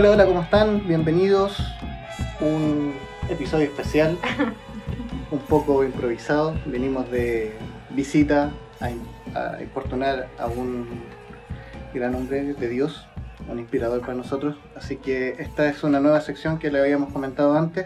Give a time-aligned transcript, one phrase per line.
[0.00, 0.88] Hola, hola, ¿cómo están?
[0.88, 1.58] Bienvenidos.
[2.40, 2.94] Un
[3.28, 4.16] episodio especial,
[5.30, 6.54] un poco improvisado.
[6.64, 7.52] Venimos de
[7.90, 8.50] visita
[8.80, 8.86] a,
[9.38, 10.88] a importunar a un
[11.92, 13.06] gran hombre de Dios,
[13.46, 14.56] un inspirador para nosotros.
[14.74, 17.84] Así que esta es una nueva sección que le habíamos comentado antes.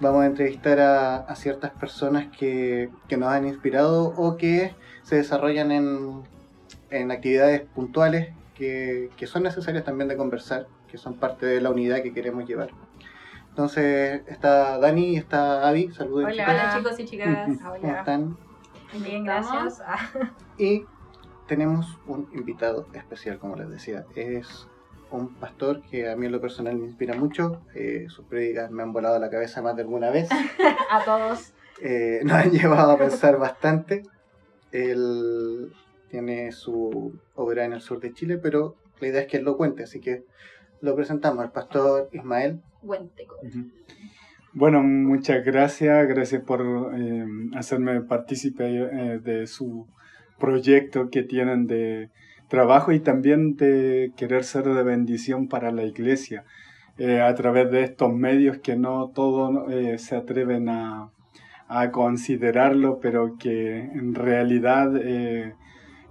[0.00, 5.16] Vamos a entrevistar a, a ciertas personas que, que nos han inspirado o que se
[5.16, 6.22] desarrollan en,
[6.88, 11.70] en actividades puntuales que, que son necesarias también de conversar, que son parte de la
[11.70, 12.70] unidad que queremos llevar.
[13.50, 15.90] Entonces está Dani y está Avi.
[15.90, 16.24] Saludos.
[16.24, 16.48] Hola, chicos.
[16.48, 17.48] hola chicos y chicas.
[17.80, 18.36] ¿Cómo están?
[19.02, 19.82] Bien, gracias.
[19.84, 20.10] Ah,
[20.58, 20.84] Y
[21.46, 24.04] tenemos un invitado especial, como les decía.
[24.14, 24.68] Es
[25.10, 27.62] un pastor que a mí en lo personal me inspira mucho.
[27.74, 30.28] Eh, sus prédicas me han volado la cabeza más de alguna vez.
[30.90, 31.52] A todos.
[31.80, 34.02] Eh, nos han llevado a pensar bastante.
[34.72, 35.72] Él
[36.10, 39.56] tiene su obra en el sur de Chile, pero la idea es que él lo
[39.56, 40.24] cuente, así que
[40.80, 42.60] lo presentamos, el pastor Ismael.
[42.82, 43.36] Huenteco.
[44.52, 46.62] Bueno, muchas gracias, gracias por
[46.96, 49.86] eh, hacerme partícipe eh, de su
[50.38, 52.10] proyecto que tienen de
[52.48, 56.44] trabajo y también de querer ser de bendición para la iglesia
[56.98, 61.10] eh, a través de estos medios que no todos eh, se atreven a,
[61.68, 65.54] a considerarlo, pero que en realidad eh,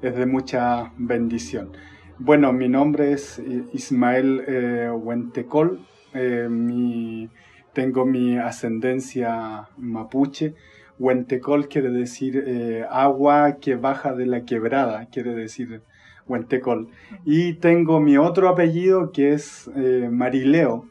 [0.01, 1.71] es de mucha bendición.
[2.17, 3.41] Bueno, mi nombre es
[3.73, 5.79] Ismael eh, Huentecol.
[6.13, 7.29] Eh, mi-
[7.73, 10.53] tengo mi ascendencia mapuche.
[10.97, 15.81] Huentecol quiere decir eh, agua que baja de la quebrada, quiere decir
[16.25, 16.87] Huentecol.
[17.25, 20.85] Y tengo mi otro apellido que es eh, Marileo.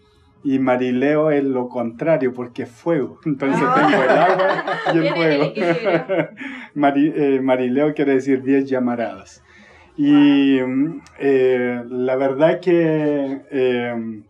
[0.46, 3.18] Y Marileo es lo contrario porque es fuego.
[3.24, 3.74] Entonces Ah.
[3.88, 5.52] tengo el agua y el fuego.
[6.74, 9.42] Mari- Marileo quiere decir 10 llamaradas.
[9.96, 10.58] Y
[11.20, 14.22] eh, la verdad que eh,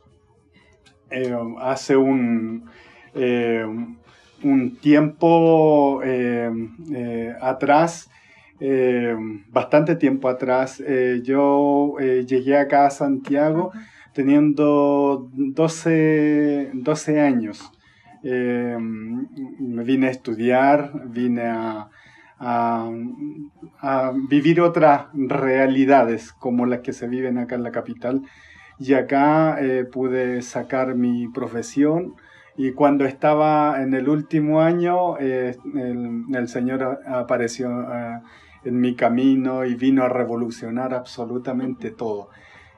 [1.10, 2.68] eh, hace un,
[3.14, 3.64] eh,
[4.42, 6.50] un tiempo eh,
[7.40, 8.10] atrás,
[9.48, 13.72] bastante tiempo atrás, eh, yo llegué acá a Santiago
[14.12, 17.70] teniendo 12, 12 años.
[18.22, 21.90] Me vine a estudiar, vine a,
[22.38, 22.90] a-
[23.80, 28.22] a vivir otras realidades como las que se viven acá en la capital.
[28.78, 32.14] Y acá eh, pude sacar mi profesión
[32.56, 38.20] y cuando estaba en el último año, eh, el, el Señor apareció eh,
[38.64, 42.30] en mi camino y vino a revolucionar absolutamente todo.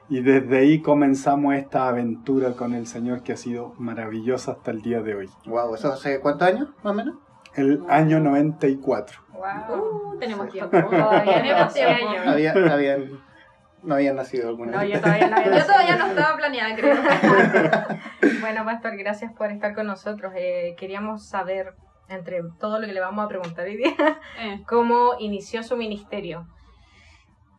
[0.09, 4.81] Y desde ahí comenzamos esta aventura con el Señor que ha sido maravillosa hasta el
[4.81, 5.29] día de hoy.
[5.45, 7.15] Wow, ¿eso hace cuántos años, más o menos?
[7.55, 9.19] El año 94.
[9.37, 10.13] Wow.
[10.15, 10.69] Uh, tenemos tiempo.
[10.89, 12.07] Todavía Tenemos tiempo.
[12.25, 13.09] Había, habían,
[13.83, 14.93] no habían nacido alguna No, vez.
[14.93, 16.95] yo todavía no había Yo todavía no estaba planeada, creo.
[18.41, 20.33] Bueno, Pastor, gracias por estar con nosotros.
[20.35, 21.73] Eh, queríamos saber,
[22.09, 23.93] entre todo lo que le vamos a preguntar hoy día,
[24.39, 26.47] Eh, cómo inició su ministerio.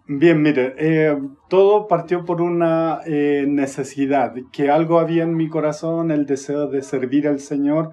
[0.06, 1.19] Bien, mire, eh,
[1.50, 6.81] todo partió por una eh, necesidad, que algo había en mi corazón, el deseo de
[6.83, 7.91] servir al Señor.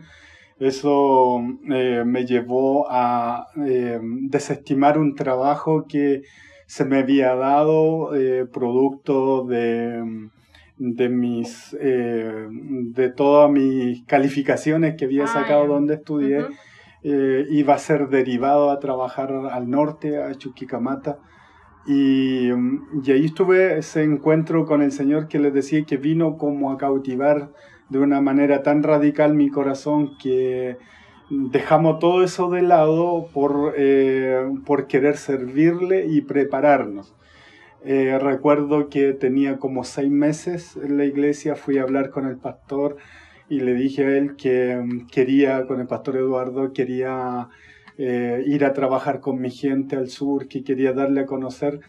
[0.60, 6.22] Eso eh, me llevó a eh, desestimar un trabajo que
[6.66, 10.30] se me había dado, eh, producto de,
[10.78, 16.46] de mis, de todas mis calificaciones que había Ah, sacado donde estudié.
[17.04, 21.20] Iba a ser derivado a trabajar al norte, a Chuquicamata.
[21.86, 26.72] Y, y ahí estuve ese encuentro con el Señor que les decía que vino como
[26.72, 27.52] a cautivar
[27.90, 30.78] de una manera tan radical mi corazón que
[31.30, 37.16] dejamos todo eso de lado por, eh, por querer servirle y prepararnos.
[37.84, 42.38] Eh, recuerdo que tenía como seis meses en la iglesia, fui a hablar con el
[42.38, 42.98] pastor
[43.48, 47.50] y le dije a él que mm, quería, con el pastor Eduardo, quería
[47.98, 51.80] eh, ir a trabajar con mi gente al sur, que quería darle a conocer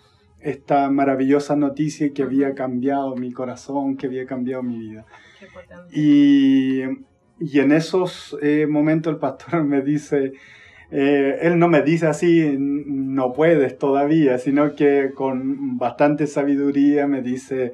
[0.40, 5.06] esta maravillosa noticia que había cambiado mi corazón, que había cambiado mi vida.
[5.92, 6.82] Y,
[7.40, 10.32] y en esos eh, momentos el pastor me dice,
[10.90, 17.22] eh, él no me dice así, no puedes todavía, sino que con bastante sabiduría me
[17.22, 17.72] dice,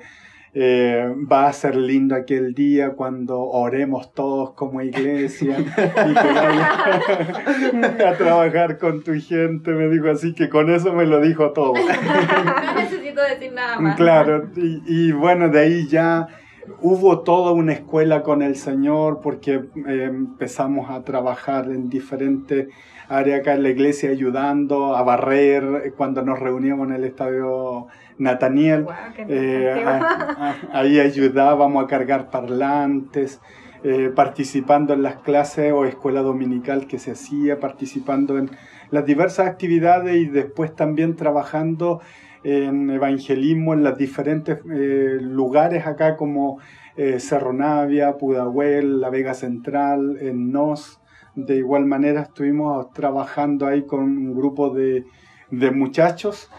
[0.55, 8.05] eh, va a ser lindo aquel día cuando oremos todos como iglesia y que vayas
[8.07, 11.73] a trabajar con tu gente, me dijo así que con eso me lo dijo todo.
[12.45, 13.97] no necesito decir nada más.
[13.97, 16.29] Claro, y, y bueno, de ahí ya
[16.81, 19.55] hubo toda una escuela con el Señor porque
[19.87, 22.69] eh, empezamos a trabajar en diferentes
[23.09, 27.89] área acá en la iglesia ayudando a barrer eh, cuando nos reuníamos en el estadio
[28.19, 28.87] Nataniel.
[29.29, 29.91] Eh, antiguo.
[29.91, 33.41] a- a- ahí ayudábamos a cargar parlantes,
[33.85, 38.51] eh, participando en las clases o escuela dominical que se hacía, participando en
[38.91, 42.01] las diversas actividades y después también trabajando
[42.45, 46.59] en evangelismo en los diferentes eh, lugares acá como
[46.97, 51.01] eh, Cerro Navia, Pudahuel, La Vega Central, en Nos.
[51.35, 55.05] De igual manera estuvimos trabajando ahí con un grupo de,
[55.51, 56.51] de muchachos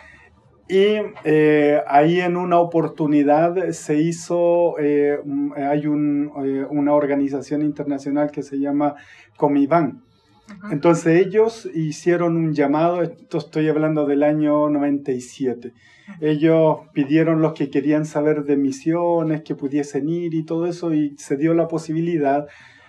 [0.68, 0.96] y
[1.26, 5.20] eh, ahí en una oportunidad se hizo, eh,
[5.56, 6.32] hay un,
[6.70, 8.96] una organización internacional que se llama
[9.38, 10.04] Comiban.
[10.48, 10.74] Ajá.
[10.74, 15.74] Entonces ellos hicieron un llamado, esto estoy hablando del año 97.
[16.20, 21.16] Ellos pidieron los que querían saber de misiones, que pudiesen ir y todo eso, y
[21.18, 22.46] se dio la posibilidad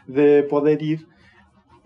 [0.07, 1.07] de poder ir.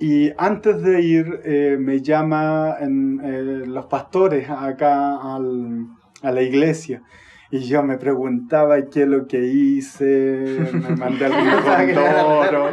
[0.00, 3.20] Y antes de ir, eh, me llaman
[3.66, 5.86] los pastores acá al-
[6.22, 7.02] a la iglesia.
[7.50, 11.32] Y yo me preguntaba qué es lo que hice, me mandé al
[11.94, 12.70] Condoro.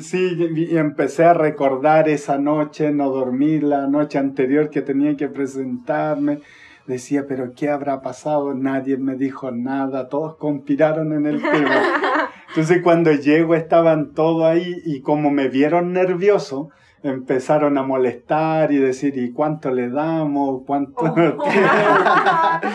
[0.00, 5.28] Sí, y empecé a recordar esa noche, no dormí la noche anterior que tenía que
[5.28, 6.40] presentarme.
[6.86, 8.54] Decía, pero ¿qué habrá pasado?
[8.54, 11.80] Nadie me dijo nada, todos conspiraron en el tema.
[12.48, 16.68] Entonces cuando llego estaban todos ahí y como me vieron nervioso,
[17.02, 20.62] empezaron a molestar y decir, ¿y cuánto le damos?
[20.66, 21.02] ¿Cuánto?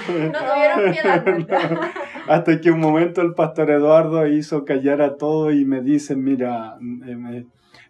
[0.08, 1.92] No tuvieron piedad nunca.
[2.28, 6.78] Hasta que un momento el pastor Eduardo hizo callar a todo y me dice, mira,
[7.06, 7.46] eh,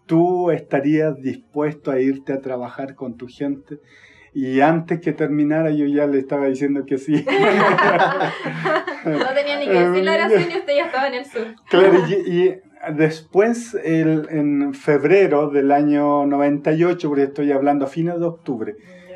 [0.06, 3.80] tú estarías dispuesto a irte a trabajar con tu gente.
[4.34, 7.25] Y antes que terminara yo ya le estaba diciendo que sí.
[9.06, 11.56] No tenía ni que decir la oración y usted ya estaba en el sur.
[11.69, 12.62] Claro, y, y
[12.95, 18.75] después, el- en febrero del año 98, porque estoy hablando a fines de octubre,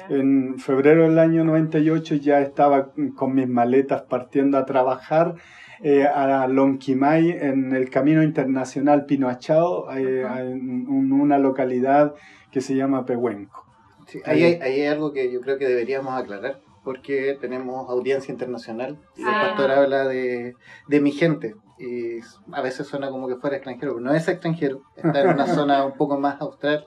[0.09, 0.15] Ya.
[0.15, 5.35] en febrero del año 98 ya estaba con mis maletas partiendo a trabajar
[5.83, 10.43] eh, a Lonquimay en el Camino Internacional Pinoachao, eh, Ajá.
[10.43, 12.13] en un- una localidad
[12.51, 13.65] que se llama Pehuenco.
[14.05, 18.31] Sí, ahí, hay, ahí hay algo que yo creo que deberíamos aclarar, porque tenemos audiencia
[18.31, 19.47] internacional y el Ah.
[19.47, 20.53] pastor habla de,
[20.87, 21.55] de mi gente.
[21.81, 22.19] Y
[22.51, 25.83] a veces suena como que fuera extranjero, pero no es extranjero, está en una zona
[25.85, 26.85] un poco más austral.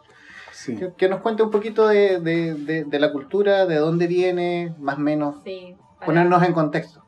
[0.52, 0.76] Sí.
[0.76, 4.72] Que, que nos cuente un poquito de, de- de- de la cultura, de dónde viene,
[4.78, 5.74] más o menos, Sí.
[5.98, 7.02] para- ponernos en contexto.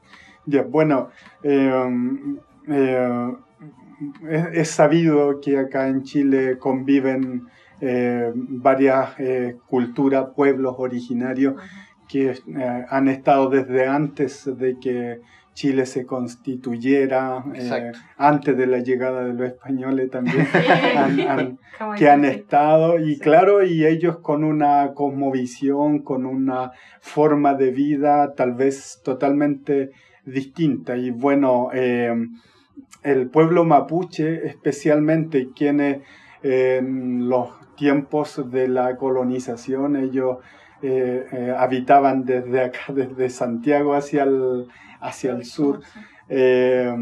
[0.46, 1.10] Ya, bueno,
[1.44, 1.88] eh,
[2.68, 3.32] eh,
[4.28, 7.46] es, es sabido que acá en Chile conviven
[7.80, 11.54] eh, varias eh, culturas, pueblos originarios
[12.08, 15.20] que eh, han estado desde antes de que
[15.56, 20.46] Chile se constituyera, eh, antes de la llegada de los españoles también,
[20.96, 23.20] han- han- Como que han estado y Sí.
[23.20, 29.90] claro, y ellos con una cosmovisión, con una forma de vida tal vez totalmente
[30.26, 30.96] distinta.
[30.98, 32.14] Y bueno, eh,
[33.02, 36.02] el pueblo mapuche, especialmente quienes
[36.42, 40.36] en los tiempos de la colonización, ellos
[40.82, 44.66] eh, eh, habitaban desde acá, desde Santiago hacia el,
[45.00, 45.80] hacia el sur.
[46.28, 46.94] Eh,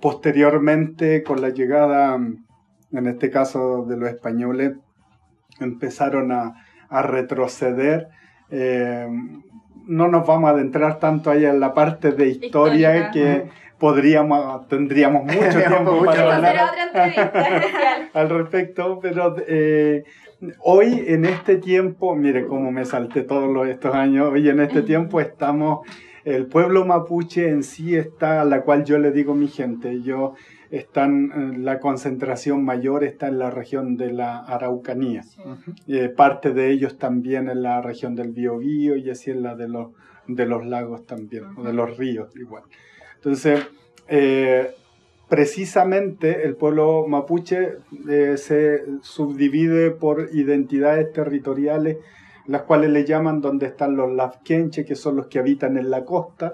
[0.00, 4.74] posteriormente, con la llegada, en este caso de los españoles,
[5.60, 8.08] empezaron a, a retroceder.
[8.50, 9.06] Eh,
[9.86, 13.10] no nos vamos a adentrar tanto ahí en la parte de historia Histórica.
[13.12, 16.56] que podríamos, tendríamos mucho tiempo para hablar
[18.12, 20.04] al respecto, pero eh,
[20.60, 24.82] hoy en este tiempo, mire cómo me salté todos los- estos años, hoy en este
[24.82, 25.86] tiempo estamos,
[26.24, 30.34] el pueblo mapuche en sí está, a la cual yo le digo mi gente, yo
[30.70, 35.40] están, eh, la concentración mayor está en la región de la Araucanía, Sí.
[35.88, 39.68] Eh, parte de ellos también en la región del Biobío y así en la de
[39.68, 39.88] los,
[40.28, 42.62] de los lagos también, o de los ríos igual.
[43.16, 43.66] Entonces,
[44.08, 44.70] eh,
[45.30, 47.78] precisamente el pueblo mapuche
[48.10, 51.96] eh, se subdivide por identidades territoriales,
[52.46, 56.04] las cuales le llaman donde están los lafquenches, que son los que habitan en la
[56.04, 56.52] costa,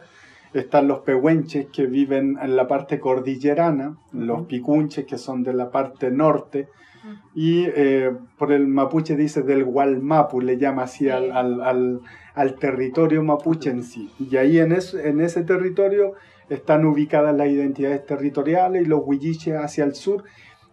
[0.54, 5.71] están los pehuenches, que viven en la parte cordillerana, los picunches, que son de la
[5.71, 6.68] parte norte,
[7.35, 11.30] y eh, por el mapuche dice del Gualmapu, le llama así al, Sí.
[11.33, 12.00] al- al-
[12.35, 14.11] al territorio mapuche en sí.
[14.18, 16.12] Y ahí en, es- en ese territorio
[16.49, 20.25] están ubicadas las identidades territoriales y los huilliches hacia el sur.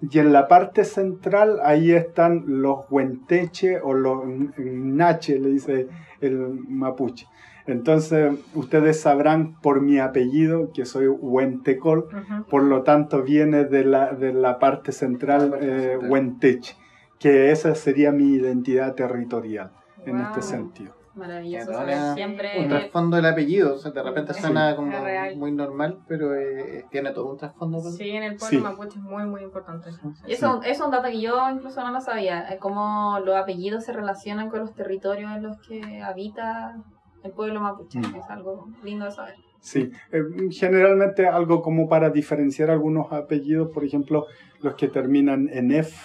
[0.01, 4.23] Y en la parte central, ahí están los huenteche o los
[4.57, 5.87] nache, le dice
[6.19, 6.37] el
[6.67, 7.27] mapuche.
[7.65, 12.09] Entonces, ustedes sabrán por mi apellido que soy Huentecol,
[12.49, 15.97] por lo tanto viene de la, de la parte central, La parte eh.
[15.97, 16.75] Huenteche,
[17.19, 19.71] que esa sería mi identidad territorial
[20.05, 21.02] en este sentido.
[21.15, 22.59] Maravilloso ahora, siempre.
[22.59, 24.41] Un trasfondo del apellido, o sea, de repente Sí.
[24.41, 24.91] suena como
[25.35, 27.81] muy normal, pero eh, tiene todo un trasfondo.
[27.81, 28.63] Sí, en el pueblo Sí.
[28.63, 29.89] mapuche es muy, muy importante.
[30.25, 33.83] Y eso es un dato que yo incluso no lo sabía, eh, cómo los apellidos
[33.85, 36.75] se relacionan con los territorios en los que habita
[37.23, 37.99] el pueblo mapuche.
[37.99, 38.15] Mm.
[38.15, 39.35] Es algo lindo de saber.
[39.59, 44.25] Sí, eh, generalmente algo como para diferenciar algunos apellidos, por ejemplo,
[44.61, 45.95] los que terminan en F,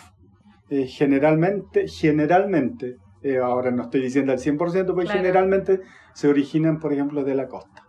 [0.71, 5.11] eh, generalmente, generalmente, eh, ahora no estoy diciendo al 100%, pero Claro.
[5.11, 5.81] generalmente
[6.15, 7.85] se originan, por ejemplo, de la costa.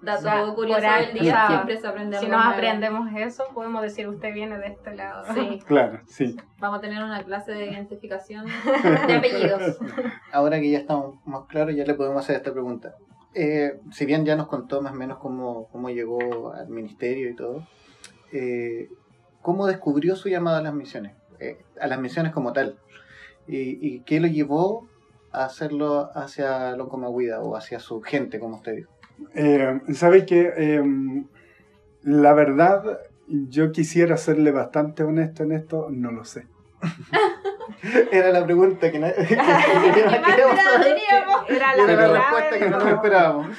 [0.00, 2.44] Dato O sea, curioso por ahí, del día, o sea, siempre se aprende Si nos
[2.46, 5.24] aprendemos eso, podemos decir usted viene de este lado.
[5.34, 6.36] Sí, Claro, sí.
[6.60, 8.46] vamos a tener una clase de identificación
[9.08, 9.78] de apellidos.
[10.32, 12.94] Ahora que ya estamos más claros, ya le podemos hacer esta pregunta.
[13.34, 17.34] Eh, si bien ya nos contó más o menos cómo, cómo llegó al ministerio y
[17.34, 17.66] todo,
[18.32, 18.88] eh,
[19.42, 21.16] ¿cómo descubrió su llamado a las misiones?
[21.40, 22.78] Eh, a las misiones como tal.
[23.46, 24.88] ¿Y, y qué lo llevó
[25.32, 28.90] a hacerlo hacia Loncomahuida o hacia su gente, como usted dijo?
[29.34, 30.82] Eh, ¿Sabe que eh,
[32.02, 36.46] La verdad, yo quisiera serle bastante honesto en esto, no lo sé.
[38.10, 41.48] Era la pregunta que, na- que ¿Qué más teníamos?
[41.48, 42.14] Era la Era la verdad.
[42.14, 43.58] respuesta que no nos esperábamos.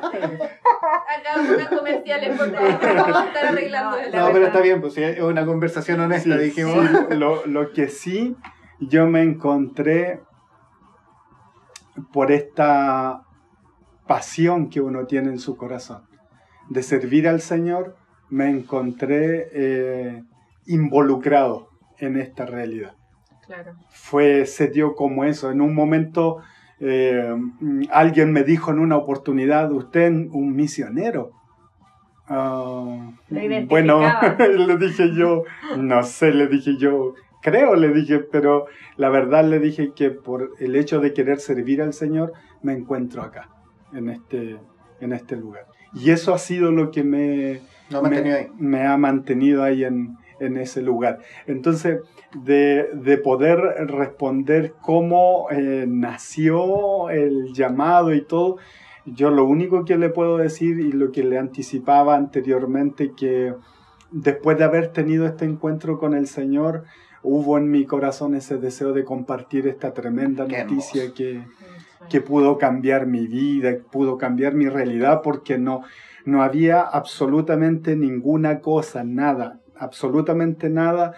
[0.00, 5.20] Acá unas comerciales por vamos a estar arreglando No, No, pero está bien, pues es
[5.20, 6.86] una conversación honesta, Sí, dijimos.
[7.08, 8.36] sí, lo, lo que sí
[8.80, 10.20] yo me encontré
[12.12, 13.22] por esta
[14.06, 16.02] pasión que uno tiene en su corazón
[16.68, 17.96] de servir al Señor,
[18.28, 20.22] me encontré eh,
[20.66, 21.68] involucrado
[22.00, 22.94] en esta realidad.
[23.46, 23.72] Claro.
[23.90, 25.50] Fue, se dio como eso.
[25.50, 26.42] En un momento
[26.80, 27.34] eh,
[27.90, 31.32] alguien me dijo en una oportunidad, usted es un misionero.
[33.28, 33.66] Identificaba.
[33.68, 34.00] bueno,
[34.38, 35.44] le dije yo,
[35.76, 38.66] no sé, le dije yo, creo, le dije, pero
[38.96, 43.22] la verdad le dije que por el hecho de querer servir al Señor, me encuentro
[43.22, 43.48] acá,
[43.92, 44.58] en este,
[45.00, 45.66] en este lugar.
[45.92, 50.56] Y eso ha sido lo que me, No me me ha mantenido ahí en, en
[50.56, 51.20] ese lugar.
[51.46, 52.00] Entonces,
[52.34, 58.56] de, de poder responder cómo eh, nació el llamado y todo,
[59.06, 63.54] yo lo único que le puedo decir y lo que le anticipaba anteriormente, que
[64.10, 66.84] después de haber tenido este encuentro con el Señor,
[67.22, 71.42] hubo en mi corazón ese deseo de compartir esta tremenda Qué noticia que,
[72.08, 75.82] que pudo cambiar mi vida, pudo cambiar mi realidad, porque no,
[76.24, 81.14] no había absolutamente ninguna cosa, nada, absolutamente nada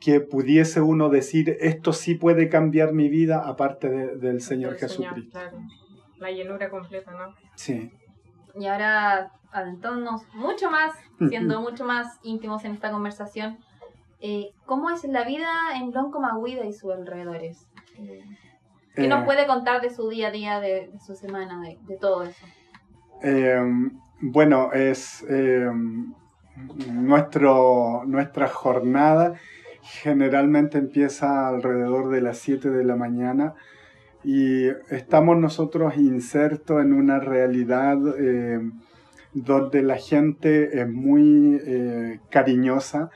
[0.00, 5.30] que pudiese uno decir, esto sí puede cambiar mi vida aparte de- del Señor Jesucristo.
[5.38, 5.58] claro.
[6.18, 7.34] La llenura completa, ¿no?
[7.54, 7.90] Sí.
[8.58, 10.92] Y ahora, adentrándonos mucho más,
[11.28, 13.58] siendo mucho más íntimos en esta conversación,
[14.20, 17.66] eh, ¿cómo es la vida en Loncomahuida y sus alrededores?
[17.98, 18.22] Eh,
[18.94, 21.78] ¿Qué Eh, nos puede contar de su día a día, de, de su semana, de,
[21.86, 22.44] de todo eso?
[23.22, 23.60] Eh,
[24.20, 25.70] bueno, es eh,
[26.92, 29.34] nuestro, nuestra jornada
[29.82, 33.54] generalmente empieza alrededor de las 7 de la mañana
[34.22, 38.60] y estamos nosotros insertos en una realidad eh,
[39.32, 43.10] donde la gente es muy eh, cariñosa,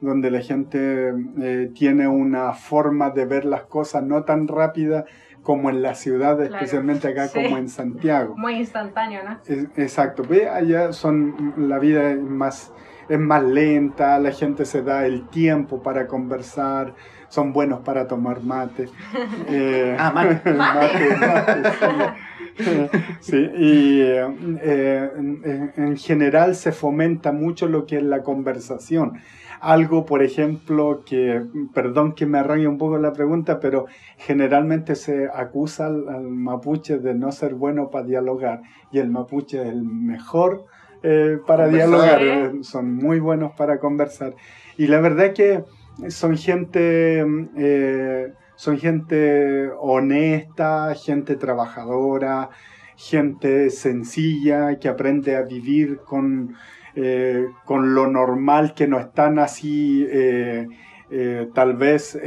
[0.00, 5.06] donde la gente eh, tiene una forma de ver las cosas no tan rápida
[5.42, 6.54] como en la ciudad, Claro.
[6.54, 7.42] especialmente acá Sí.
[7.42, 8.34] como en Santiago.
[8.36, 9.38] Muy instantáneo, ¿no?
[9.46, 12.72] Es- Exacto, ve allá son la vida es más
[13.08, 16.94] es más lenta, la gente se da el tiempo para conversar,
[17.28, 18.88] son buenos para tomar mate.
[19.48, 20.50] Eh, Ah, mate.
[20.54, 21.70] mate, mate,
[22.56, 22.98] sí.
[23.20, 24.26] Sí, y eh,
[24.62, 29.14] eh, en, en general se fomenta mucho lo que es la conversación.
[29.60, 31.42] Algo, por ejemplo, que,
[31.74, 33.86] perdón que me arranque un poco la pregunta, pero
[34.16, 39.60] generalmente se acusa al, al mapuche de no ser bueno para dialogar y el mapuche
[39.60, 40.66] es el mejor
[41.02, 44.34] eh, para dialogar, eh, son muy buenos para conversar.
[44.76, 45.64] Y la verdad que
[46.08, 47.24] son gente,
[47.56, 52.50] eh, son gente honesta, gente trabajadora,
[52.96, 56.54] gente sencilla que aprende a vivir con,
[56.94, 60.66] eh, con lo normal, que no están así eh,
[61.10, 62.18] eh, tal vez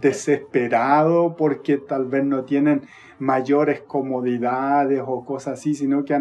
[0.00, 2.82] desesperados porque tal vez no tienen
[3.18, 6.18] mayores comodidades o cosas así, sino que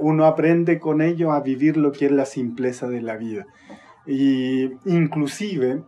[0.00, 3.46] uno aprende con ellos a vivir lo que es la simpleza de la vida.
[4.06, 5.82] Y inclusive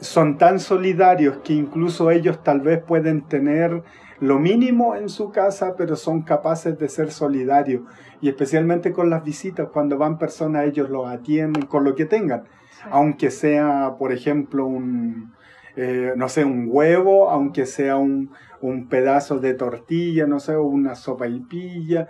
[0.00, 3.82] son tan solidarios que incluso ellos tal vez pueden tener
[4.20, 7.82] lo mínimo en su casa, pero son capaces de ser solidarios.
[8.20, 12.44] Y especialmente con las visitas, cuando van personas, ellos los atienden con lo que tengan.
[12.90, 15.32] aunque sea, por ejemplo, un,
[15.76, 18.30] eh, no sé, un huevo, aunque sea un,
[18.60, 22.06] un pedazo de tortilla, no sé, una sopa y pilla.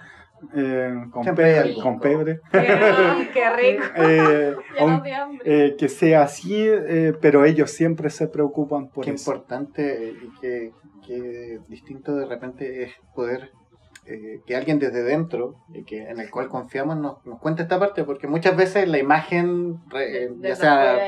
[0.54, 1.82] eh, con, Siempre hay pe- algo.
[1.82, 2.40] con pebre.
[2.52, 3.84] Qué, qué rico.
[3.96, 5.40] Eh, Llenos aun- de hambre.
[5.66, 9.30] eh, que sea así, eh, pero ellos siempre se preocupan por Qué eso.
[9.32, 10.72] importante eh, y qué,
[11.06, 13.50] qué distinto de repente es poder
[14.06, 17.78] eh, que alguien desde dentro, y que, en el cual confiamos, nos, nos cuente esta
[17.78, 20.98] parte, porque muchas veces la imagen, re- eh, De- ya sea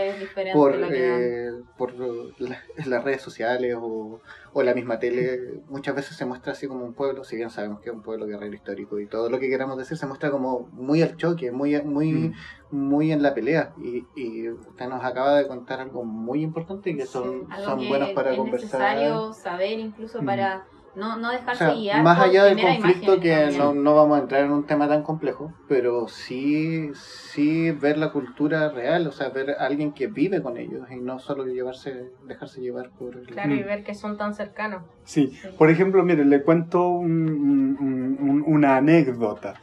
[0.52, 0.90] por, dan.
[0.94, 4.20] eh, por la- las redes sociales o,
[4.52, 5.38] o la misma tele,
[5.68, 8.26] muchas veces se muestra así como un pueblo, si bien sabemos que es un pueblo
[8.26, 11.80] guerrero histórico y todo lo que queramos decir se muestra como muy al choque, muy,
[11.82, 12.32] muy, Mm.
[12.70, 13.74] muy en la pelea.
[13.78, 17.80] Y, y usted nos acaba de contar algo muy importante y que son, Algo son
[17.80, 18.80] que buenos para es conversar.
[18.96, 20.26] necesario saber incluso Mm.
[20.26, 20.64] para
[20.96, 24.22] no, no O dejarse sea, guiar más allá del conflicto que no, no vamos a
[24.22, 29.28] entrar en un tema tan complejo, pero sí, sí ver la cultura real, o sea,
[29.28, 33.26] ver a alguien que vive con ellos y no solo llevarse, dejarse llevar por el...
[33.26, 33.66] Claro, y Mm.
[33.66, 34.82] ver que son tan cercanos.
[35.04, 35.48] Sí, Sí.
[35.58, 39.54] por ejemplo, mire, le cuento un- un- un- una anécdota.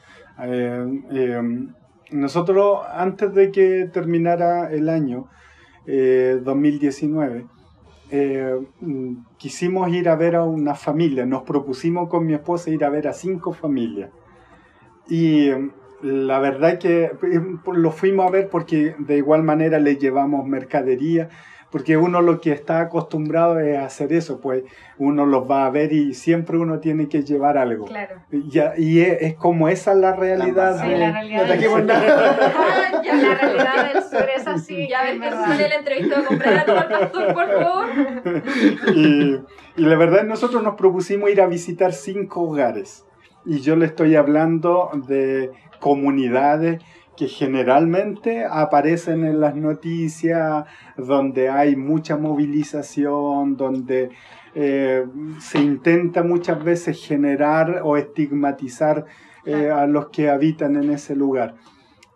[0.42, 1.42] Eh, eh,
[2.12, 5.28] nosotros, antes de que terminara el año
[5.86, 7.46] eh, 2019,
[8.16, 11.26] eh, mm, quisimos ir a ver a una familia.
[11.26, 14.12] Nos propusimos con mi esposa ir a ver a cinco familias.
[15.08, 15.72] Y eh,
[16.04, 17.42] la verdad que eh,
[17.74, 21.30] lo fuimos a ver porque de igual manera le llevamos mercadería,
[21.74, 24.64] porque uno lo que está acostumbrado es hacer eso, pues
[25.00, 27.86] uno los va a ver y siempre uno tiene que llevar algo.
[27.86, 28.18] Claro.
[28.32, 30.80] Ya, y es, es como esa la realidad.
[30.84, 31.84] Sí, de- la realidad No te del sur.
[31.84, 33.02] nada.
[33.04, 34.88] ya La realidad del sur es así.
[34.88, 37.86] Ya ves es que sale la entrevista de comprar a tomar pastor, por favor.
[38.96, 39.36] y,
[39.76, 43.04] y la verdad nosotros nos propusimos ir a visitar cinco hogares.
[43.46, 45.50] Y yo le estoy hablando de
[45.80, 46.82] comunidades
[47.16, 50.66] que generalmente aparecen en las noticias,
[50.98, 54.10] donde hay mucha movilización, donde
[54.56, 55.06] eh,
[55.40, 59.06] se intenta muchas veces generar o estigmatizar
[59.46, 61.56] eh, a los que habitan en ese lugar.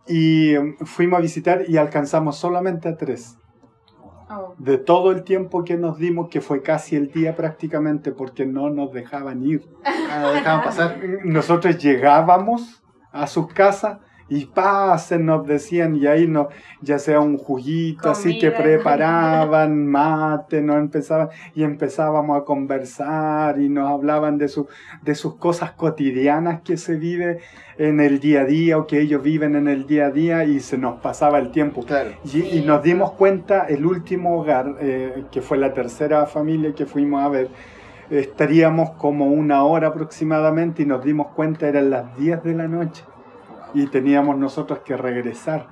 [0.07, 0.53] Y
[0.85, 3.37] fuimos a visitar y alcanzamos solamente a tres
[4.29, 8.45] Oh, de todo el tiempo que nos dimos, que fue casi el día prácticamente, porque
[8.45, 9.65] no nos dejaban ir.
[10.09, 11.01] Ah, no dejaban pasar.
[11.25, 12.81] Nosotros llegábamos
[13.11, 16.47] a sus casas y pasen, nos decían, y ahí nos,
[16.81, 18.63] ya sea un juguito así que Comida.
[18.63, 24.67] preparaban, mate, nos empezaban, y empezábamos a conversar y nos hablaban de, su,
[25.01, 27.39] de sus cosas cotidianas que se vive
[27.77, 30.59] en el día a día o que ellos viven en el día a día y
[30.59, 31.83] se nos pasaba el tiempo.
[31.83, 32.09] Claro.
[32.25, 36.85] Y, y nos dimos cuenta, el último hogar, eh, que fue la tercera familia que
[36.85, 37.49] fuimos a ver,
[38.09, 43.03] estaríamos como una hora aproximadamente y nos dimos cuenta eran las 10 de la noche
[43.77, 45.67] y teníamos nosotros que regresar.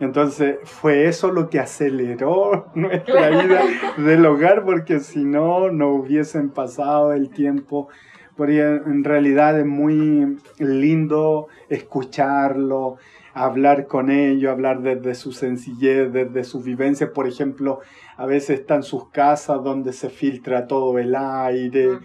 [0.00, 3.62] Entonces fue eso lo que aceleró nuestra ida
[3.98, 7.88] del hogar porque si no, no hubiesen pasado el tiempo.
[8.34, 12.96] Porque en realidad es muy lindo escucharlo,
[13.34, 17.10] hablar con ellos, hablar desde su sencillez, desde sus vivencias.
[17.10, 17.80] Por ejemplo,
[18.16, 21.98] a veces están sus casas donde se filtra todo el aire,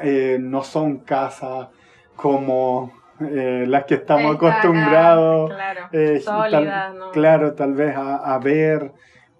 [0.00, 1.68] eh, no son casas
[2.16, 5.50] como eh, las que estamos Está acá, acostumbrados.
[5.50, 5.80] Claro.
[5.92, 7.10] eh, Sólida, tal- ¿no?
[7.12, 8.92] Claro, tal vez a, a ver,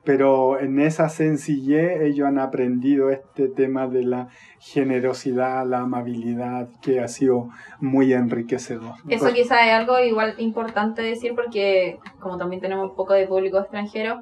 [0.05, 4.29] pero en esa sencillez ellos han aprendido este tema de la
[4.61, 7.49] generosidad, la amabilidad, que ha sido
[7.81, 8.95] muy enriquecedor.
[9.09, 13.59] Eso quizá es algo igual importante decir porque como también tenemos un poco de público
[13.59, 14.21] extranjero,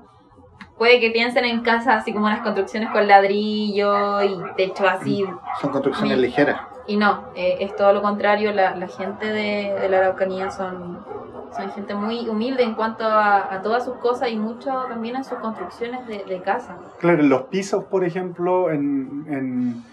[0.79, 5.25] puede que piensen en casas así como unas construcciones con ladrillo y techo así.
[5.61, 6.61] Son construcciones ligeras.
[6.87, 8.53] Y no, eh, es todo lo contrario.
[8.53, 10.99] La, la gente de, de la Araucanía son,
[11.57, 15.25] son gente muy humilde en cuanto a, a todas sus cosas y mucho también en
[15.25, 16.77] sus construcciones de, de casa.
[16.99, 19.85] Claro, los pisos, por ejemplo, en, en-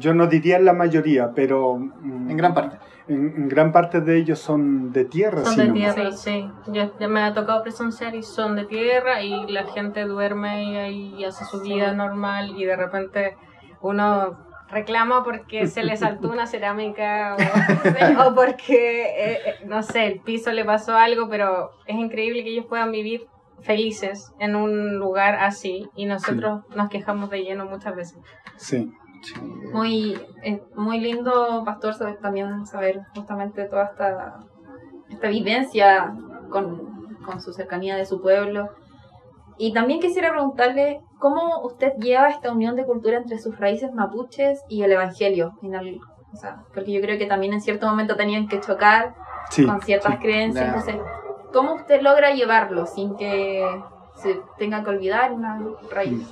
[0.00, 2.78] yo no diría en la mayoría, pero mm, En gran parte.
[3.08, 5.42] en, en gran parte de ellos son de tierra.
[5.44, 6.48] Son si de no- tierra, sí.
[6.68, 10.76] Yo, ya me ha tocado presenciar y son de tierra y la gente duerme y
[10.76, 11.72] ahí hace su Sí.
[11.72, 13.36] vida normal y de repente
[13.80, 14.36] uno
[14.72, 20.20] reclama porque se le saltó una cerámica o, o porque, eh, eh, no sé, el
[20.20, 23.26] piso le pasó algo, pero es increíble que ellos puedan vivir
[23.60, 28.18] felices en un lugar así y nosotros nos quejamos de lleno muchas veces.
[28.56, 28.92] Sí.
[29.22, 29.34] Sí.
[29.72, 34.40] Muy, es muy lindo, Pastor, saber- también saber justamente toda esta,
[35.10, 36.12] esta vivencia
[36.50, 38.70] con, con su cercanía de su pueblo.
[39.58, 44.62] Y también quisiera preguntarle cómo usted lleva esta unión de cultura entre sus raíces mapuches
[44.68, 45.52] y el evangelio.
[45.62, 46.00] En el-
[46.32, 49.14] o sea, porque yo creo que también en cierto momento tenían que chocar
[49.50, 50.18] Sí, con ciertas sí.
[50.20, 50.66] creencias.
[50.66, 50.96] Entonces,
[51.52, 53.64] ¿cómo usted logra llevarlo sin que
[54.14, 55.58] se tenga que olvidar una
[55.90, 56.28] raíz.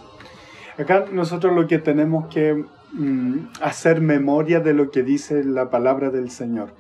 [0.79, 6.11] Acá nosotros lo que tenemos que mm, hacer memoria de lo que dice la palabra
[6.11, 6.75] del Señor.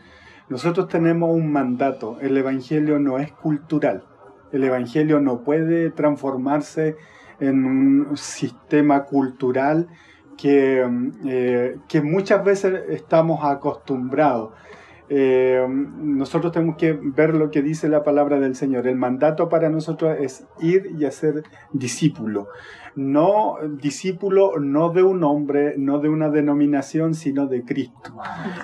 [0.48, 4.04] Nosotros tenemos un mandato, el Evangelio no es cultural,
[4.52, 6.96] el Evangelio no puede transformarse
[7.40, 9.88] en un sistema cultural
[10.36, 10.86] que,
[11.26, 14.52] eh, que muchas veces estamos acostumbrados.
[15.12, 18.86] Eh, nosotros tenemos que ver lo que dice la palabra del Señor.
[18.86, 22.46] El mandato para nosotros es ir y hacer discípulo.
[22.94, 28.16] No discípulo no de un hombre, no de una denominación, sino de Cristo.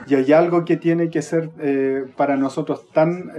[0.06, 3.32] Y hay algo que tiene que ser eh, para nosotros tan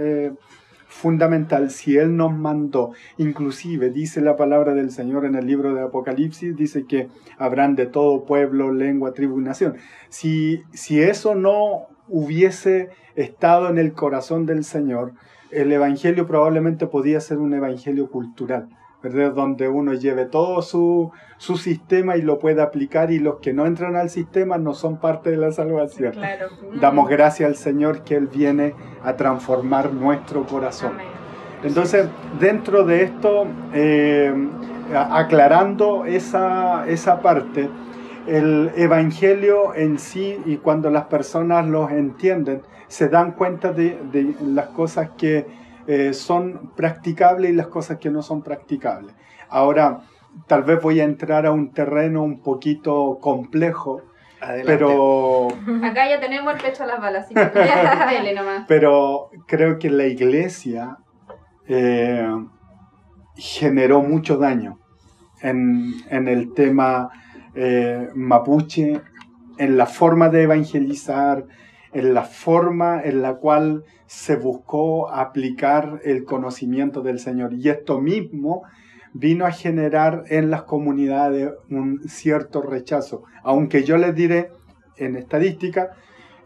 [0.88, 1.70] fundamental.
[1.70, 6.56] Si Él nos mandó, inclusive dice la palabra del Señor en el libro de Apocalipsis,
[6.56, 9.76] dice que habrán de todo pueblo, lengua, tribu nación.
[10.08, 15.12] Si, si eso no hubiese estado en el corazón del Señor,
[15.50, 18.68] el Evangelio probablemente podía ser un Evangelio cultural.
[19.02, 19.32] ¿Verdad?
[19.32, 23.66] donde uno lleve todo su, su, sistema y lo pueda aplicar y los que no
[23.66, 26.14] entran al sistema no son parte de la salvación.
[26.80, 30.92] Damos gracias al Señor que Él viene a transformar nuestro corazón.
[31.62, 32.06] Entonces,
[32.38, 34.32] dentro de esto, eh,
[34.92, 37.68] aclarando esa, esa parte,
[38.26, 44.34] el Evangelio en sí y cuando las personas lo entienden, se dan cuenta de, de
[44.40, 45.57] las cosas que
[45.88, 49.14] eh, son practicables y las cosas que no son practicables.
[49.48, 50.02] Ahora,
[50.46, 54.02] tal vez voy a entrar a un terreno un poquito complejo,
[54.66, 55.48] pero...
[55.82, 57.26] Acá ya tenemos el pecho a las balas,
[58.68, 60.98] Pero creo que la iglesia
[61.66, 62.36] eh,
[63.34, 64.78] generó mucho daño
[65.40, 67.08] en, el tema
[67.54, 69.00] eh, mapuche,
[69.56, 71.46] en la forma de evangelizar,
[71.92, 77.52] en la forma en la cual se buscó aplicar el conocimiento del Señor.
[77.54, 78.62] Y esto mismo
[79.12, 83.24] vino a generar en las comunidades un cierto rechazo.
[83.42, 84.50] Aunque yo les diré,
[84.96, 85.90] en estadística,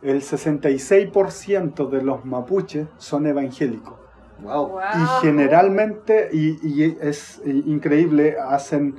[0.02, 3.94] el 66% de los mapuches son evangélicos.
[4.40, 8.96] Y generalmente, y, es increíble, hacen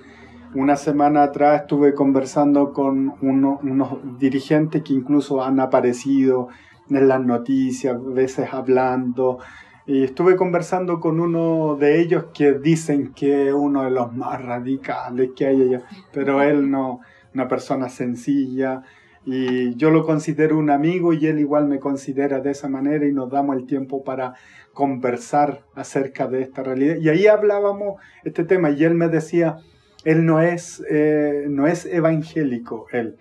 [0.55, 6.49] una semana atrás estuve conversando con unos dirigentes que incluso han aparecido
[6.89, 9.39] en las noticias, a veces hablando.
[9.85, 14.41] Y estuve conversando con uno de ellos que dicen que es uno de los más
[14.41, 15.81] radicales que hay allá,
[16.13, 17.01] pero él no,
[17.33, 18.83] una persona sencilla.
[19.25, 23.13] Y yo lo considero un amigo y él igual me considera de esa manera y
[23.13, 24.35] nos damos el tiempo para
[24.73, 26.97] conversar acerca de esta realidad.
[26.97, 29.57] Y ahí hablábamos este tema y él me decía,
[30.03, 33.17] él no es, eh, no es evangélico, él,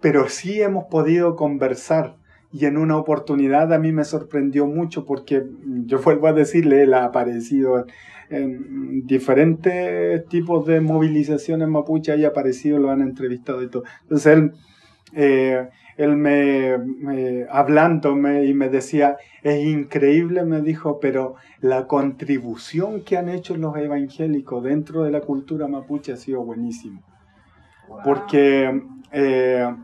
[0.00, 2.16] pero sí hemos podido conversar
[2.52, 5.44] y en una oportunidad a mí me sorprendió mucho porque
[5.86, 7.86] yo vuelvo a decirle, él ha aparecido
[8.30, 13.84] en diferentes tipos de movilizaciones mapuche, ha aparecido, lo han entrevistado y todo.
[14.02, 14.52] Entonces él,
[15.14, 23.02] eh, él me, me, hablándome y me decía, es increíble, me dijo, pero la contribución
[23.02, 27.02] que han hecho los evangélicos dentro de la cultura mapuche ha sido buenísimo.
[28.04, 28.80] Porque
[29.10, 29.74] eh,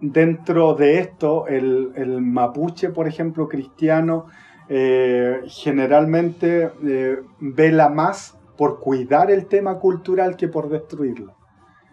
[0.00, 4.26] dentro de esto, el, mapuche, por ejemplo, cristiano,
[4.68, 11.34] eh, generalmente eh, vela más por cuidar el tema cultural que por destruirlo.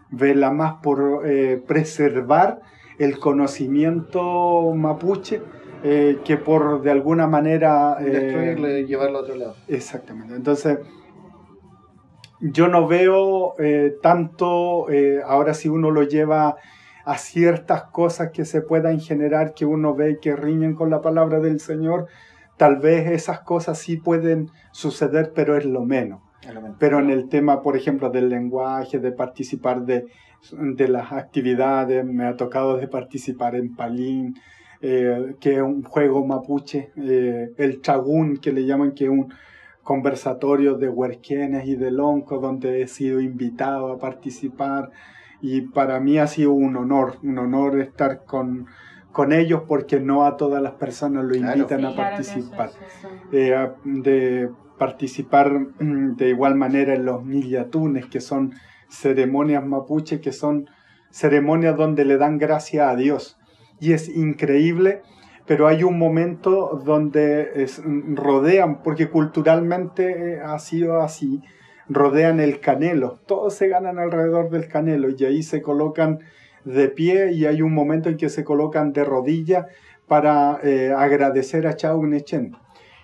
[0.10, 2.60] Vela más por eh, preservar
[3.00, 5.42] el conocimiento mapuche
[5.84, 7.98] que por de alguna manera...
[8.00, 9.56] Destruirlo y llevarlo a otro lado.
[9.68, 10.36] Exactamente.
[10.36, 10.80] Entonces,
[12.40, 13.54] yo no veo
[14.02, 14.88] tanto,
[15.26, 16.56] ahora si uno lo lleva
[17.06, 21.40] a ciertas cosas que se puedan generar que uno ve que riñen con la palabra
[21.40, 22.08] del Señor,
[22.58, 26.22] tal vez esas cosas sí pueden suceder, pero es lo menos.
[26.80, 30.06] Pero en el tema, por ejemplo, del lenguaje, de participar de,
[30.52, 34.36] de las actividades, me ha tocado de participar en Palín,
[34.82, 39.34] eh, que es un juego mapuche, eh, el chagún, que le llaman, que es un
[39.84, 44.92] conversatorio de huerquenes y de lonco, donde he sido invitado a participar.
[45.42, 48.68] Y para mí ha sido un honor, un honor estar con,
[49.12, 52.72] con ellos porque no a todas las personas lo invitan a participar.
[53.32, 58.54] Eh, de participar mm, de igual manera en los millatunes, que son
[58.96, 60.70] ceremonias mapuche, que son
[61.12, 63.38] ceremonias donde le dan gracia a Dios.
[63.80, 65.02] Y es increíble,
[65.46, 71.42] pero hay un momento donde es, rodean, porque culturalmente eh, ha sido así,
[71.88, 73.20] rodean el canelo.
[73.26, 76.20] Todos se ganan alrededor del canelo y ahí se colocan
[76.64, 79.68] de pie y hay un momento en que se colocan de rodilla
[80.08, 82.56] para eh, agradecer a Chao Nechen.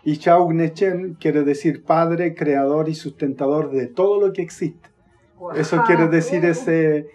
[0.04, 4.91] Y Chau Nechen quiere decir padre, creador y sustentador de todo lo que existe.
[5.56, 7.08] Eso quiere decir ese,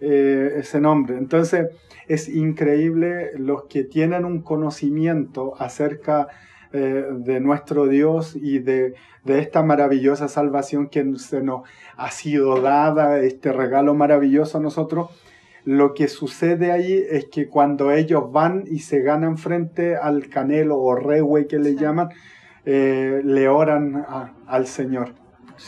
[0.00, 1.16] eh, ese nombre.
[1.16, 1.68] Entonces,
[2.06, 6.28] es increíble los que tienen un conocimiento acerca
[6.72, 11.62] eh, de nuestro Dios y de, de, esta maravillosa salvación que se nos
[11.96, 15.10] ha sido dada, este regalo maravilloso a nosotros.
[15.64, 20.78] Lo que sucede ahí es que cuando ellos van y se ganan frente al canelo
[20.78, 22.08] o rehue que le llaman,
[22.64, 24.04] eh, le oran
[24.46, 25.14] al Señor.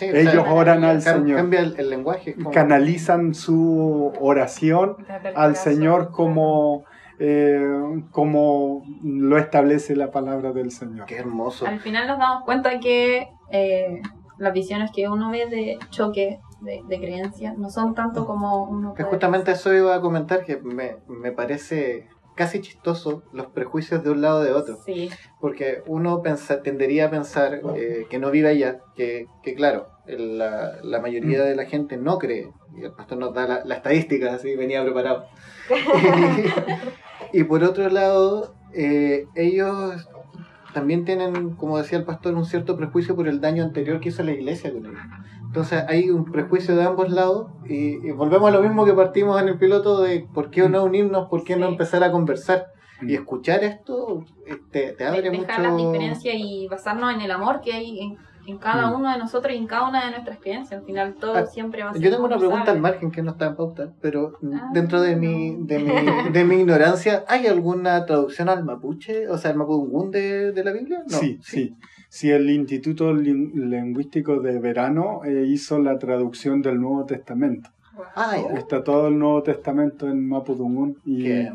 [0.00, 1.36] Ellos oran al Señor.
[1.36, 2.36] Cambia el, lenguaje.
[2.52, 4.96] Canalizan su oración
[5.34, 6.84] al Señor como,
[7.18, 11.06] eh, como lo establece la palabra del Señor.
[11.06, 11.66] Qué hermoso.
[11.66, 14.00] Al final nos damos cuenta que eh,
[14.38, 18.94] las visiones que uno ve de choque de, de creencias no son tanto como uno.
[18.94, 22.08] Que justamente eso iba a comentar, que me, me parece
[22.40, 24.78] casi chistoso los prejuicios de un lado de otro.
[24.86, 25.10] Sí.
[25.42, 30.78] Porque uno pensa, tendería a pensar eh, que no vive allá, que, que claro, la,
[30.82, 32.50] la, mayoría de la gente no cree.
[32.74, 35.26] Y el pastor nos da la, la estadística, así venía preparado.
[37.34, 40.08] y, por otro lado, eh, ellos
[40.72, 44.22] también tienen, como decía el pastor, un cierto prejuicio por el daño anterior que hizo
[44.22, 44.98] la iglesia con ellos.
[45.50, 49.48] Entonces hay un prejuicio de ambos lados y, volvemos a lo mismo que partimos en
[49.48, 52.68] el piloto de por qué no unirnos, por qué no empezar a conversar.
[53.02, 54.24] Y escuchar esto
[54.70, 55.62] te, te abre Dejar mucho...
[55.62, 59.52] las diferencias y basarnos en el amor que hay en, en cada uno de nosotros
[59.52, 60.80] y en cada una de nuestras creencias.
[60.80, 63.22] Al final todo Ah, siempre va a ser Yo tengo una pregunta al margen que
[63.22, 67.48] no está en pauta, pero Ah, dentro de mi, de, mi, de mi ignorancia, ¿hay
[67.48, 71.02] alguna traducción al mapuche, o sea, al mapudungún de, de la Biblia?
[71.10, 71.18] No.
[71.18, 71.56] Sí, sí.
[71.64, 71.76] Sí,
[72.22, 77.70] el Instituto Lin- Lingüístico de Verano eh, hizo la traducción del Nuevo Testamento.
[78.16, 78.34] Ah.
[78.56, 81.50] Está todo el Nuevo Testamento en Mapudungún y Qué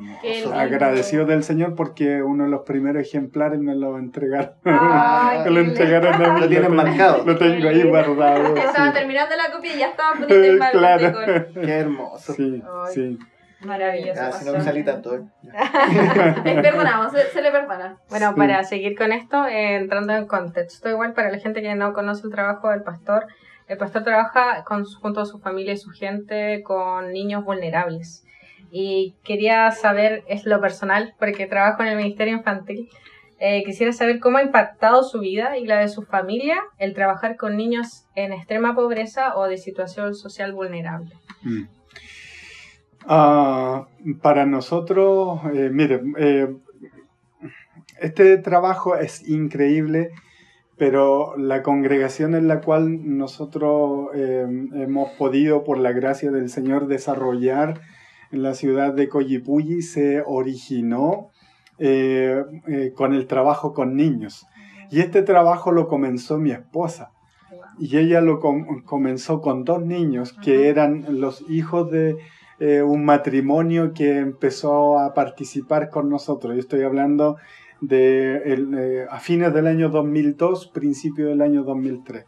[0.53, 4.51] agradecido del Señor porque uno de los primeros ejemplares me lo entregaron.
[4.63, 6.41] Ay, me lo entregaron a mí.
[6.41, 7.25] Lo tienen tengo- marcado.
[7.25, 8.55] Lo tengo ahí guardado.
[8.55, 8.93] Estaba sí.
[8.93, 11.11] terminando la copia y ya estaba poniendo el Claro.
[11.13, 11.45] claro.
[11.53, 12.33] Qué hermoso.
[12.33, 12.93] Sí, Ay.
[12.93, 13.19] sí.
[13.65, 14.21] Maravilloso.
[14.21, 15.15] Ah, si no me salí tanto.
[15.15, 15.21] ¿eh?
[16.45, 17.97] Eh, Perdonamos, se, se le perdona.
[18.09, 18.35] Bueno, Sí.
[18.35, 22.25] para seguir con esto, eh, entrando en contexto, igual para la gente que no conoce
[22.27, 23.25] el trabajo del pastor,
[23.67, 28.23] el pastor trabaja con, su- junto a su familia y su gente con niños vulnerables.
[28.71, 32.89] Y quería saber, es lo personal, porque trabajo en el Ministerio Infantil,
[33.39, 37.35] eh, quisiera saber cómo ha impactado su vida y la de su familia el trabajar
[37.35, 41.11] con niños en extrema pobreza o de situación social vulnerable.
[41.43, 41.63] Mm.
[43.07, 43.87] Ah,
[44.21, 46.55] para nosotros, eh, mire, eh,
[48.01, 50.09] este trabajo es increíble,
[50.77, 56.87] pero la congregación en la cual nosotros eh, hemos podido, por la gracia del Señor,
[56.87, 57.79] desarrollar
[58.31, 61.29] en la ciudad de Coyipulli se originó
[62.95, 64.47] con el trabajo con niños.
[64.89, 67.11] Y este trabajo lo comenzó mi esposa.
[67.79, 72.15] Y ella lo com- comenzó con dos niños que eran los hijos de
[72.59, 76.53] eh, un matrimonio que empezó a participar con nosotros.
[76.53, 77.37] Yo estoy hablando
[77.81, 82.25] de el, eh, a fines del año 2002, principio del año 2003.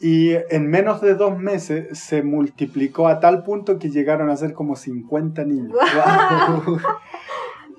[0.00, 4.52] Y en menos de dos meses se multiplicó a tal punto que llegaron a ser
[4.52, 5.76] como 50 niños.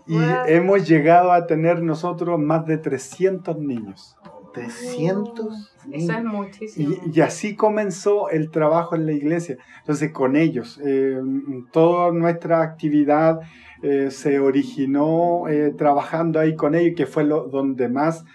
[0.07, 0.25] Y Wow.
[0.47, 4.17] hemos llegado a tener nosotros más de 300 niños.
[4.53, 6.95] 300 Eso es muchísimo.
[7.05, 9.57] Y, y así comenzó el trabajo en la iglesia.
[9.79, 11.19] Entonces, con ellos, eh,
[11.71, 13.39] toda nuestra actividad
[13.81, 18.25] eh, se originó eh, trabajando ahí con ellos, que fue lo, donde más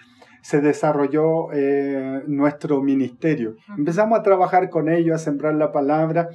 [0.41, 1.47] se desarrolló
[2.27, 3.55] nuestro ministerio.
[3.75, 6.29] Empezamos a trabajar con ellos, a sembrar la palabra,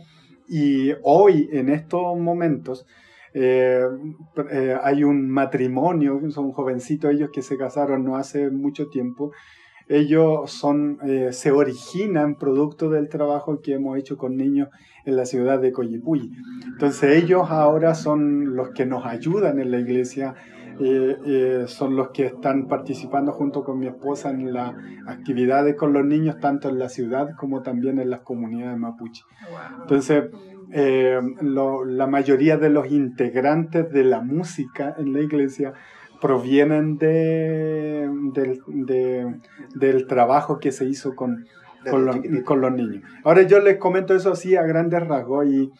[0.48, 2.84] y hoy, en estos momentos,
[3.32, 3.84] eh,
[4.50, 9.30] eh, hay un matrimonio, son jovencitos ellos que se casaron no hace mucho tiempo,
[9.90, 14.68] ellos son, eh, se originan producto del trabajo que hemos hecho con niños
[15.04, 16.30] en la ciudad de Coyipulli.
[16.72, 20.34] Entonces ellos ahora son los que nos ayudan en la iglesia,
[20.80, 24.74] eh, eh, son los que están participando junto con mi esposa en las
[25.06, 29.24] actividades con los niños, tanto en la ciudad como también en las comunidades mapuche.
[29.82, 30.24] Entonces,
[31.42, 35.72] lo- la mayoría de los integrantes de la música en la iglesia
[36.20, 39.34] provienen de, del, de-
[39.74, 41.46] del trabajo que se hizo con,
[41.90, 43.02] con, los, con los niños.
[43.24, 45.70] Ahora yo les comento eso así a grandes rasgos y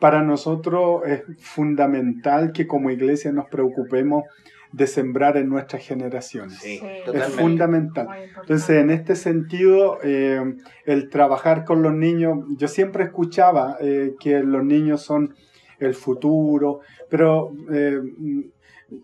[0.00, 4.24] para nosotros es fundamental que como iglesia nos preocupemos
[4.70, 6.58] de sembrar en nuestras generaciones.
[6.58, 6.86] Sí, Sí.
[7.14, 8.06] Es fundamental.
[8.42, 10.42] Entonces, en este sentido, eh,
[10.84, 15.34] el trabajar con los niños, yo siempre escuchaba eh, que los niños son
[15.78, 17.98] el futuro, pero eh,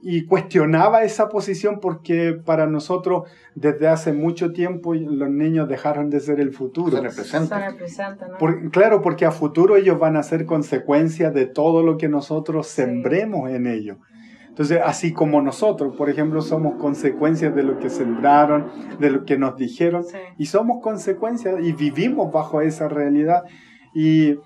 [0.03, 6.21] y cuestionaba esa posición porque para nosotros desde hace mucho tiempo los niños dejaron de
[6.21, 6.97] ser el futuro.
[6.97, 7.13] Son el
[7.77, 8.39] presente, ¿no?
[8.39, 12.67] Por- claro, porque a futuro ellos van a ser consecuencia de todo lo que nosotros
[12.67, 12.83] Sí.
[12.83, 13.99] sembremos en ellos.
[14.49, 18.71] Entonces, así como nosotros, por ejemplo, somos consecuencias de lo que sembraron,
[19.01, 20.17] de lo que nos dijeron, Sí.
[20.39, 23.43] y somos consecuencias y vivimos bajo esa realidad.
[23.95, 24.39] Y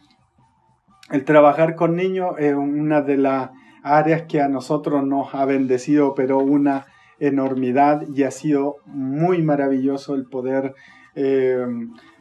[1.10, 3.50] el trabajar con niños es una de las
[3.82, 6.86] áreas que a nosotros nos ha bendecido, pero una
[7.18, 10.74] enormidad y ha sido muy maravilloso el poder
[11.14, 11.66] eh,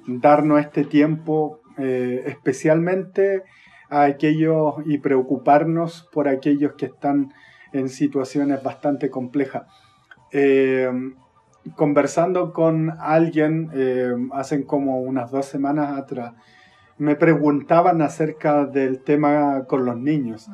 [0.08, 3.44] darnos este tiempo, eh, especialmente
[3.90, 7.34] a aquellos y preocuparnos por aquellos que están
[7.74, 9.64] en situaciones bastante complejas.
[10.32, 10.90] Eh,
[11.76, 16.34] conversando con alguien eh, hace como unas dos semanas atrás,
[16.98, 20.50] me preguntaban acerca del tema con los niños.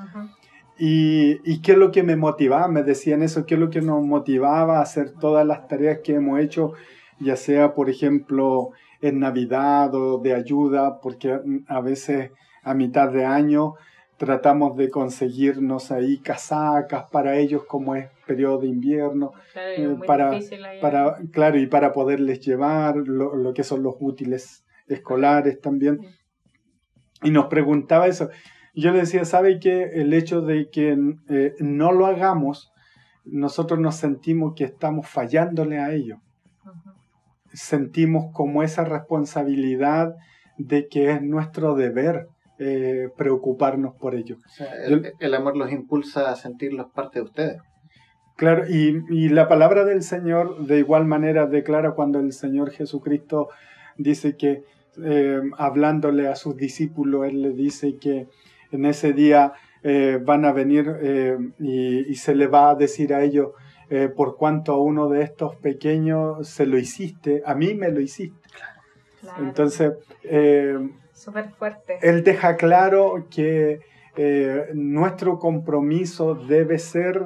[0.77, 3.81] Y, y qué es lo que me motivaba, me decían eso, qué es lo que
[3.81, 6.73] nos motivaba a hacer todas las tareas que hemos hecho,
[7.19, 8.69] ya sea, por ejemplo,
[9.01, 12.31] en Navidad o de ayuda, porque a veces
[12.63, 13.73] a mitad de año
[14.17, 19.31] tratamos de conseguirnos ahí casacas para ellos como es periodo de invierno,
[19.75, 20.29] Claro, Eh, para-
[20.81, 25.99] para, claro, y para poderles llevar lo, lo que son los útiles escolares también.
[27.21, 28.29] Y nos preguntaba eso.
[28.73, 30.97] Yo le decía, ¿sabe que el hecho de que
[31.29, 32.71] eh, no lo hagamos,
[33.25, 36.19] nosotros nos sentimos que estamos fallándole a ellos?
[37.53, 40.15] Sentimos como esa responsabilidad
[40.57, 42.27] de que es nuestro deber
[42.59, 44.39] eh, preocuparnos por ellos.
[44.45, 47.61] O sea, el, el amor los impulsa a sentirlos parte de ustedes.
[48.35, 53.49] Claro, y, y la palabra del Señor de igual manera declara cuando el Señor Jesucristo
[53.97, 54.63] dice que,
[55.03, 58.27] eh, hablándole a sus discípulos, Él le dice que
[58.73, 63.13] en ese día eh, van a venir eh, y, y se le va a decir
[63.13, 63.49] a ellos,
[63.89, 67.99] eh, por cuanto a uno de estos pequeños se lo hiciste, a mí me lo
[67.99, 68.39] hiciste.
[69.21, 69.43] Claro.
[69.43, 69.93] Entonces,
[71.13, 71.97] Súper fuerte.
[72.01, 73.79] él deja claro que
[74.73, 77.21] nuestro compromiso debe ser,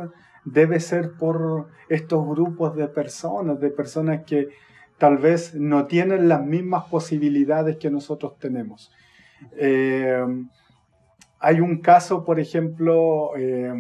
[0.46, 4.50] debe ser por estos grupos de personas, de personas que
[4.98, 8.92] tal vez no tienen las mismas posibilidades que nosotros tenemos.
[9.58, 10.26] Eh,
[11.40, 13.74] hay un caso, por ejemplo, eh,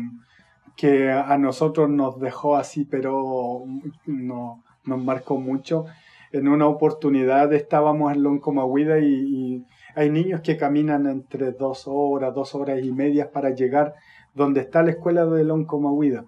[0.76, 3.63] que a nosotros nos dejó así, pero
[4.06, 5.86] no, nos marcó mucho.
[6.32, 9.65] En una oportunidad estábamos en Loncomahuida y, y
[9.96, 13.96] hay niños que caminan entre dos horas, dos horas y medias para llegar
[14.36, 16.26] donde está la escuela de Loncomahuida.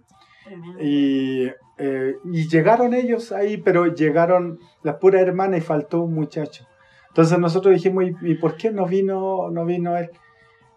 [0.82, 1.46] Y,
[1.78, 6.66] eh, y llegaron ellos ahí, pero llegaron las puras hermanas y faltó un muchacho.
[7.10, 10.10] Entonces nosotros dijimos, ¿y, y por qué no vino, no vino él?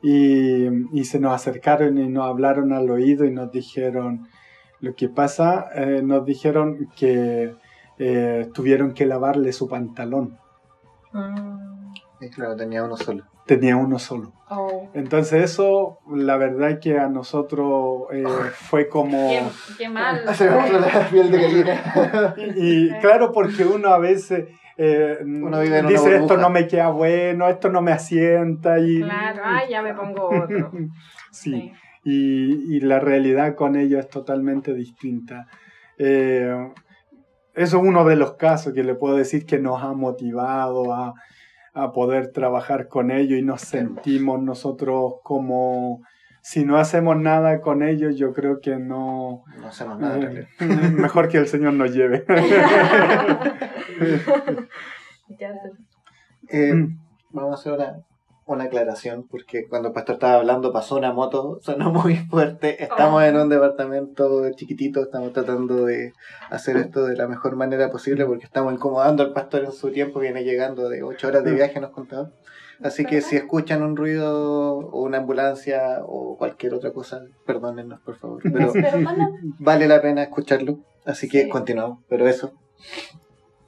[0.02, 4.26] Y, y se nos acercaron y nos hablaron al oído y nos dijeron,
[4.82, 7.54] lo que pasa, eh, nos dijeron que
[7.98, 10.38] eh, tuvieron que lavarle su pantalón.
[11.12, 11.92] Mm.
[12.20, 13.24] Y claro, tenía uno solo.
[13.46, 14.32] Tenía uno solo.
[14.50, 19.28] Oh, Entonces eso, la verdad que a nosotros eh, fue como...
[19.28, 19.42] qué,
[19.78, 20.22] qué mal.
[20.34, 22.34] Se me la piel de gallina.
[22.56, 26.40] Y claro, porque uno a veces eh, Uno vive en una dice esto burbuja".
[26.40, 30.70] no me queda bueno, esto no me asienta y Claro, ay, ya me pongo otro.
[31.30, 31.72] sí, Sí.
[32.04, 35.46] Y, y la realidad con ellos es totalmente distinta.
[35.98, 36.52] Eh,
[37.54, 41.14] eso es uno de los casos que le puedo decir que nos ha motivado a,
[41.74, 46.02] a poder trabajar con ellos y nos sentimos nosotros como
[46.44, 50.46] si no hacemos nada con ellos, yo creo que no, No hacemos nada realidad.
[50.92, 52.24] mejor que el Señor nos lleve.
[56.48, 56.98] Eh, Mm.
[57.30, 58.02] vamos a hacer una,
[58.44, 62.82] una aclaración, porque cuando el pastor estaba hablando pasó una moto, sonó muy fuerte.
[62.82, 63.24] Estamos Oh.
[63.24, 66.12] en un departamento chiquitito, estamos tratando de
[66.50, 70.20] hacer esto de la mejor manera posible, porque estamos incomodando al pastor en su tiempo,
[70.20, 72.30] viene llegando de 8 horas de viaje, nos contaba.
[72.84, 78.16] Así que si escuchan un ruido o una ambulancia o cualquier otra cosa, perdónennos por
[78.16, 78.42] favor.
[78.52, 78.72] Pero
[79.58, 80.78] vale la pena escucharlo.
[81.04, 81.48] Así que Sí.
[81.48, 81.98] continuamos.
[82.08, 82.52] Pero eso,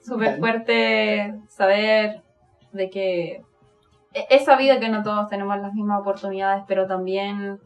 [0.02, 2.22] súper fuerte saber
[2.72, 3.42] de que
[4.12, 7.58] he he sabido que no todos tenemos las mismas oportunidades, pero también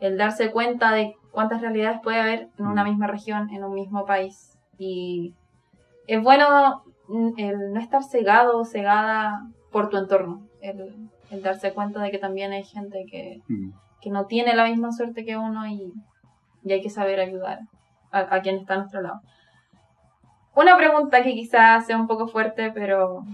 [0.00, 4.06] el darse cuenta de cuántas realidades puede haber en una misma región, en un mismo
[4.06, 4.58] país.
[4.78, 5.34] Y
[6.06, 9.40] es bueno mm, el no estar cegado o cegada
[9.70, 10.94] por tu entorno, el,
[11.30, 13.70] el darse cuenta de que también hay gente que, Mm.
[14.00, 15.92] que no tiene la misma suerte que uno y,
[16.64, 17.60] y hay que saber ayudar
[18.10, 19.20] a, a quien está a nuestro lado.
[20.54, 23.24] Una pregunta que quizás sea un poco fuerte, pero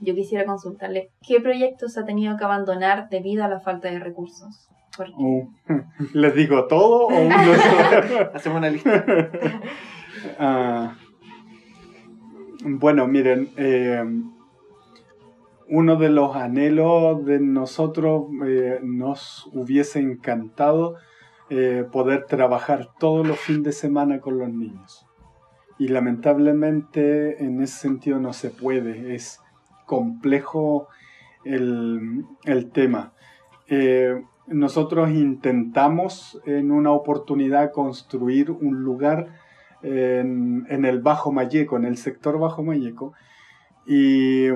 [0.00, 4.68] yo quisiera consultarle, ¿qué proyectos ha tenido que abandonar debido a la falta de recursos?
[5.16, 5.48] Uh,
[6.12, 8.30] ¿Les digo todo o uno solo?
[8.34, 9.04] Hacemos una lista.
[10.38, 10.94] Ah,
[12.64, 14.02] bueno, miren, eh,
[15.68, 20.96] uno de los anhelos de nosotros eh, nos hubiese encantado
[21.50, 25.06] eh, poder trabajar todos los fines de semana con los niños.
[25.78, 29.40] Y lamentablemente en ese sentido no se puede, es
[29.86, 30.88] complejo
[31.44, 33.12] el, el tema.
[33.68, 39.28] Eh, nosotros intentamos en una oportunidad construir un lugar
[39.82, 43.14] en, en el Bajo Mayeco, en el sector Bajo Mayeco,
[43.86, 44.48] y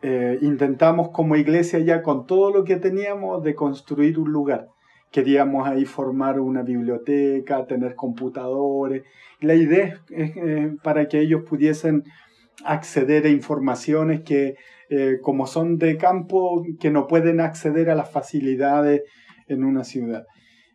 [0.00, 4.68] eh, intentamos como iglesia ya con todo lo que teníamos de construir un lugar.
[5.10, 9.04] Queríamos ahí formar una biblioteca, tener computadores.
[9.40, 12.04] La idea es eh, para que ellos pudiesen
[12.64, 14.56] acceder a informaciones que,
[14.90, 19.02] eh, como son de campo, que no pueden acceder a las facilidades
[19.48, 20.26] en una ciudad.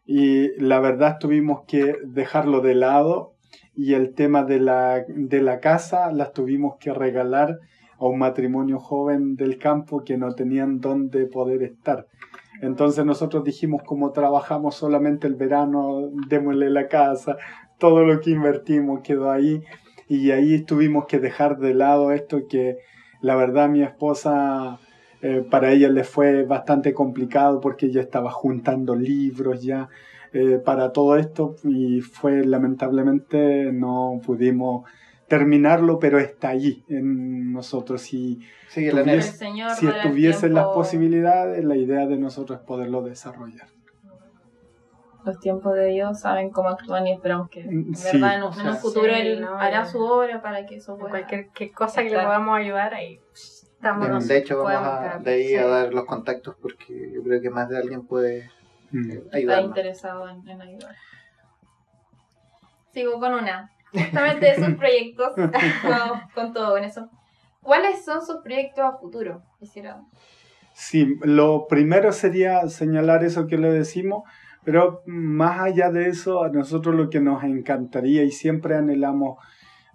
[0.06, 3.36] Y la verdad tuvimos que dejarlo de lado
[3.76, 7.60] y el tema de la, de la casa las tuvimos que regalar
[8.04, 12.08] a un matrimonio joven del campo que no tenían dónde poder estar.
[12.62, 17.38] Entonces nosotros dijimos, como trabajamos solamente el verano, démosle la casa,
[17.78, 19.64] todo lo que invertimos quedó ahí
[20.10, 22.78] y ahí tuvimos que dejar de lado esto que
[23.22, 24.80] la verdad mi esposa,
[25.22, 29.88] eh, para ella le fue bastante complicado porque ella estaba juntando libros ya
[30.34, 34.84] eh, para todo esto y fue lamentablemente no pudimos
[35.38, 38.02] terminarlo, pero está allí en nosotros.
[38.14, 39.02] Nena.
[39.04, 43.68] vienes- Señor si estuviesen las posibilidades, la idea de nosotros es poderlo desarrollar.
[45.26, 48.44] los tiempos de Dios saben cómo actúan y esperamos que en Mm, sí, verdad en
[48.44, 50.98] un, o en un sea, futuro sí, Él no, hará su obra para que eso
[50.98, 51.12] pueda.
[51.12, 52.26] Cualquier que cosa que le Está.
[52.26, 54.28] podamos ayudar, ahí estamos.
[54.28, 55.56] De hecho, vamos a, de ahí Sí.
[55.56, 58.50] a dar los contactos porque yo creo que más de alguien puede
[58.92, 59.12] Mm.
[59.12, 59.68] está ayudarnos.
[59.70, 60.96] interesado en, en ayudar.
[62.94, 63.72] Sigo con una.
[63.94, 65.30] Justamente de sus proyectos.
[66.36, 67.10] Con todo en eso.
[67.62, 69.42] ¿Cuáles son sus proyectos a futuro?
[70.74, 74.24] Sí, lo primero sería señalar eso que le decimos,
[74.64, 79.38] pero más allá de eso, a nosotros lo que nos encantaría y siempre anhelamos,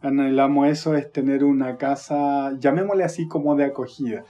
[0.01, 4.25] anhelamos eso es tener una casa, llamémosle así como de acogida,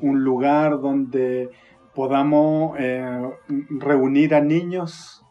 [0.00, 1.50] un lugar donde
[1.94, 3.30] podamos eh,
[3.70, 5.21] reunir a niños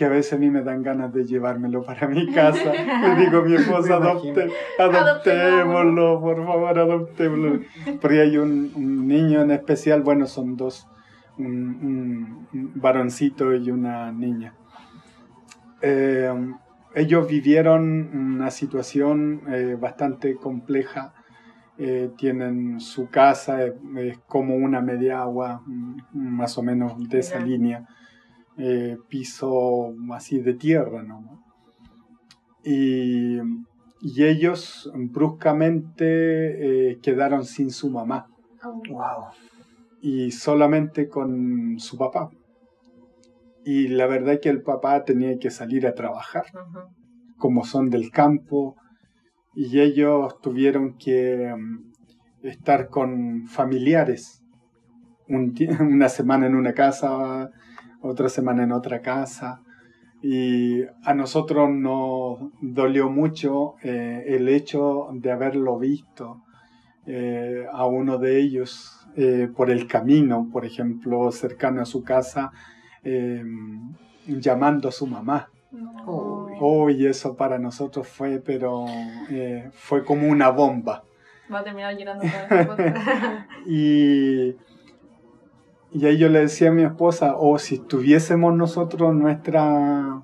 [0.00, 2.72] que a veces a mí me dan ganas de llevármelo para mi casa.
[2.72, 4.48] Le digo a mi esposa, adopte,
[4.78, 7.60] adoptémoslo, por favor, adoptémoslo.
[8.00, 10.88] Porque hay un, un niño en especial, bueno, son dos,
[11.36, 14.54] un, un- varoncito y una niña.
[15.82, 16.32] Eh,
[16.94, 21.12] ellos vivieron una situación eh, bastante compleja.
[21.76, 27.18] Eh, tienen su casa, eh, es como una media agua, mm, más o menos de
[27.18, 27.86] esa línea.
[28.62, 31.42] Eh, piso así de tierra, ¿no?
[32.62, 33.38] Y,
[34.02, 38.26] y ellos bruscamente eh, quedaron sin su mamá
[38.62, 39.28] Wow.
[40.02, 42.28] y solamente con su papá.
[43.64, 46.44] Y la verdad es que el papá tenía que salir a trabajar,
[47.38, 48.76] como son del campo,
[49.54, 54.42] y ellos tuvieron que mm, estar con familiares.
[55.28, 57.50] Un una semana en una casa,
[58.02, 59.62] otra semana en otra casa.
[60.22, 66.42] Y a nosotros nos dolió mucho eh, el hecho de haberlo visto
[67.06, 72.52] eh, a uno de ellos eh, por el camino, por ejemplo, cercano a su casa,
[73.02, 73.42] eh,
[74.26, 75.48] llamando a su mamá.
[76.06, 76.48] Oh.
[76.60, 78.84] Oh, y eso para nosotros fue, pero
[79.30, 81.04] eh, fue como una bomba.
[81.52, 81.96] Va a terminar
[82.66, 83.50] podcast.
[83.66, 84.56] Y,
[85.92, 90.22] y ahí yo le decía a mi esposa, o si tuviésemos nosotros nuestra,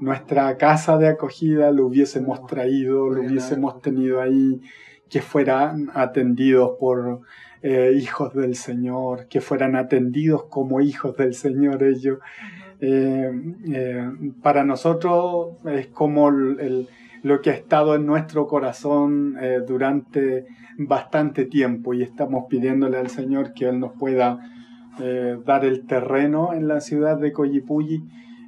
[0.00, 4.60] nuestra casa de acogida, lo hubiésemos traído, lo hubiésemos tenido ahí,
[5.08, 7.20] que fueran atendidos por
[7.62, 12.18] eh, hijos del Señor, que fueran atendidos como hijos del Señor ellos.
[12.80, 13.30] Eh,
[13.68, 14.10] eh,
[14.42, 16.88] para nosotros es como el- el-
[17.22, 20.44] lo que ha estado en nuestro corazón eh, durante
[20.76, 24.38] bastante tiempo y estamos pidiéndole al Señor que Él nos pueda
[25.00, 28.04] eh, dar el terreno en la ciudad de Coyipulli,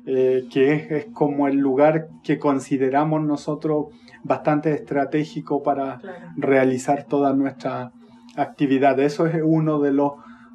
[0.07, 3.87] eh, que es, es como el lugar que consideramos nosotros
[4.23, 6.17] bastante estratégico para Claro.
[6.37, 7.91] realizar toda nuestra
[8.37, 8.99] actividad.
[9.01, 10.13] Eso es uno de los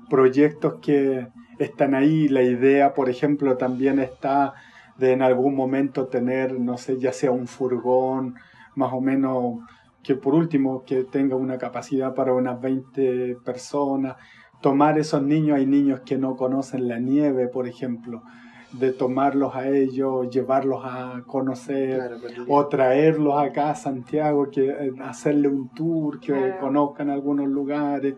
[0.09, 1.27] proyectos que
[1.59, 2.27] están ahí.
[2.27, 4.53] La idea, por ejemplo, también está
[4.97, 8.35] de en algún momento tener, no sé, ya sea un furgón,
[8.75, 9.59] más o menos,
[10.03, 14.15] que por último que tenga una capacidad para unas 20 personas,
[14.61, 18.23] tomar esos niños, hay niños que no conocen la nieve, por ejemplo,
[18.71, 24.69] de tomarlos a ellos, llevarlos a conocer Claro, pues, o traerlos acá a Santiago, que
[24.69, 26.59] eh, hacerle un tour, que Claro.
[26.59, 28.15] conozcan algunos lugares,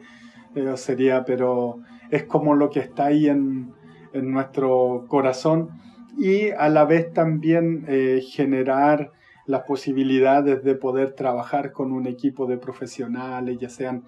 [0.54, 1.80] eh, sería, pero
[2.12, 3.72] es como lo que está ahí en,
[4.14, 5.70] en nuestro corazón
[6.18, 9.12] y a la vez también eh, generar
[9.48, 14.04] las posibilidades de poder trabajar con un equipo de profesionales, ya sean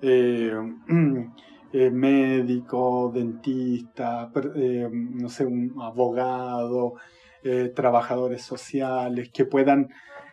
[0.00, 0.52] eh,
[1.72, 6.94] eh, médico, dentista, per- eh, no sé, un abogado,
[7.42, 9.88] eh, trabajadores sociales, que puedan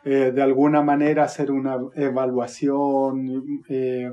[0.06, 4.12] eh, de alguna manera hacer una evaluación eh,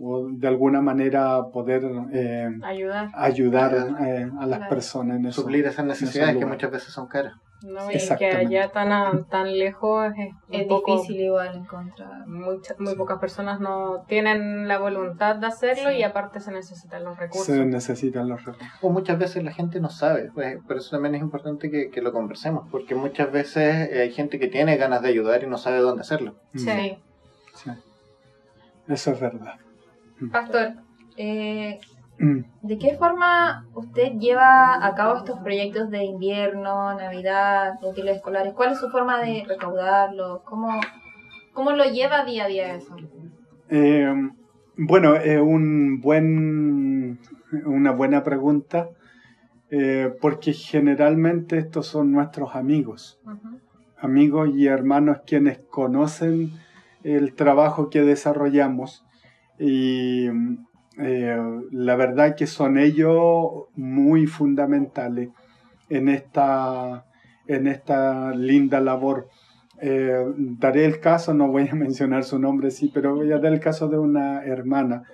[0.00, 3.08] o de alguna manera poder eh, Ayudar.
[3.14, 4.70] ayudar eh, a las Claro.
[4.74, 5.42] personas en eso.
[5.42, 7.34] suplir esas necesidades que muchas veces son caras.
[7.62, 7.90] ¿No?
[7.90, 12.26] Y que allá tan, tan lejos es, un Es poco- difícil igual encontrar.
[12.26, 15.96] Muchas, muy pocas personas no tienen la voluntad de hacerlo Sí.
[15.96, 17.46] y aparte se necesitan los recursos.
[17.46, 18.68] Se necesitan los recursos.
[18.80, 22.00] O muchas veces la gente no sabe, pues, por eso también es importante que, que
[22.00, 25.58] lo conversemos, porque muchas veces eh, hay gente que tiene ganas de ayudar y no
[25.58, 26.34] sabe dónde hacerlo.
[26.54, 26.68] Sí.
[26.70, 26.96] Mm,
[27.54, 27.70] sí.
[28.88, 29.54] Eso es verdad.
[30.32, 30.72] Pastor,
[31.16, 31.78] eh.
[32.18, 38.54] ¿De qué forma usted lleva a cabo estos proyectos de invierno, Navidad, útiles escolares?
[38.54, 40.42] ¿Cuál es su forma de recaudarlos?
[40.42, 40.80] ¿Cómo,
[41.52, 42.96] cómo lo lleva día a día eso?
[43.68, 44.12] Eh,
[44.76, 47.18] bueno, es un buen,
[47.64, 48.90] una buena pregunta,
[49.70, 53.20] eh, porque generalmente estos son nuestros amigos,
[53.98, 56.50] amigos y hermanos quienes conocen
[57.04, 59.04] el trabajo que desarrollamos
[59.58, 60.28] y
[61.00, 61.38] eh,
[61.70, 65.28] la verdad que son ellos muy fundamentales
[65.88, 67.06] en esta,
[67.46, 69.28] en esta linda labor.
[69.80, 73.52] Eh, daré el caso, no voy a mencionar su nombre, sí, pero voy a dar
[73.52, 75.04] el caso de una hermana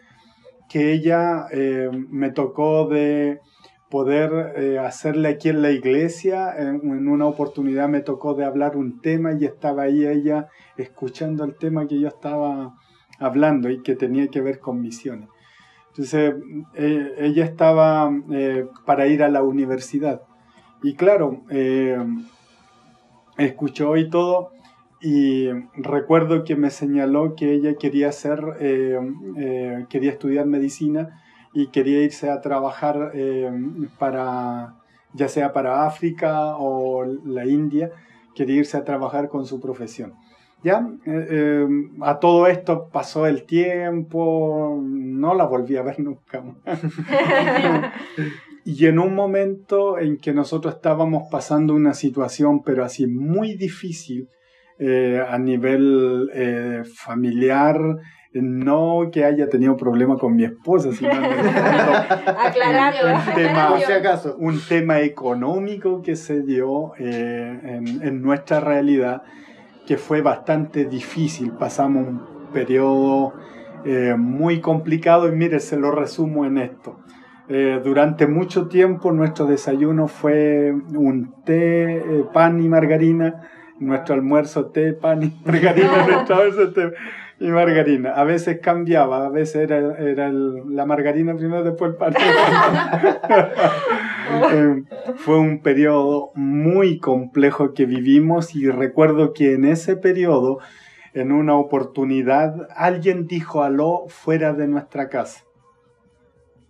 [0.70, 3.41] que ella eh, me tocó de
[3.91, 6.53] poder hacerle aquí en la iglesia.
[6.57, 11.45] En, en una oportunidad me tocó de hablar un tema y estaba ahí ella escuchando
[11.45, 12.74] el tema que yo estaba
[13.20, 15.28] hablando y que tenía que ver con misiones.
[15.97, 16.34] Entonces,
[16.74, 20.22] eh, ella estaba eh, para ir a la universidad.
[20.82, 21.97] Y claro, eh,
[23.38, 24.51] escuchó y todo,
[25.01, 28.40] y recuerdo que me señaló que ella quería hacer,
[29.88, 31.22] quería estudiar medicina
[31.53, 33.12] y quería irse a trabajar
[33.99, 34.76] para,
[35.12, 37.90] ya sea para África o la India,
[38.34, 40.14] quería irse a trabajar con su profesión.
[40.65, 41.67] Ya, eh, eh,
[42.01, 46.81] a todo esto pasó el tiempo, no la volví a ver nunca más.
[48.67, 54.31] Y en un momento en que nosotros estábamos pasando una situación, pero así muy difícil
[54.79, 57.79] eh, a nivel eh, familiar,
[58.33, 61.11] no que haya tenido problema con mi esposa, sino
[62.39, 63.15] Aclararlo.
[63.15, 64.35] un tema, Por si acaso.
[64.39, 69.23] un tema económico que se dio eh, en, en nuestra realidad
[69.87, 71.53] que fue bastante difícil.
[71.53, 72.22] Pasamos un
[72.53, 73.35] periodo
[73.85, 76.99] eh, muy complicado y mire, se lo resumo en esto.
[77.49, 83.43] Eh, durante mucho tiempo nuestro desayuno fue un té, eh, pan y margarina,
[83.78, 86.93] nuestro almuerzo té, pan y margarina, nuestro almuerzo té
[87.45, 88.11] y margarina.
[88.12, 92.14] A veces cambiaba, a veces era, era el- la margarina primero, después el pan.
[94.53, 94.82] Eh,
[95.16, 100.59] fue un periodo muy complejo que vivimos y recuerdo que en ese periodo,
[101.12, 105.45] en una oportunidad, alguien dijo aló fuera de nuestra casa.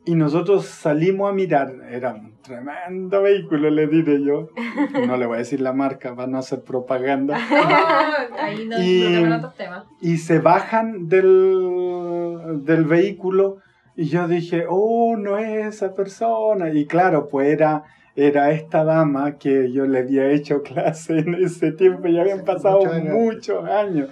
[0.06, 4.48] Y nosotros salimos a mirar, era un tremendo vehículo, le diré yo.
[5.06, 7.36] No le voy a decir la marca para no hacer propaganda.
[8.38, 9.84] Ahí no Y- no otros temas.
[10.00, 13.58] Y se bajan del, del vehículo
[13.96, 16.70] y yo dije, oh, no es esa persona.
[16.70, 17.84] Y claro, pues era,
[18.16, 22.80] era esta dama que yo le había hecho clase en ese tiempo, ya habían pasado
[22.80, 23.14] Muchos años.
[23.14, 24.08] muchos años.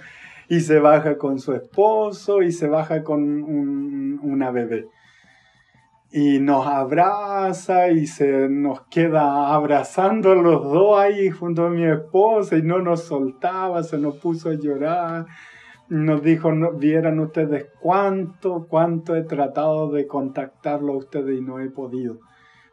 [0.49, 4.87] Y se baja con su esposo y se baja con un- una bebé.
[6.15, 12.55] Y nos abraza y se nos queda abrazando los dos ahí junto a mi esposa
[12.55, 15.25] y no nos soltaba, se nos puso a llorar.
[15.89, 21.59] Nos dijo, no, vieran ustedes cuánto, cuánto he tratado de contactarlo a ustedes y no
[21.59, 22.19] he podido.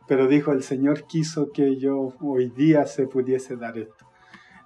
[0.07, 4.10] Pero dijo, el Señor quiso que yo hoy día se pudiese dar esto.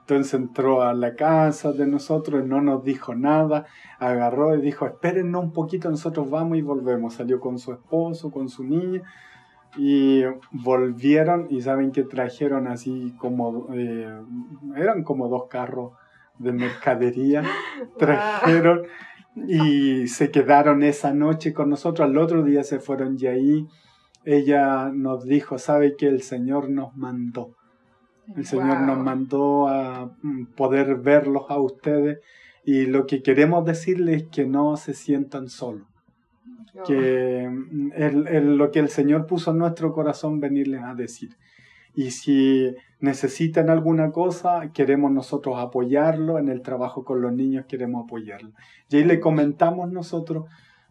[0.07, 3.65] Entonces entró a la casa de nosotros, no nos dijo nada,
[3.99, 7.15] agarró y dijo, espérennos un poquito, nosotros vamos y volvemos.
[7.15, 9.01] Salió con su esposo, con su niña,
[9.79, 14.15] y volvieron y saben que trajeron así como, eh,
[14.77, 15.93] eran como dos carros
[16.39, 17.43] de mercadería,
[17.99, 18.83] trajeron
[19.49, 22.07] y se quedaron esa noche con nosotros.
[22.07, 23.69] Al otro día se fueron y ahí
[24.27, 27.55] ella nos dijo, sabe que el Señor nos mandó.
[28.37, 32.21] El Señor nos mandó a mm, poder verlos a ustedes
[32.65, 35.87] y lo que queremos decirles es que no se sientan solos,
[36.87, 41.37] que mm, es lo que el Señor puso en nuestro corazón venirles a decir.
[41.95, 48.05] Y si necesitan alguna cosa, queremos nosotros apoyarlo, en el trabajo con los niños queremos
[48.05, 48.51] apoyarlo.
[48.91, 50.47] Y ahí le comentamos nosotros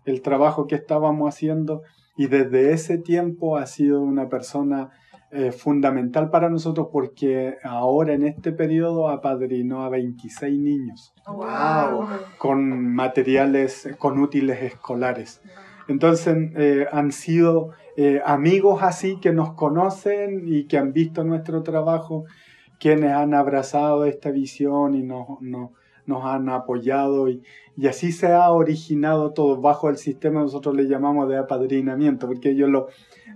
[0.06, 1.82] el trabajo que estábamos haciendo.
[2.16, 4.92] Y desde ese tiempo ha sido una persona
[5.34, 12.08] eh, fundamental para nosotros porque ahora en este periodo apadrinó a 26 niños Wow.
[12.38, 15.42] con materiales, con útiles escolares.
[15.88, 21.64] Entonces eh, han sido eh, amigos así que nos conocen y que han visto nuestro
[21.64, 22.26] trabajo,
[22.80, 25.72] quienes han abrazado esta visión y nos, nos,
[26.06, 27.42] nos han apoyado y,
[27.78, 32.52] y así se ha originado todo bajo el sistema nosotros le llamamos de apadrinamiento, porque
[32.52, 32.88] ellos lo,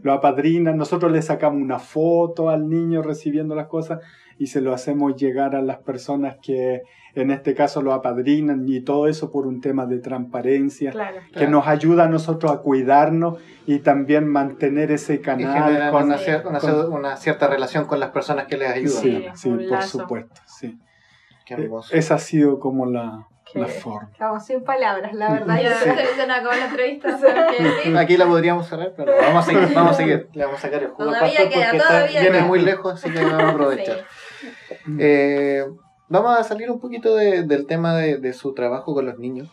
[0.03, 3.99] lo apadrinan, nosotros le sacamos una foto al niño recibiendo las cosas
[4.39, 6.81] y se lo hacemos llegar a las personas que
[7.15, 11.17] en este caso lo apadrinan y todo eso por un tema de transparencia Claro.
[11.35, 16.03] que nos ayuda a nosotros a cuidarnos y también mantener ese Y canal generan con-
[16.03, 19.01] una, cier- una, con- una cierta relación con las personas que les ayudan.
[19.01, 20.77] Sí, Sí, por supuesto, sí.
[21.45, 21.95] Qué hermoso.
[21.95, 24.09] Esa ha sido como la, La forma.
[24.11, 25.59] Estamos sin palabras, la verdad.
[25.61, 25.87] Ya se,
[26.27, 27.17] nos acabó la entrevista.
[27.17, 27.95] porque sí.
[27.97, 29.69] Aquí la podríamos cerrar, pero vamos a seguir.
[29.75, 30.29] Vamos a seguir.
[30.33, 32.59] Le vamos a sacar el jugo al Todavía pastor queda, porque está- todavía viene muy
[32.59, 33.97] lejos, así que vamos a aprovechar.
[34.39, 34.97] Sí.
[34.99, 35.65] Eh,
[36.09, 39.49] vamos a salir un poquito de- del tema de, de su trabajo con los niños.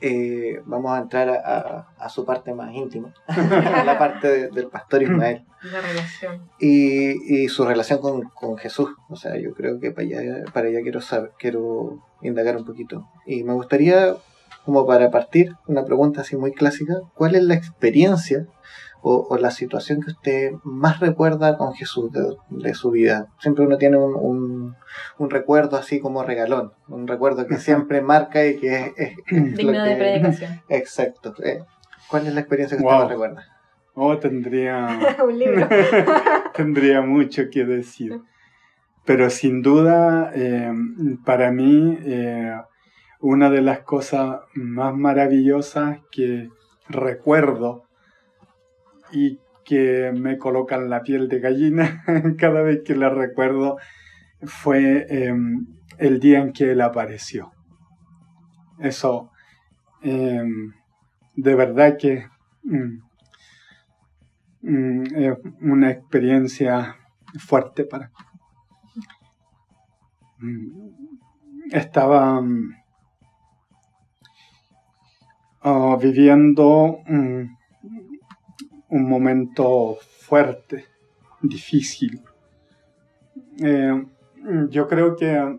[0.00, 3.14] Eh, vamos a entrar a, a- a su parte más íntima,
[3.86, 6.50] la parte de- del pastor Ismael La relación.
[6.58, 8.90] y, y su relación con, con Jesús.
[9.08, 13.06] O sea, yo creo que para allá, para allá quiero saber, quiero indagar un poquito.
[13.26, 14.14] Y me gustaría,
[14.64, 18.46] como para partir, una pregunta así muy clásica: ¿cuál es la experiencia
[19.02, 23.28] o, o la situación que usted más recuerda con Jesús de, de su vida?
[23.40, 24.76] Siempre uno tiene un, un,
[25.18, 29.54] un recuerdo así como regalón, un recuerdo que siempre marca y que es, es- es
[29.56, 30.60] Digno de predicación.
[30.68, 31.34] Exacto.
[31.44, 31.60] Eh,
[32.10, 33.44] ¿Cuál es la experiencia que usted más recuerda?
[33.96, 34.88] Oh, tendría,
[35.24, 35.68] un libro.
[36.54, 38.20] tendría mucho que decir.
[39.04, 40.72] Pero sin duda, eh,
[41.24, 42.54] para mí, eh,
[43.20, 46.50] una de las cosas más maravillosas que
[46.88, 47.84] recuerdo
[49.12, 52.04] y que me colocan la piel de gallina
[52.38, 53.78] cada vez que la recuerdo
[54.42, 55.34] fue eh,
[55.98, 57.52] el día en que él apareció.
[58.78, 59.30] Eso,
[60.02, 60.42] eh,
[61.36, 62.26] de verdad que
[62.62, 62.98] mm,
[64.62, 66.96] mm, es una experiencia
[67.38, 68.33] fuerte para mí.
[71.70, 72.74] Estaba mm,
[75.62, 77.42] ah, viviendo mm,
[78.90, 80.86] un momento fuerte,
[81.42, 82.20] difícil.
[83.62, 84.04] Eh,
[84.70, 85.58] yo creo que,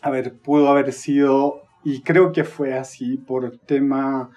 [0.00, 4.30] a ver, pudo haber sido, y creo que fue así, por tema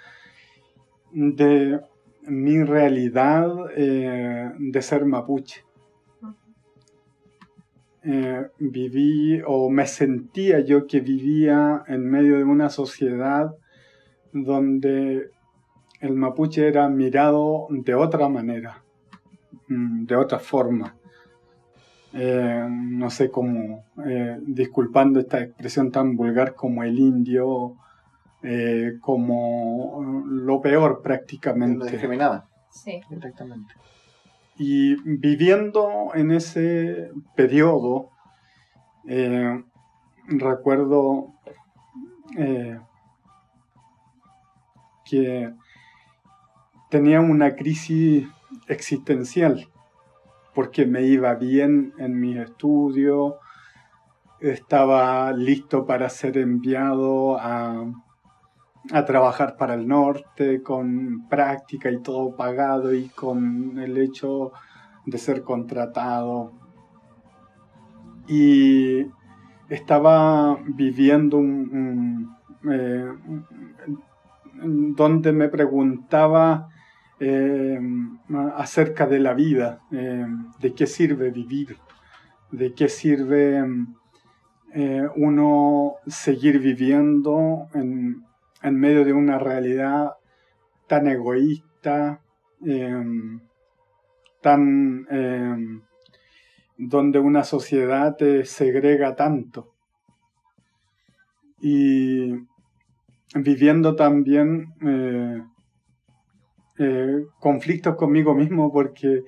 [1.12, 1.80] de
[2.24, 5.64] mi realidad eh, de ser mapuche.
[8.04, 13.54] Eh, viví o me sentía yo que vivía en medio de una sociedad
[14.32, 15.30] donde
[16.00, 18.84] el mapuche era mirado de otra manera,
[19.68, 20.96] mm, de otra forma.
[22.14, 27.76] Eh, no sé cómo, eh, disculpando esta expresión tan vulgar como el indio,
[28.42, 31.86] eh, como lo peor Lo prácticamente.
[31.92, 33.02] discriminaba Sí.
[33.10, 33.74] directamente.
[34.62, 38.10] Y viviendo en ese periodo,
[39.08, 39.64] eh,
[40.28, 41.34] recuerdo
[42.38, 42.78] eh,
[45.06, 45.54] que
[46.90, 48.28] tenía una crisis
[48.68, 49.70] existencial,
[50.54, 53.36] porque me iba bien en mis estudios,
[54.42, 57.86] estaba listo para ser enviado a,
[58.92, 64.52] a trabajar para el norte con práctica y todo pagado y con el hecho
[65.06, 66.52] de ser contratado.
[68.28, 69.06] Y
[69.70, 72.36] estaba viviendo un,
[72.70, 73.14] eh,
[74.64, 76.70] donde me preguntaba
[77.20, 77.80] eh,
[78.56, 80.26] acerca de la vida, eh,
[80.60, 81.78] de qué sirve vivir,
[82.52, 83.64] de qué sirve
[85.16, 88.24] uno seguir viviendo en,
[88.62, 90.14] en medio de una realidad
[90.88, 92.22] tan egoísta,
[92.66, 93.04] eh,
[94.42, 95.82] tan eh,
[96.78, 99.74] donde una sociedad te segrega tanto.
[101.62, 102.34] Y
[103.36, 105.44] viviendo también eh,
[106.80, 109.24] eh, conflictos conmigo mismo porque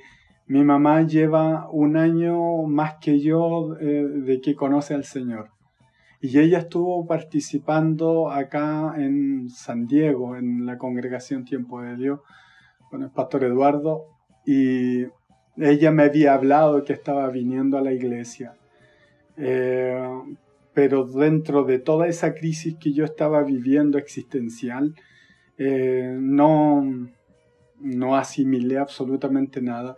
[0.48, 5.50] mi mamá lleva un año más que yo de que conoce al Señor.
[6.24, 12.20] Y ella estuvo participando acá en San Diego, en la congregación Tiempo de Dios,
[12.92, 14.06] con el pastor Eduardo,
[14.46, 15.06] y
[15.58, 18.54] ella me había hablado que estaba viniendo a la iglesia.
[19.36, 20.00] Eh,
[20.76, 24.94] pero dentro de toda esa crisis que yo estaba viviendo existencial,
[25.58, 27.10] eh, no,
[27.80, 29.98] no asimilé absolutamente nada.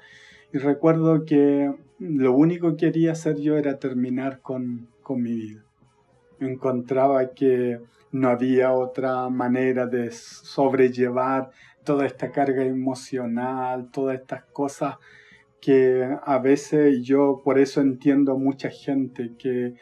[0.54, 1.70] Y recuerdo que
[2.00, 5.66] lo único que quería hacer yo era terminar con, con mi vida
[6.48, 7.80] encontraba que
[8.12, 11.50] no había otra manera de sobrellevar
[11.84, 14.96] toda esta carga emocional, todas estas cosas
[15.62, 19.76] que a veces yo por eso entiendo a mucha gente que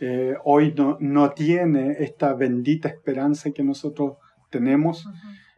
[0.00, 4.16] eh, hoy no, no, tiene esta bendita esperanza que nosotros
[4.50, 5.08] tenemos,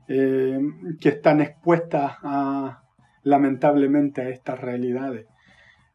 [0.08, 0.60] eh,
[1.00, 2.82] que están expuestas a,
[3.22, 5.26] lamentablemente a estas realidades.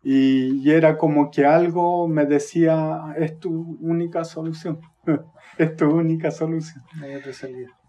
[0.07, 4.79] Y, era como que algo me decía, es tu única solución,
[5.57, 6.83] es tu única solución.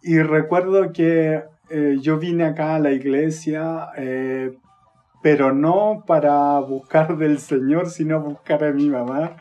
[0.03, 4.57] Y recuerdo que eh, yo vine acá a la iglesia, eh,
[5.23, 9.37] pero no para buscar del Señor, sino buscar a mi mamá.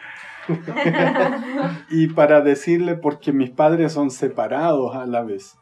[1.90, 5.58] y para decirle, porque mis padres son separados a la vez.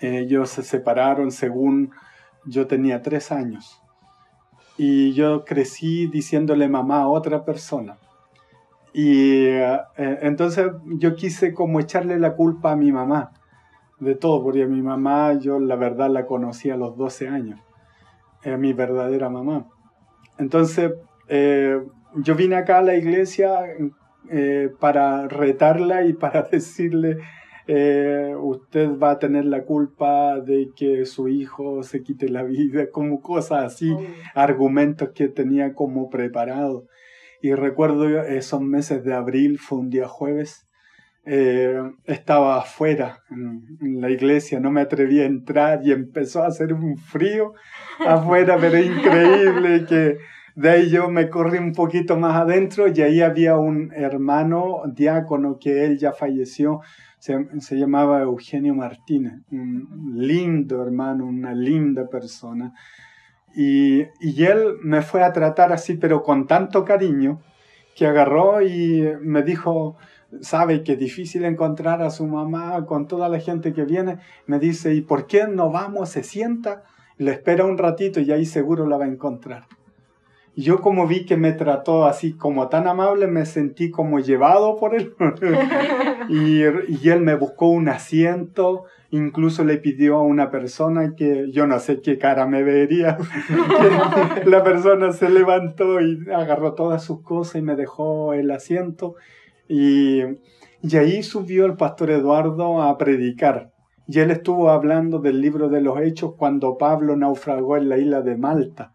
[0.00, 1.92] Ellos se separaron según
[2.44, 3.83] yo tenía tres años
[4.76, 7.96] y yo crecí diciéndole mamá a otra persona.
[8.92, 13.32] Y eh, entonces yo quise como echarle la culpa a mi mamá
[13.98, 17.60] de todo, porque mi mamá yo la verdad la conocí a los 12 años,
[18.42, 19.66] era mi verdadera mamá.
[20.38, 20.92] Entonces
[21.28, 21.80] eh,
[22.16, 23.64] yo vine acá a la iglesia
[24.30, 27.18] eh, para retarla y para decirle
[27.66, 32.90] eh, usted va a tener la culpa de que su hijo se quite la vida,
[32.90, 34.02] como cosas así, oh.
[34.34, 36.86] argumentos que tenía como preparado.
[37.40, 40.66] Y recuerdo esos meses de abril, fue un día jueves,
[41.26, 46.74] eh, estaba afuera en, la iglesia, no me atreví a entrar y empezó a hacer
[46.74, 47.54] un frío
[47.98, 50.18] afuera, pero increíble que
[50.54, 55.58] de ahí yo me corrí un poquito más adentro y ahí había un hermano diácono
[55.58, 56.80] que él ya falleció,
[57.24, 62.74] se, llamaba Eugenio Martínez, un lindo hermano, una linda persona.
[63.56, 67.40] Y, y, él me fue a tratar así, pero con tanto cariño,
[67.96, 69.96] que agarró y me dijo,
[70.40, 74.18] sabe que difícil encontrar a su mamá con toda la gente que viene.
[74.46, 76.10] Me dice, ¿y por qué no vamos?
[76.10, 76.82] Se sienta,
[77.16, 79.66] le espera un ratito y ahí seguro la va a encontrar.
[80.56, 84.76] Y yo como vi que me trató así como tan amable, me sentí como llevado
[84.76, 85.14] por él.
[86.28, 91.66] y, y, él me buscó un asiento, incluso le pidió a una persona que yo
[91.66, 93.18] no sé qué cara me vería.
[94.46, 99.16] la persona se levantó y agarró todas sus cosas y me dejó el asiento.
[99.68, 100.20] Y,
[100.82, 103.72] y ahí subió el pastor Eduardo a predicar.
[104.06, 108.22] Y él estuvo hablando del libro de los Hechos cuando Pablo naufragó en la isla
[108.22, 108.93] de Malta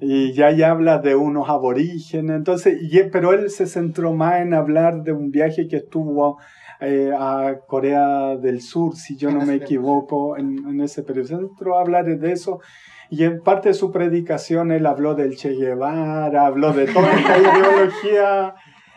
[0.00, 2.78] y ya ya habla de unos aborígenes, entonces,
[3.12, 6.38] pero él se centró más en hablar de un viaje que estuvo
[6.80, 11.28] eh, a Corea del Sur, si yo no me equivoco, en, en, ese periodo.
[11.28, 12.60] Se centró a hablar de eso
[13.10, 17.38] y en parte de su predicación él habló del Che Guevara, habló de toda esta
[17.38, 18.54] ideología.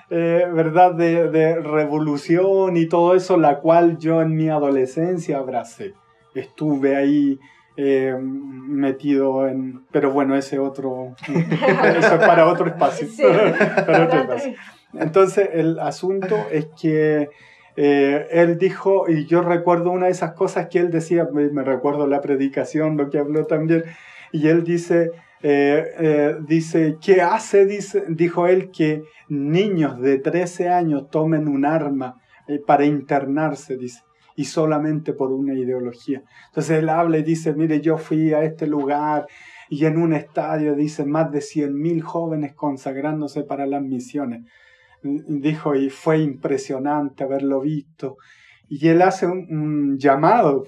[0.09, 0.95] Eh, ¿verdad?
[0.95, 5.95] De, de, revolución y todo eso, la cual yo en mi adolescencia abracé.
[6.33, 7.37] Estuve ahí
[7.79, 9.85] eh, metido en...
[9.91, 11.15] Pero bueno, ese otro...
[11.27, 13.07] eso es para otro espacio.
[14.93, 17.29] Entonces, el asunto es que
[17.75, 22.07] eh, él dijo, y yo recuerdo una de esas cosas que él decía, me, recuerdo
[22.07, 23.83] la predicación, lo que habló también,
[24.31, 25.11] y él dice,
[25.43, 27.67] eh, dice, ¿qué hace?
[27.67, 32.15] Dice, dijo él que niños de 13 años tomen un arma
[32.65, 34.06] para internarse, dice
[34.37, 36.21] y solamente por una ideología.
[36.49, 39.25] Entonces él habla y dice, mire, yo fui a este lugar
[39.67, 44.45] y en un estadio dice más de 100.000 jóvenes consagrándose para las misiones.
[45.01, 48.17] Dijo, y fue impresionante haberlo visto.
[48.69, 50.65] Y él hace un, llamado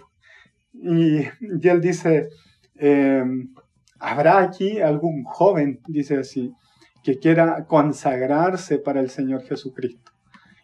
[0.73, 1.19] y,
[1.61, 2.29] él dice,
[2.73, 3.53] em,
[3.99, 6.51] ¿habrá aquí algún joven, dice así,
[7.03, 10.11] que quiera consagrarse para el Señor Jesucristo?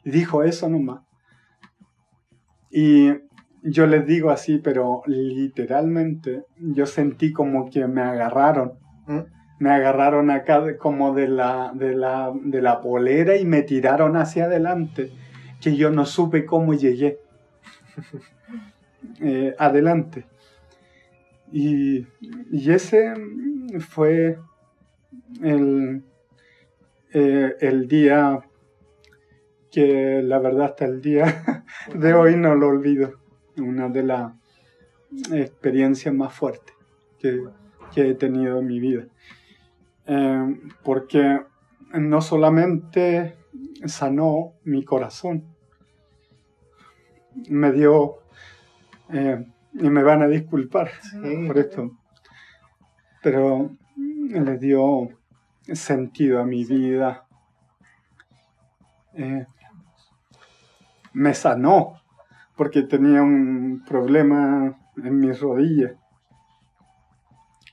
[0.04, 1.02] Y dijo eso nomás.
[2.78, 3.10] Y
[3.64, 8.74] yo les digo así, pero literalmente yo sentí como que me agarraron.
[9.08, 9.20] ¿Mm?
[9.60, 14.44] Me agarraron acá como de la, de, la, de la polera y me tiraron hacia
[14.44, 15.10] adelante,
[15.62, 17.20] que yo no supe cómo llegué.
[19.22, 20.26] eh, adelante.
[21.54, 22.06] Y,
[22.52, 23.14] y, ese
[23.80, 24.38] fue
[25.42, 26.04] el,
[27.14, 28.42] eh, el día
[29.76, 33.20] que la verdad hasta el día de hoy no lo olvido.
[33.58, 34.32] Una de las
[35.34, 36.74] experiencias más fuertes
[37.20, 37.44] que,
[37.94, 39.06] que he tenido en mi vida.
[40.08, 41.42] Eh, porque
[41.94, 43.36] no solamente
[43.86, 45.44] sanó mi corazón,
[47.50, 48.20] me dio,
[49.10, 50.90] eh, y me van a disculpar
[51.48, 51.92] por esto,
[53.22, 55.10] pero le dio
[55.74, 57.28] sentido a mi vida.
[59.16, 59.46] Eh,
[61.16, 62.02] me sanó
[62.56, 65.94] porque tenía un problema en mis rodillas.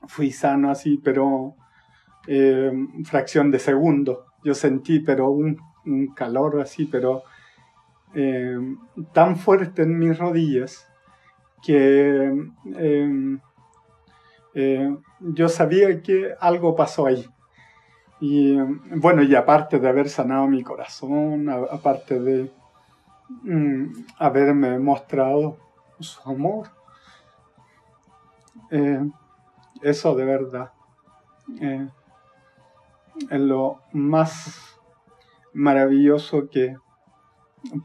[0.07, 1.55] Fui sano así, pero
[2.27, 2.73] eh,
[3.05, 4.27] fracción de segundo.
[4.45, 5.59] Yo sentí, pero un,
[6.15, 7.23] calor así, pero
[8.15, 8.57] eh,
[9.13, 10.89] tan fuerte en mis rodillas
[11.65, 12.33] que
[15.21, 17.27] yo sabía que algo pasó ahí.
[18.21, 22.51] Y bueno, y aparte de haber sanado mi corazón, aparte de
[23.43, 25.59] mm, haberme mostrado
[26.01, 26.69] su amor,
[28.71, 29.01] eh,
[29.83, 30.73] eso de verdad
[31.61, 31.89] eh,
[33.31, 34.79] es lo más
[35.53, 36.77] maravilloso que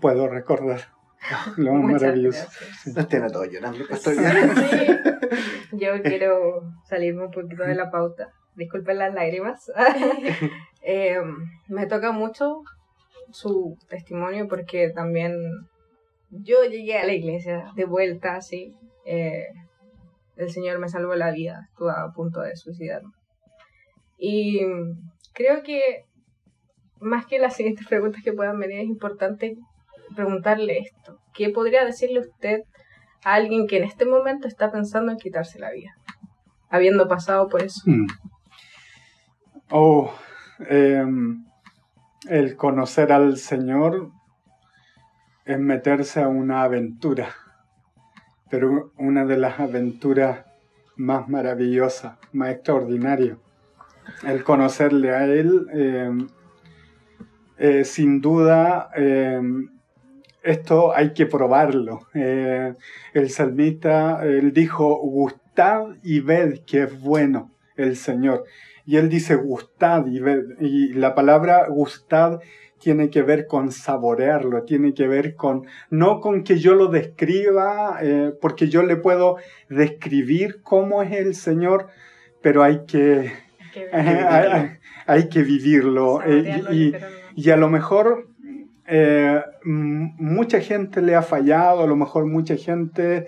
[0.01, 0.81] puedo recordar.
[1.57, 2.47] Lo más maravilloso.
[2.83, 2.93] Sí.
[3.09, 3.79] tiene todo llorando,
[5.73, 9.71] Yo quiero salirme un poquito de la pauta disculpen las lágrimas,
[10.81, 11.21] eh,
[11.67, 12.63] me toca mucho
[13.31, 15.35] su testimonio porque también
[16.29, 18.73] yo llegué a la iglesia de vuelta, así.
[19.05, 19.45] Eh,
[20.35, 23.11] el Señor me salvó la vida, estuve a punto de suicidarme.
[24.17, 24.61] Y
[25.33, 26.05] creo que
[26.99, 29.57] más que las siguientes preguntas que puedan venir, es importante
[30.15, 31.19] preguntarle esto.
[31.33, 32.61] ¿Qué podría decirle usted
[33.23, 35.91] a alguien que en este momento está pensando en quitarse la vida,
[36.69, 37.81] habiendo pasado por eso?
[37.85, 38.07] Mm.
[39.69, 40.13] Oh,
[40.69, 41.46] em,
[42.29, 44.11] el conocer al Señor
[45.45, 47.29] es meterse a una aventura,
[48.49, 50.45] pero una de las aventuras
[50.95, 53.37] más maravillosas, más extraordinarias.
[54.25, 56.27] El conocerle a Él, em,
[57.57, 59.69] eh, sin duda, em,
[60.43, 62.07] esto hay que probarlo.
[62.13, 62.73] Eh,
[63.13, 64.21] el salmista,
[64.53, 68.45] dijo, gustad y ved que es bueno el Señor.
[68.87, 72.39] Y él dice gustad, y, la palabra gustad
[72.79, 77.97] tiene que ver con saborearlo, tiene que ver con, no con que yo lo describa,
[78.01, 79.35] eh, porque yo le puedo
[79.67, 81.87] describir cómo es el Señor,
[82.41, 83.33] pero hay que,
[85.05, 86.21] hay, que vivirlo.
[86.23, 86.93] Eh,
[87.35, 88.29] y, a lo mejor
[88.85, 93.27] eh, mucha gente le ha fallado, a lo mejor mucha gente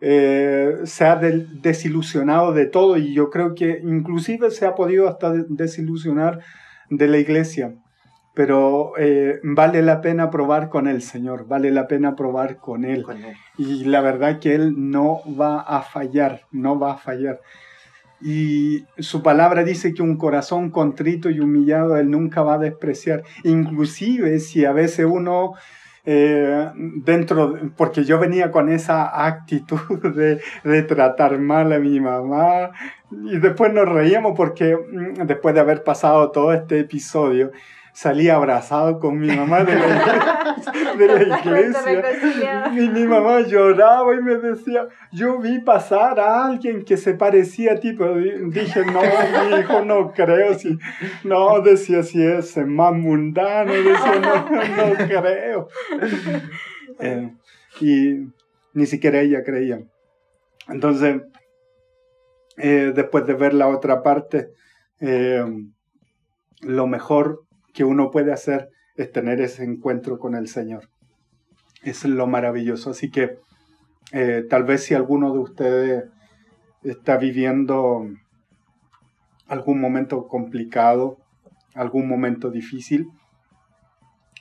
[0.00, 5.32] eh, se ha desilusionado de todo y yo creo que inclusive se ha podido hasta
[5.48, 6.40] desilusionar
[6.90, 7.74] de la iglesia.
[8.34, 13.06] Pero eh, vale la pena probar con el Señor, vale la pena probar con él.
[13.56, 17.40] Y la verdad que Él no va a fallar, no va a fallar.
[18.20, 23.22] Y su palabra dice que un corazón contrito y humillado Él nunca va a despreciar.
[23.42, 25.54] Inclusive si a veces uno
[26.08, 32.70] eh, dentro, porque yo venía con esa actitud de, de, tratar mal a mi mamá
[33.10, 37.50] y después nos reíamos porque mm, después de haber pasado todo este episodio,
[37.96, 42.70] salí abrazado con mi mamá de la iglesia.
[42.76, 47.72] y mi mamá lloraba y me decía, yo vi pasar a alguien que se parecía
[47.72, 50.52] a ti, pero dije, no, mi hijo, no creo.
[50.58, 50.78] Si,
[51.24, 55.68] no, decía, si es más mundano, decía, no, no creo.
[56.98, 57.30] Eh,
[57.82, 58.32] y
[58.72, 59.82] ni siquiera ella creía.
[60.66, 61.20] Entonces,
[62.56, 64.48] eh, después de ver la otra parte,
[65.00, 65.44] eh,
[66.62, 67.45] lo mejor
[67.76, 70.88] que uno puede hacer es tener ese encuentro con el Señor.
[71.82, 72.90] Es lo maravilloso.
[72.90, 73.38] Así que
[74.12, 76.04] eh, tal vez si alguno de ustedes
[76.82, 78.08] está viviendo
[79.46, 81.18] algún momento complicado,
[81.74, 83.10] algún momento difícil,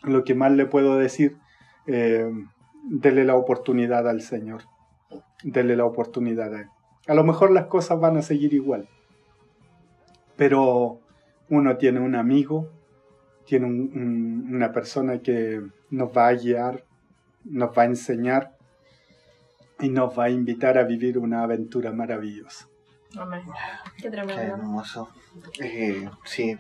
[0.01, 1.35] lo que más le puedo decir,
[1.87, 2.31] eh,
[2.89, 4.61] dele la oportunidad al Señor.
[5.43, 6.69] Dele la oportunidad a Él.
[7.07, 8.87] A lo mejor las cosas van a seguir igual,
[10.37, 11.01] pero
[11.49, 12.71] uno tiene un amigo,
[13.45, 16.83] tiene una persona que nos va a guiar,
[17.43, 18.57] nos va a enseñar
[19.79, 22.67] y nos va a invitar a vivir una aventura maravillosa.
[23.17, 23.41] Amén.
[23.97, 24.41] Qué tremendo.
[24.41, 25.09] Qué hermoso.
[25.59, 26.57] Eh, sí,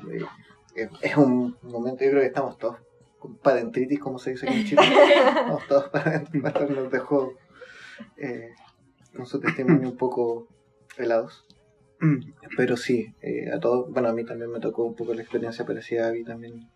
[0.75, 2.77] eh, es un momento, yo creo que estamos todos
[3.19, 4.81] con padentritis, como se dice en Chile.
[5.35, 5.89] Vamos todos.
[5.89, 7.33] Pastor nos dejó
[8.17, 8.51] eh,
[9.15, 10.47] con su testimonio un poco
[10.97, 11.45] helados.
[12.57, 15.65] Pero sí, eh, a todos, bueno, a mí también me tocó un poco la experiencia
[15.65, 16.69] parecida a mí también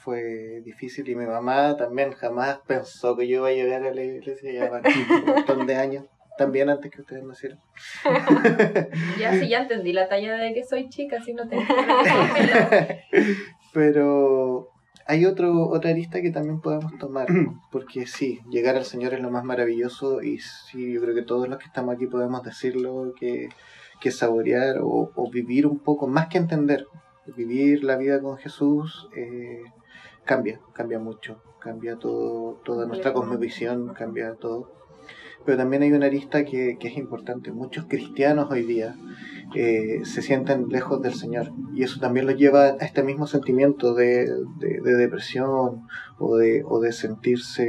[0.00, 4.02] fue difícil y mi mamá también jamás pensó que yo iba a llegar a la
[4.02, 6.06] iglesia ya van un montón de años,
[6.38, 7.60] también antes que ustedes nacieran.
[9.18, 11.62] Ya sí, ya entendí la talla de que soy chica, si no tengo
[13.74, 14.70] Pero
[15.06, 17.26] hay otro, otra arista que también podemos tomar,
[17.70, 21.48] porque sí, llegar al Señor es lo más maravilloso y sí, yo creo que todos
[21.48, 23.50] los que estamos aquí podemos decirlo, que,
[24.00, 26.86] que saborear o, o vivir un poco, más que entender,
[27.36, 29.62] vivir la vida con Jesús eh,
[30.30, 34.70] cambia, cambia mucho, cambia todo, toda nuestra cosmovisión, cambia todo.
[35.44, 37.50] Pero también hay una arista que, que es importante.
[37.50, 38.94] Muchos cristianos hoy día
[39.56, 43.92] eh, se sienten lejos del Señor y eso también los lleva a este mismo sentimiento
[43.94, 47.66] de, de, de depresión o de, o de sentirse...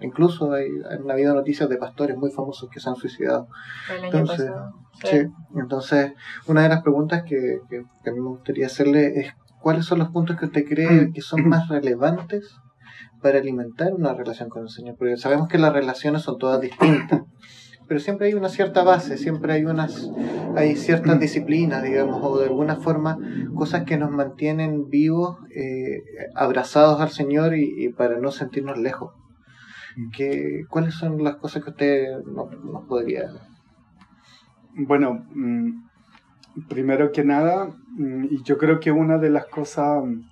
[0.00, 3.46] Incluso hay, han habido noticias de pastores muy famosos que se han suicidado.
[3.88, 4.72] El año Entonces, pasado.
[5.04, 5.18] Sí,
[5.54, 6.12] entonces
[6.48, 9.32] una de las preguntas que, que, que a mí me gustaría hacerle es
[9.66, 12.54] cuáles son los puntos que usted cree que son más relevantes
[13.20, 17.22] para alimentar una relación con el Señor, porque sabemos que las relaciones son todas distintas,
[17.88, 20.08] pero siempre hay una cierta base, siempre hay unas,
[20.54, 23.18] hay ciertas disciplinas, digamos, o de alguna forma
[23.56, 26.00] cosas que nos mantienen vivos, eh,
[26.36, 29.14] abrazados al Señor y, y para no sentirnos lejos.
[30.16, 33.24] ¿Qué, ¿Cuáles son las cosas que usted nos, nos podría
[34.76, 35.85] Bueno, mm,
[36.68, 40.22] primero que nada, mm, y yo creo que una de las cosas mm,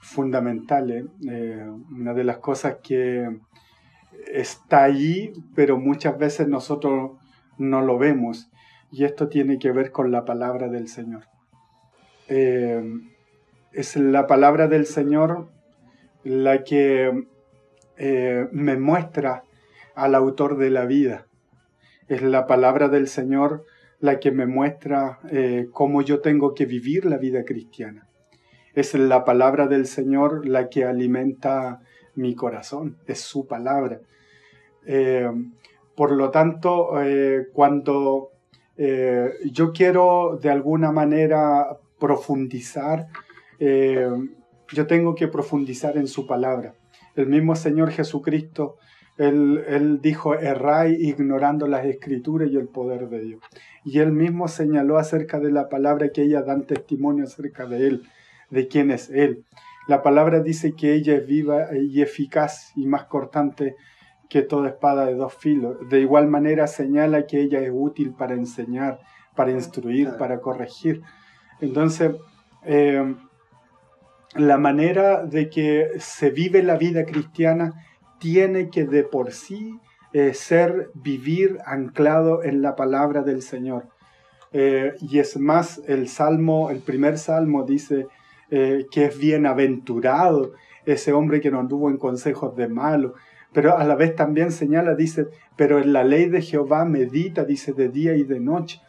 [0.00, 3.28] fundamentales, eh, una de las cosas que
[4.32, 7.12] está ahí, pero muchas veces nosotros
[7.58, 8.50] no lo vemos,
[8.90, 11.24] y esto tiene que ver con la palabra del Señor.
[12.28, 12.82] Eh,
[13.72, 15.48] es la palabra del Señor
[16.24, 17.26] la que
[17.96, 19.44] eh, me muestra
[19.94, 21.26] al autor de la vida.
[22.08, 23.64] Es la palabra del Señor
[24.02, 28.08] la que me muestra eh, cómo yo tengo que vivir la vida cristiana.
[28.74, 31.80] Es la palabra del Señor la que alimenta
[32.16, 34.00] mi corazón, es su palabra.
[34.86, 35.30] Eh,
[35.94, 38.30] por lo tanto, eh, cuando
[39.52, 43.06] yo quiero de alguna manera profundizar,
[43.60, 46.74] yo tengo que profundizar en su palabra.
[47.14, 48.78] El mismo Señor Jesucristo,
[49.18, 53.40] él, él dijo, erráis ignorando las escrituras y el poder de Dios.
[53.84, 58.02] Y él mismo señaló acerca de la palabra que ella dan testimonio acerca de él,
[58.50, 59.44] de quién es él.
[59.88, 63.76] La palabra dice que ella es viva y eficaz y más cortante
[64.28, 65.76] que toda espada de dos filos.
[65.90, 69.00] De igual manera señala que ella es útil para enseñar,
[69.34, 71.02] para instruir, para corregir.
[71.60, 72.12] Entonces,
[72.64, 73.14] eh,
[74.34, 77.74] la manera de que se vive la vida cristiana
[78.22, 79.80] tiene que de por sí
[80.12, 83.88] eh, ser vivir anclado en la palabra del Señor.
[84.52, 88.06] Eh, y es más, el salmo, el primer salmo dice
[88.50, 90.52] eh, que es bienaventurado
[90.86, 93.14] ese hombre que no anduvo en consejos de malo,
[93.52, 97.72] pero a la vez también señala, dice, pero en la ley de Jehová medita, dice,
[97.72, 98.80] de día y de noche.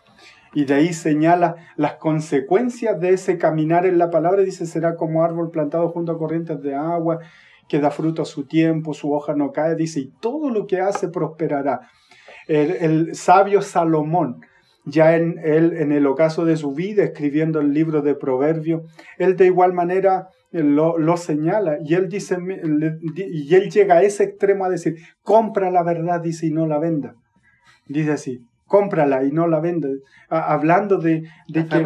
[0.53, 5.23] Y de ahí señala las consecuencias de ese caminar en la palabra, dice, será como
[5.23, 7.19] árbol plantado junto a corrientes de agua,
[7.68, 10.80] que da fruto a su tiempo, su hoja no cae, dice, y todo lo que
[10.80, 11.82] hace prosperará.
[12.47, 14.41] El, sabio Salomón,
[14.86, 18.82] ya en, el ocaso de su vida, escribiendo el libro de Proverbios,
[19.18, 22.38] él de igual manera eh, lo, lo señala y él dice
[23.16, 26.78] y él llega a ese extremo a decir compra la verdad dice y no la
[26.78, 27.16] venda
[27.88, 29.88] dice así cómprala y no la venda
[30.30, 31.15] A- hablando de,
[31.55, 31.80] de que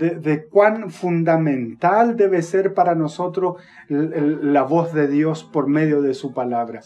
[0.00, 3.50] de, de cuán fundamental debe ser para nosotros
[3.88, 6.80] la voz de Dios por medio de su palabra.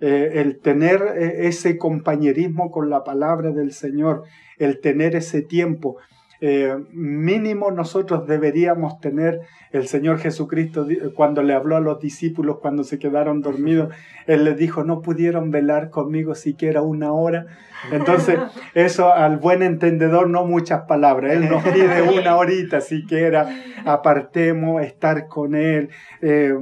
[0.00, 4.22] Eh, el tener eh, ese compañerismo con la palabra del Señor,
[4.58, 5.96] el tener ese tiempo.
[6.40, 9.40] Eh, mínimo nosotros deberíamos tener
[9.72, 13.92] el Señor Jesucristo cuando le habló a los discípulos cuando se quedaron dormidos,
[14.26, 17.46] Él les dijo, no pudieron velar conmigo siquiera una hora.
[17.92, 18.38] Entonces,
[18.74, 23.48] eso al buen entendedor no muchas palabras, Él nos pide una horita siquiera,
[23.84, 25.90] apartemos, estar con Él,
[26.22, 26.54] eh,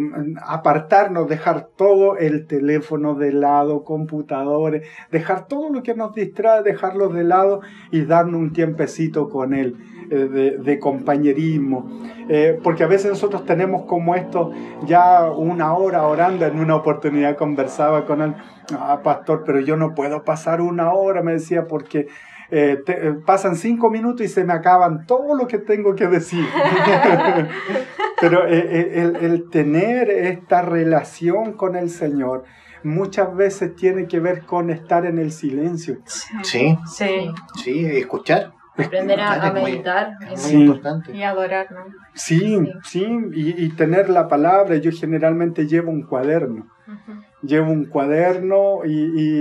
[0.42, 7.08] apartarnos, dejar todo el teléfono de lado, computadores, dejar todo lo que nos distrae, dejarlo
[7.08, 7.60] de lado
[7.90, 9.65] y darnos un tiempecito con Él.
[10.10, 11.88] Eh, De, de compañerismo,
[12.28, 14.50] Eh, porque a veces nosotros tenemos como esto
[14.84, 18.34] ya una hora orando, en una oportunidad conversaba con él,
[18.78, 22.08] ah, pastor, pero yo no puedo pasar una hora, me decía, porque
[22.50, 26.06] eh, te- eh, pasan cinco minutos y se me acaban todo lo que tengo que
[26.06, 26.44] decir.
[28.20, 32.44] Pero eh, el, el tener esta relación con el Señor
[32.82, 35.98] muchas veces tiene que ver con estar en el silencio.
[36.42, 37.30] Sí, Sí.
[37.62, 38.52] sí, escuchar.
[38.78, 40.12] Aprender a, a meditar.
[40.22, 40.60] Es muy Sí.
[40.62, 41.12] importante.
[41.16, 41.84] Y adorar, ¿no?
[42.14, 44.76] Sí, sí, y, y tener la palabra.
[44.76, 46.66] Yo generalmente llevo un cuaderno.
[46.86, 47.20] Ujú.
[47.42, 48.92] Llevo un cuaderno y,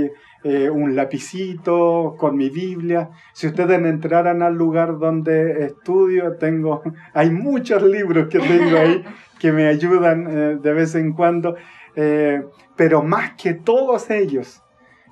[0.04, 0.12] y,
[0.44, 3.10] eh, un lapicito con mi Biblia.
[3.34, 6.82] Si ustedes entraran al lugar donde estudio, tengo,
[7.14, 9.04] hay muchos libros que tengo ahí
[9.40, 11.56] que me ayudan eh, de vez en cuando,
[11.96, 12.44] eh,
[12.76, 14.62] pero más que todos ellos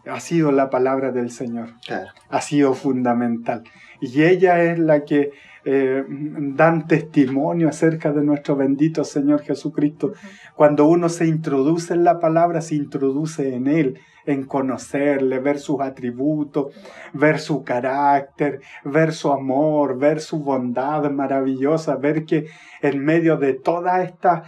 [0.06, 2.10] ha sido la palabra del Señor Claro.
[2.30, 3.64] ha sido fundamental.
[4.04, 5.32] Y ella es la que
[5.64, 10.12] eh, dan testimonio acerca de nuestro bendito Señor Jesucristo.
[10.58, 15.80] Cuando uno se introduce en la palabra, se introduce en Él, en conocerle, ver sus
[15.80, 16.74] atributos,
[17.14, 22.48] ver su carácter, ver su amor, ver su bondad maravillosa, ver que
[22.82, 24.44] en medio de toda esta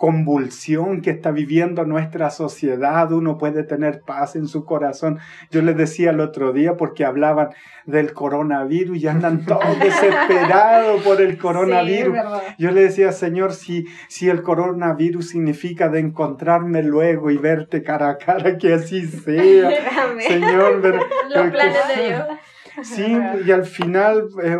[0.00, 5.18] convulsión que está viviendo nuestra sociedad, uno puede tener paz en su corazón.
[5.50, 7.50] Yo les decía el otro día porque hablaban
[7.84, 12.16] del coronavirus y andan todos desesperados por el coronavirus.
[12.16, 12.54] Sí.
[12.58, 18.08] Yo le decía, Señor, si, si el coronavirus significa de encontrarme luego y verte cara
[18.08, 19.70] a cara, que así sea.
[20.26, 20.94] Señor, ver-
[21.28, 22.24] Los que- planes de Dios.
[22.82, 23.16] Sí,
[23.46, 24.58] y al final, eh,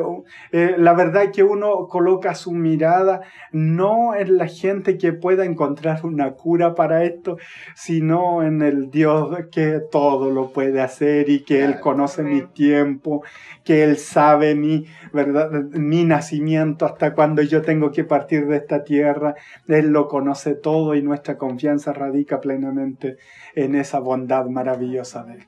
[0.53, 3.21] eh, la verdad es que uno coloca su mirada
[3.53, 7.39] no en la gente que pueda encontrar una cura para esto,
[7.75, 13.23] sino en el Dios que todo lo puede hacer y que Él conoce mi tiempo,
[13.65, 15.51] que Él sabe mi, ¿verdad?
[15.51, 19.35] mi nacimiento hasta cuando yo tengo que partir de esta tierra.
[19.69, 23.17] Él lo conoce todo y nuestra confianza radica plenamente
[23.55, 25.47] en esa bondad maravillosa de Él.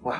[0.00, 0.14] Wow.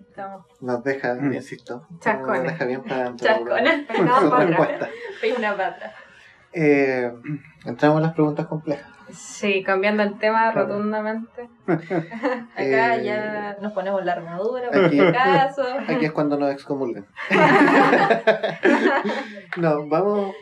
[0.00, 1.32] Estamos Nos deja, Mm.
[1.34, 2.42] insisto, Chascones.
[2.44, 3.86] nos deja bien para Chascones.
[3.86, 4.88] pegados su para
[5.38, 5.92] una pata.
[6.52, 7.12] Eh,
[7.64, 8.86] entramos a las preguntas complejas.
[9.12, 11.48] Sí, cambiando el tema rotundamente.
[11.66, 15.64] Acá Eh, ya nos ponemos la armadura, aquí- por si acaso.
[15.88, 17.06] Aquí es cuando nos excomulgan.
[19.56, 20.34] no, vamos.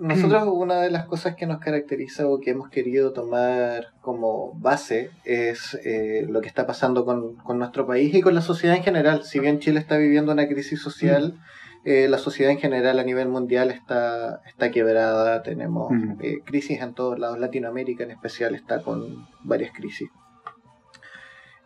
[0.00, 5.10] Nosotros, una de las cosas que nos caracteriza o que hemos querido tomar como base
[5.26, 8.82] es eh, lo que está pasando con, con nuestro país y con la sociedad en
[8.82, 9.24] general.
[9.24, 11.38] Si bien Chile está viviendo una crisis social,
[11.84, 15.42] eh, la sociedad en general a nivel mundial está, está quebrada.
[15.42, 16.12] Tenemos Mm.
[16.22, 17.38] eh, crisis en todos lados.
[17.38, 20.08] Latinoamérica en especial está con varias crisis.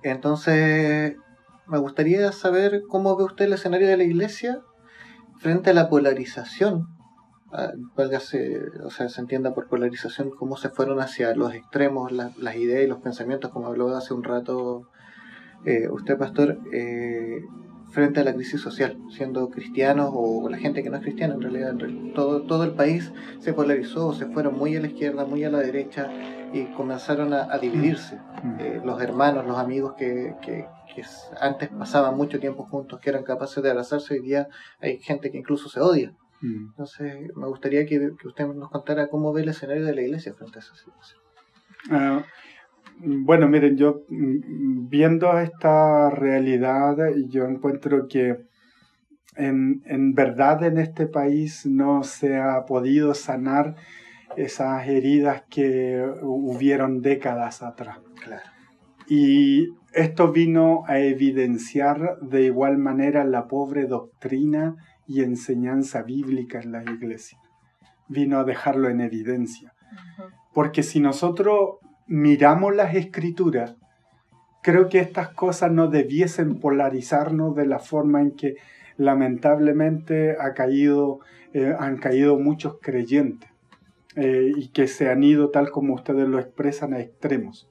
[0.03, 1.17] Entonces,
[1.67, 4.61] me gustaría saber cómo ve usted el escenario de la iglesia
[5.39, 6.89] frente a la polarización.
[7.97, 12.57] Válgase, o sea, se entienda por polarización cómo se fueron hacia los extremos la- las
[12.57, 14.89] ideas y los pensamientos, como habló hace un rato
[15.67, 17.41] eh, usted, pastor, eh,
[17.91, 21.41] frente a la crisis social, siendo cristianos o la gente que no es cristiana, en
[21.41, 25.43] realidad, en todo, todo el país se polarizó, se fueron muy a la izquierda, muy
[25.45, 26.11] a la derecha
[26.53, 28.61] y comenzaron a, a dividirse Mm.
[28.61, 30.67] eh, los hermanos, los amigos que, que-
[31.41, 34.49] antes pasaban mucho tiempo juntos, que eran capaces de abrazarse, hoy día
[34.81, 36.13] hay gente que incluso se odia.
[36.45, 36.69] Mm.
[36.69, 40.35] Entonces, me gustaría que, que usted nos contara cómo ve el escenario de la iglesia
[40.35, 41.21] frente a esa situación.
[41.91, 42.23] Ah,
[42.99, 46.97] bueno, miren, yo mm, viendo esta realidad,
[47.29, 48.37] yo encuentro que
[49.37, 53.77] en, en verdad en este país no se ha podido sanar
[54.37, 57.99] esas heridas que hubieron décadas atrás.
[58.23, 58.43] Claro.
[59.09, 64.77] Y esto vino a evidenciar de igual manera la pobre doctrina
[65.07, 67.39] y enseñanza bíblica en la iglesia.
[68.09, 69.73] Vino a dejarlo en evidencia.
[70.53, 73.77] Porque si nosotros miramos las escrituras,
[74.63, 78.57] creo que estas cosas no debiesen polarizarnos de la forma en que
[78.97, 81.21] lamentablemente ha caído,
[81.53, 83.51] eh, han caído muchos creyentes
[84.17, 87.69] eh, y que se han ido, tal como ustedes lo expresan, a extremos.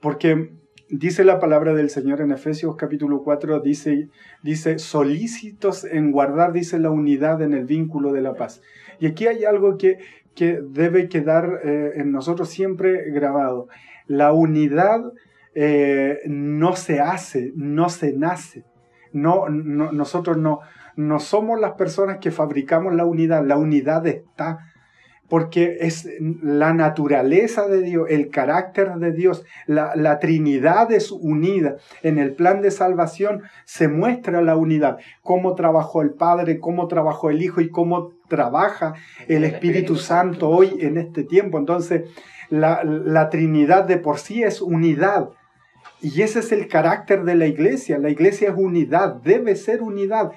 [0.00, 0.52] Porque
[0.90, 4.08] dice la palabra del Señor en Efesios capítulo 4, dice,
[4.42, 8.62] dice, solícitos en guardar, dice la unidad en el vínculo de la paz.
[8.98, 9.98] Y aquí hay algo que,
[10.34, 13.68] que debe quedar eh, en nosotros siempre grabado.
[14.06, 15.00] La unidad
[15.54, 18.64] eh, no se hace, no se nace.
[19.12, 20.60] No, no- nosotros no,
[20.96, 24.58] no somos las personas que fabricamos la unidad, la unidad está.
[25.28, 31.76] Porque es la naturaleza de Dios, el carácter de Dios, la, la Trinidad es unida.
[32.02, 37.30] En el plan de salvación se muestra la unidad, cómo trabajó el Padre, cómo trabajó
[37.30, 38.94] el Hijo y cómo trabaja
[39.26, 41.58] el Espíritu Santo hoy en este tiempo.
[41.58, 42.08] Entonces,
[42.50, 45.30] la, la Trinidad de por sí es unidad.
[46.00, 47.98] Y ese es el carácter de la iglesia.
[47.98, 50.30] La iglesia es unidad, debe ser unidad.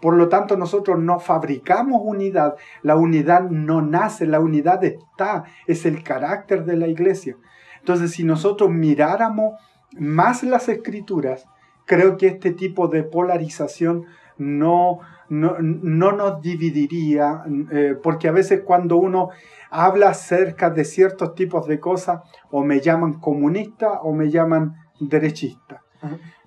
[0.00, 5.86] Por lo tanto, nosotros no fabricamos unidad, la unidad no nace, la unidad está, es
[5.86, 7.36] el carácter de la iglesia.
[7.80, 9.54] Entonces, si nosotros miráramos
[9.98, 11.46] más las escrituras,
[11.84, 14.04] creo que este tipo de polarización
[14.36, 17.42] no, no, nos dividiría,
[17.72, 19.30] eh, porque a veces cuando uno
[19.70, 22.20] habla acerca de ciertos tipos de cosas,
[22.50, 25.82] o me llaman comunista o me llaman derechista.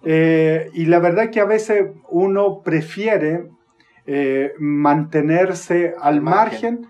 [0.03, 3.45] Eh, y la verdad que a veces uno prefiere
[4.05, 6.87] eh, mantenerse al margen.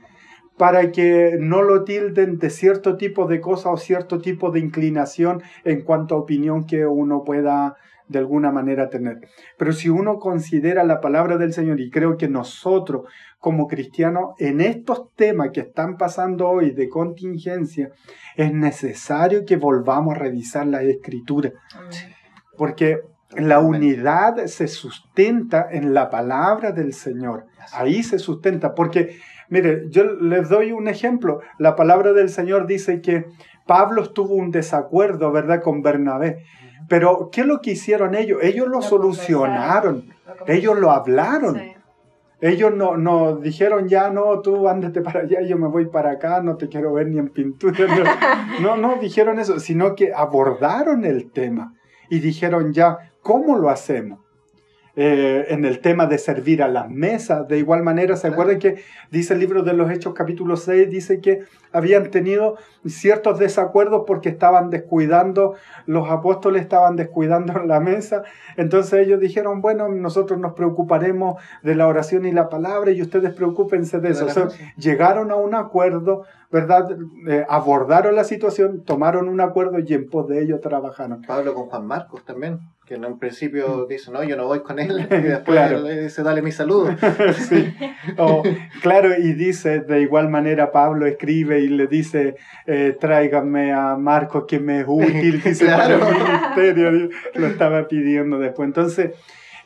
[0.57, 5.41] para que no lo tilden de cierto tipo de cosas o cierto tipo de inclinación
[5.63, 7.77] en cuanto a opinión que uno pueda
[8.11, 9.19] de alguna manera tener.
[9.57, 13.05] Pero si uno considera la palabra del Señor, y creo que nosotros
[13.39, 17.89] como cristianos, en estos temas que están pasando hoy de contingencia,
[18.35, 21.51] es necesario que volvamos a revisar la escritura.
[22.61, 23.01] Porque
[23.35, 27.47] la unidad se sustenta en la palabra del Señor.
[27.73, 28.75] Ahí se sustenta.
[28.75, 29.17] Porque,
[29.49, 31.39] mire, yo les doy un ejemplo.
[31.57, 33.25] La palabra del Señor dice que
[33.65, 36.43] Pablo tuvo un desacuerdo, ¿verdad?, con Bernabé.
[36.87, 38.37] Pero, ¿qué es lo que hicieron ellos?
[38.43, 40.13] Ellos lo, solucionaron.
[40.45, 41.59] ellos lo hablaron.
[42.41, 46.43] Ellos no, no dijeron ya, no, tú ándate para allá, yo me voy para acá,
[46.43, 47.75] no te quiero ver ni en pintura.
[48.61, 51.73] No, no, dijeron eso, sino que abordaron el tema
[52.11, 54.19] y dijeron ya, ¿cómo lo hacemos?
[54.97, 57.47] Eh, en el tema de servir a las mesas.
[57.47, 60.89] De igual manera, ¿se acuerdan que dice el libro de los Hechos capítulo 6?
[60.89, 65.55] Dice que habían tenido ciertos desacuerdos porque estaban descuidando,
[65.85, 68.23] los apóstoles estaban descuidando la mesa.
[68.57, 73.33] Entonces ellos dijeron, bueno, nosotros nos preocuparemos de la oración y la palabra y ustedes
[73.33, 74.49] preocúpense de eso.
[74.75, 76.89] llegaron a un acuerdo, ¿verdad?
[77.27, 81.21] Eh, abordaron la situación, tomaron un acuerdo y en pos de ello trabajaron.
[81.21, 82.59] Pablo con Juan Marcos también
[82.91, 83.87] que en un principio mm.
[83.87, 86.93] dice, no, yo no voy con él, y después le dice, dale mi saludo.
[87.37, 87.73] sí.
[88.81, 92.35] claro, y dice, de igual manera Pablo escribe y le dice,
[92.67, 95.99] eh, tráigame a Marcos que me es útil, dice, claro.
[95.99, 98.67] para el ministerio, lo estaba pidiendo después.
[98.67, 99.11] Entonces,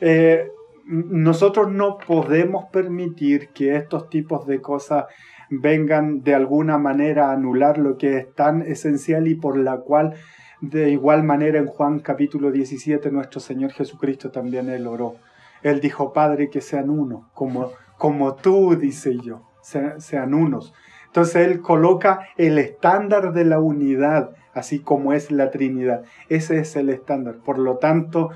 [0.00, 0.48] eh,
[0.84, 5.06] nosotros no podemos permitir que estos tipos de cosas
[5.50, 10.14] vengan de alguna manera a anular lo que es tan esencial y por la cual
[10.60, 15.16] de igual manera en Juan capítulo 17 nuestro Señor Jesucristo también él oró.
[15.62, 20.72] Él dijo, Padre, que sean uno, como, como tú, dice yo, sean, unos.
[21.06, 26.04] Entonces él coloca el estándar de la unidad, así como es la Trinidad.
[26.28, 27.36] Ese es el estándar.
[27.44, 28.30] Por lo tanto,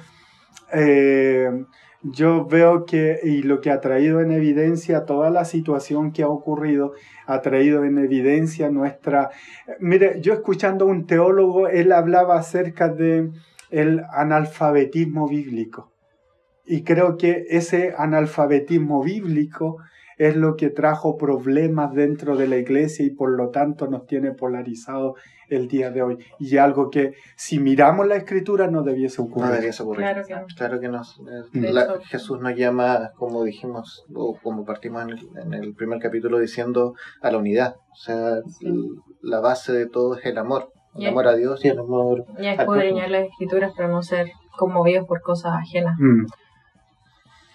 [0.73, 1.65] eh,
[2.02, 6.28] yo veo que, y lo que ha traído en evidencia toda la situación que ha
[6.28, 6.93] ocurrido,
[7.27, 9.31] ha traído en evidencia nuestra...
[9.81, 13.31] Mire, yo escuchando a un teólogo, él hablaba acerca de
[13.70, 15.93] el analfabetismo bíblico.
[16.64, 19.78] Y creo que ese analfabetismo bíblico
[20.18, 24.32] es lo que trajo problemas dentro de la iglesia y por lo tanto nos tiene
[24.32, 25.14] polarizado
[25.51, 26.18] el día de hoy.
[26.39, 29.51] Y algo que si miramos la escritura no debiese ocurrir.
[29.51, 30.02] No debiese ocurrir.
[30.02, 35.05] Claro que, claro que nos, eh, Jesús nos llama, como dijimos, o como partimos
[35.36, 37.77] en el, primer capítulo diciendo, a la unidad.
[37.93, 38.40] O sea,
[39.22, 40.72] la base de todo es el amor.
[40.94, 42.24] El amor a Dios y el amor.
[42.39, 45.97] Y a escudriñar las escrituras para no ser conmovidos por cosas ajenas.
[45.98, 46.27] Mm.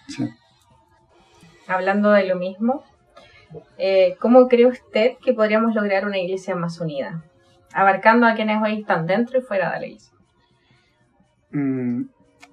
[0.08, 0.30] Sí
[1.68, 2.84] hablando de lo mismo,
[3.78, 7.24] eh, ¿cómo cree usted que podríamos lograr una iglesia más unida?
[7.76, 10.14] Abarcando a quienes hoy están dentro y fuera de la iglesia.
[11.52, 12.04] Mm,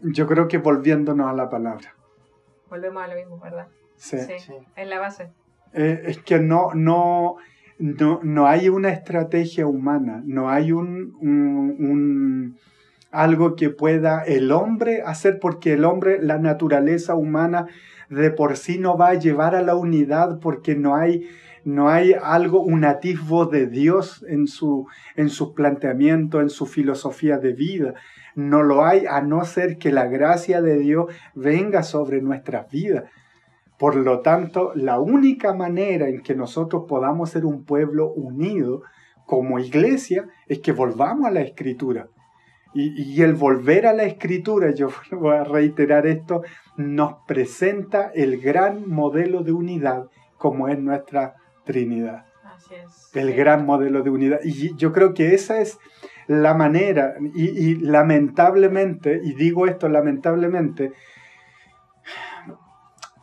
[0.02, 1.94] yo creo que volviéndonos a la palabra.
[2.68, 3.68] Volvemos a lo mismo, ¿verdad?
[3.94, 4.18] Sí.
[4.18, 5.30] sí, es la base.
[5.74, 7.36] Eh, es que no, no,
[7.78, 12.58] no, no, hay una estrategia humana, no hay un, un,
[13.12, 17.66] algo que pueda el hombre hacer, porque el hombre, la naturaleza humana
[18.08, 21.28] de por sí no va a llevar a la unidad porque no hay,
[21.64, 24.86] no hay algo, un atisbo de Dios en su,
[25.16, 27.94] en su planteamiento, en su filosofía de vida.
[28.34, 33.04] No lo hay a no ser que la gracia de Dios venga sobre nuestras vidas.
[33.78, 38.82] Por lo tanto, la única manera en que nosotros podamos ser un pueblo unido
[39.26, 42.08] como iglesia es que volvamos a la escritura.
[42.74, 46.42] Y, el volver a la escritura, yo voy a reiterar esto,
[46.76, 50.06] nos presenta el gran modelo de unidad
[50.38, 51.34] como es nuestra
[51.64, 52.26] Trinidad.
[52.44, 53.10] Así es.
[53.14, 54.40] El gran modelo de unidad.
[54.44, 55.78] Y yo creo que esa es
[56.26, 60.92] la manera, y, lamentablemente, y digo esto lamentablemente,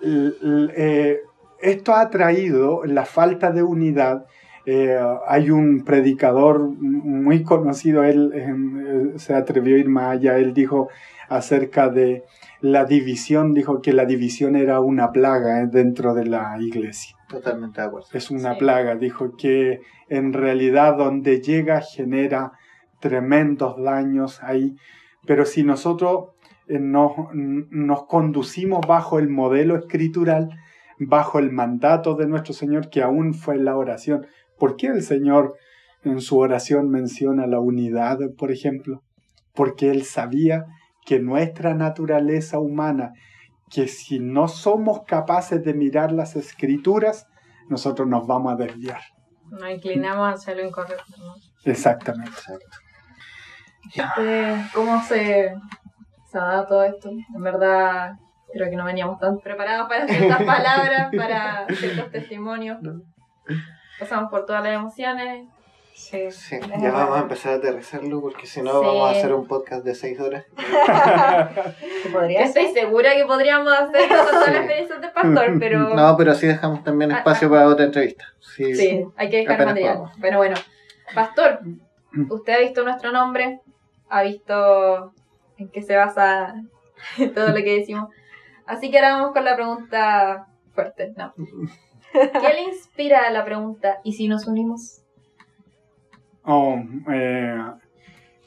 [0.01, 1.19] eh,
[1.61, 4.25] esto ha traído la falta de unidad
[4.71, 10.53] Eh, hay un predicador muy conocido, él eh, se atrevió a ir más allá, él
[10.53, 10.89] dijo
[11.27, 12.23] acerca de
[12.61, 17.15] la división, dijo que la división era una plaga eh, dentro de la iglesia.
[17.29, 18.07] Totalmente de acuerdo.
[18.13, 22.53] Es una plaga, dijo que en realidad donde llega genera
[22.99, 24.75] tremendos daños ahí,
[25.25, 26.31] pero si nosotros
[26.67, 30.49] nos, nos conducimos bajo el modelo escritural,
[30.99, 34.25] bajo el mandato de nuestro Señor, que aún fue la oración,
[34.59, 35.55] ¿Por qué el Señor
[36.03, 39.01] en su oración menciona la unidad, por ejemplo?
[39.55, 40.65] Porque Él sabía
[41.05, 43.13] que nuestra naturaleza humana,
[43.69, 47.27] que si no somos capaces de mirar las escrituras,
[47.67, 49.01] nosotros nos vamos a desviar.
[49.49, 51.03] Nos inclinamos hacia lo incorrecto.
[51.65, 52.31] Exactamente.
[53.93, 55.55] Este, ¿Cómo se,
[56.31, 57.09] se ha dado todo esto?
[57.09, 58.13] En verdad,
[58.53, 62.79] creo que no veníamos tan preparados para ciertas palabras, para ciertos testimonios
[63.99, 65.47] pasamos por todas las emociones.
[65.99, 69.83] Sí, ya vamos a empezar a aterrizarlo porque si no vamos a hacer un podcast
[69.83, 70.45] de seis horas.
[72.13, 75.89] ¿Podría Estoy segura que podríamos hacer todas las experiencias de pastor, pero...
[75.95, 77.51] No, pero así dejamos también ah, espacio ah.
[77.51, 78.23] para otra entrevista.
[78.39, 80.03] Sí, sí hay que dejar material.
[80.21, 80.55] Pero bueno,
[81.13, 81.59] pastor,
[82.29, 83.59] usted ha visto nuestro nombre,
[84.07, 85.13] ha visto
[85.57, 86.55] en qué se basa
[87.35, 88.09] todo lo que decimos.
[88.65, 91.13] Así que ahora vamos con la pregunta fuerte.
[91.17, 91.33] No.
[92.13, 95.03] ¿Qué le inspira a la pregunta ¿y si nos unimos?
[96.51, 97.63] Oh, eh,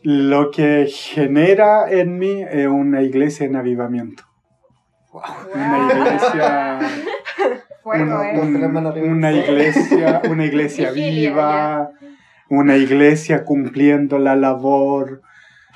[0.02, 4.24] lo que genera en mí es una iglesia en avivamiento.
[5.54, 6.78] Una iglesia.
[7.84, 9.08] una, eh.
[9.08, 11.92] una, iglesia, una iglesia viva,
[12.50, 15.22] una iglesia cumpliendo la labor,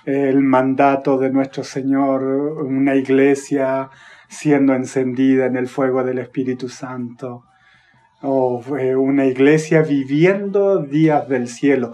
[0.05, 3.89] el mandato de nuestro Señor, una iglesia
[4.27, 7.45] siendo encendida en el fuego del Espíritu Santo
[8.23, 8.65] o
[8.99, 11.93] una iglesia viviendo días del cielo.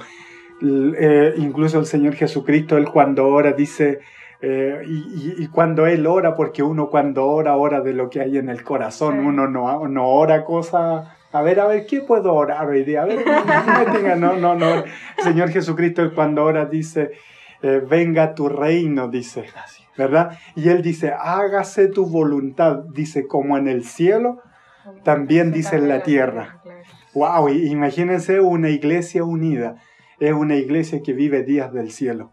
[0.65, 4.01] Eh, incluso el Señor Jesucristo, Él cuando ora dice,
[4.41, 8.49] eh, y, cuando Él ora, porque uno cuando ora, ora de lo que hay en
[8.49, 12.85] el corazón, uno no, no ora cosas, a ver, a ver, ¿qué puedo orar hoy
[12.85, 13.03] día?
[13.03, 13.25] A ver,
[14.19, 14.75] no, no, no.
[14.75, 17.13] El Señor Jesucristo Él cuando ora dice,
[17.63, 19.47] eh, venga tu reino, dice,
[19.97, 20.39] ¿verdad?
[20.55, 24.43] Y Él dice, hágase tu voluntad, dice, como en el cielo,
[25.03, 26.61] también dice en la tierra.
[27.15, 29.77] Wow, imagínense una iglesia unida.
[30.23, 32.31] Es una iglesia que vive días del cielo.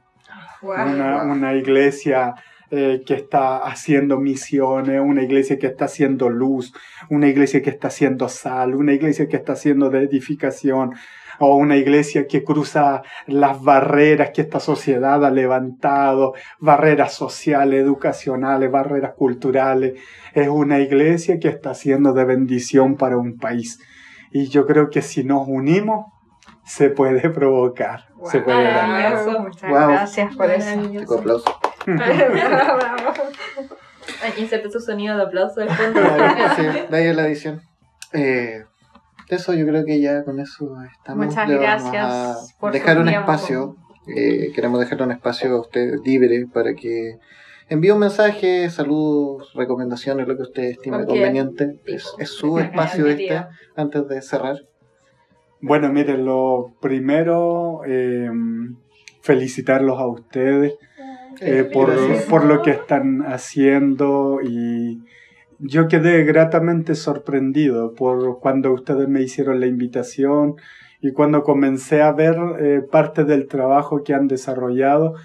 [0.61, 2.35] Una, iglesia
[2.69, 6.71] eh, que está haciendo misiones, una iglesia que está haciendo luz,
[7.09, 10.93] una iglesia que está haciendo sal, una iglesia que está haciendo de edificación,
[11.39, 18.69] o una iglesia que cruza las barreras que esta sociedad ha levantado, barreras sociales, educacionales,
[18.69, 19.99] barreras culturales.
[20.35, 23.79] Es una iglesia que está haciendo de bendición para un país.
[24.31, 26.18] Y yo creo que si nos unimos,
[26.69, 28.05] se puede provocar.
[28.25, 29.25] se puede dar.
[29.39, 30.79] Muchas gracias por eso.
[30.79, 31.59] Un aplauso.
[34.37, 35.61] Inserte su sonido de aplauso.
[36.55, 37.61] sí, de ahí la edición.
[38.13, 38.63] Eh,
[39.29, 41.25] eso yo creo que ya con eso estamos.
[41.25, 43.75] Muchas gracias por dejar un espacio.
[44.15, 47.17] Eh, queremos dejar un espacio a usted libre para que
[47.67, 51.79] envíe un mensaje, saludos, recomendaciones, lo que usted estime conveniente.
[51.85, 53.43] Es, su espacio este
[53.75, 54.57] antes de cerrar.
[55.61, 58.29] Bueno, miren, lo primero, eh,
[59.21, 60.75] felicitarlos a ustedes
[61.41, 61.89] eh, por,
[62.29, 65.01] por, lo que están haciendo y
[65.59, 70.55] yo quedé gratamente sorprendido por cuando ustedes me hicieron la invitación
[71.01, 75.15] y cuando comencé a ver eh, parte del trabajo que han desarrollado,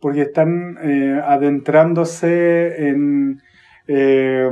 [0.00, 3.40] porque están eh, adentrándose en,
[3.86, 4.48] eh,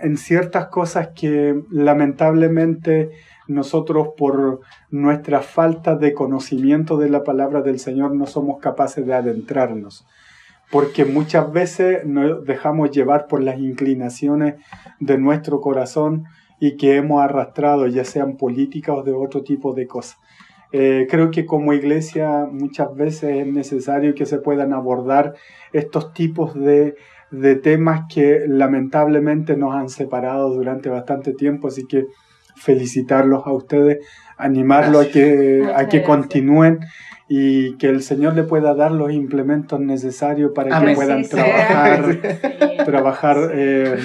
[0.00, 3.10] en ciertas cosas que lamentablemente
[3.48, 4.60] nosotros por
[4.90, 10.06] nuestra falta de conocimiento de la palabra del Señor no somos capaces de adentrarnos
[10.70, 14.56] porque muchas veces nos dejamos llevar por las inclinaciones
[15.00, 16.24] de nuestro corazón
[16.60, 20.18] y que hemos arrastrado, ya sean políticas o de otro tipo de cosas.
[20.72, 25.34] Eh, creo que como iglesia muchas veces es necesario que se puedan abordar
[25.72, 26.96] estos tipos de,
[27.30, 32.04] de temas que lamentablemente nos han separado durante bastante tiempo, así que
[32.60, 33.98] felicitarlos a ustedes,
[34.36, 36.80] animarlos a que, a que continúen
[37.30, 42.18] y que el Señor le pueda dar los implementos necesarios para que puedan trabajar,
[42.86, 43.98] trabajar eh,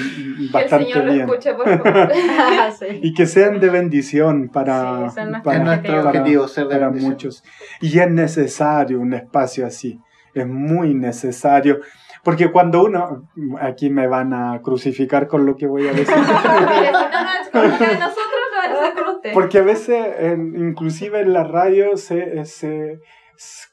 [0.51, 1.30] bastante bien.
[3.01, 5.09] y que sean de bendición para,
[5.41, 7.45] para, muchos.
[7.80, 10.01] Y es necesario un espacio así,
[10.34, 11.80] es muy necesario.
[12.25, 16.15] Porque cuando uno, aquí me van a crucificar con lo que voy a decir.
[17.53, 18.32] nosotros,
[19.33, 22.99] Porque a veces, en- inclusive en la radio, se, se-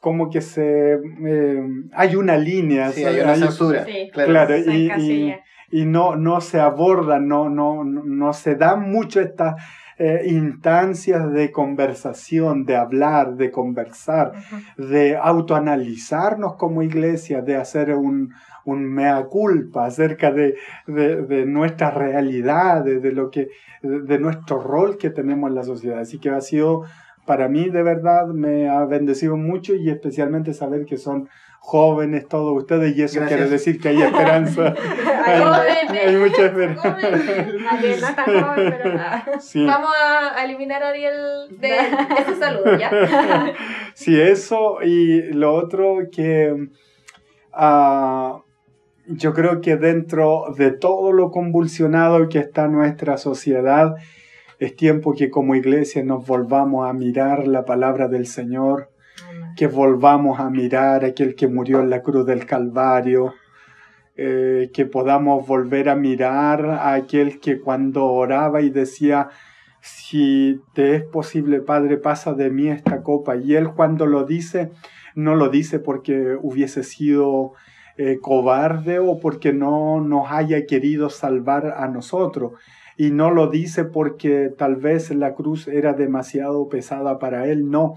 [0.00, 1.62] como que se eh,
[1.92, 2.90] hay una línea.
[2.92, 3.84] Sí, hay una censura.
[3.84, 4.10] Sí.
[4.12, 4.30] Claro.
[4.30, 5.34] Claro, y, y,
[5.70, 9.54] y no, no se abordan, no, no, no se dan mucho estas
[9.98, 14.32] eh, instancias de conversación, de hablar, de conversar,
[14.78, 18.32] de autoanalizarnos como iglesia, de hacer un,
[18.64, 20.56] un mea culpa acerca de,
[20.86, 23.48] de, de nuestras realidades, de, lo que,
[23.82, 26.00] de, nuestro rol que tenemos en la sociedad.
[26.00, 26.84] Así que ha sido,
[27.26, 31.28] para mí de verdad, me ha bendecido mucho y especialmente saber que son
[31.62, 33.28] jóvenes todos ustedes y eso Gracias.
[33.28, 34.74] quiere decir que hay esperanza.
[35.24, 36.06] hay, Jóvenes.
[36.06, 36.90] hay mucha esperanza.
[36.90, 37.62] Jóvenes.
[37.62, 39.24] Nadie no está joven, pero nada.
[39.40, 39.66] Sí.
[39.66, 41.76] Vamos a eliminar a Ariel de, de
[42.18, 42.90] ese saludo, ¿ya?
[43.94, 46.70] Sí, eso y lo otro que
[47.52, 48.42] ah,
[49.06, 53.96] yo creo que dentro de todo lo convulsionado que está nuestra sociedad,
[54.58, 58.90] es tiempo que como iglesia nos volvamos a mirar la palabra del Señor,
[59.56, 63.34] que volvamos a mirar a aquel que murió en la cruz del Calvario,
[64.16, 69.30] eh, que podamos volver a mirar a aquel que cuando oraba y decía,
[69.80, 73.36] si te es posible, Padre, pasa de mí esta copa.
[73.36, 74.70] Y él cuando lo dice,
[75.14, 77.52] no lo dice porque hubiese sido
[77.96, 82.52] eh, cobarde o porque no nos haya querido salvar a nosotros.
[82.96, 87.94] Y no lo dice porque tal vez la cruz era demasiado pesada para él, no,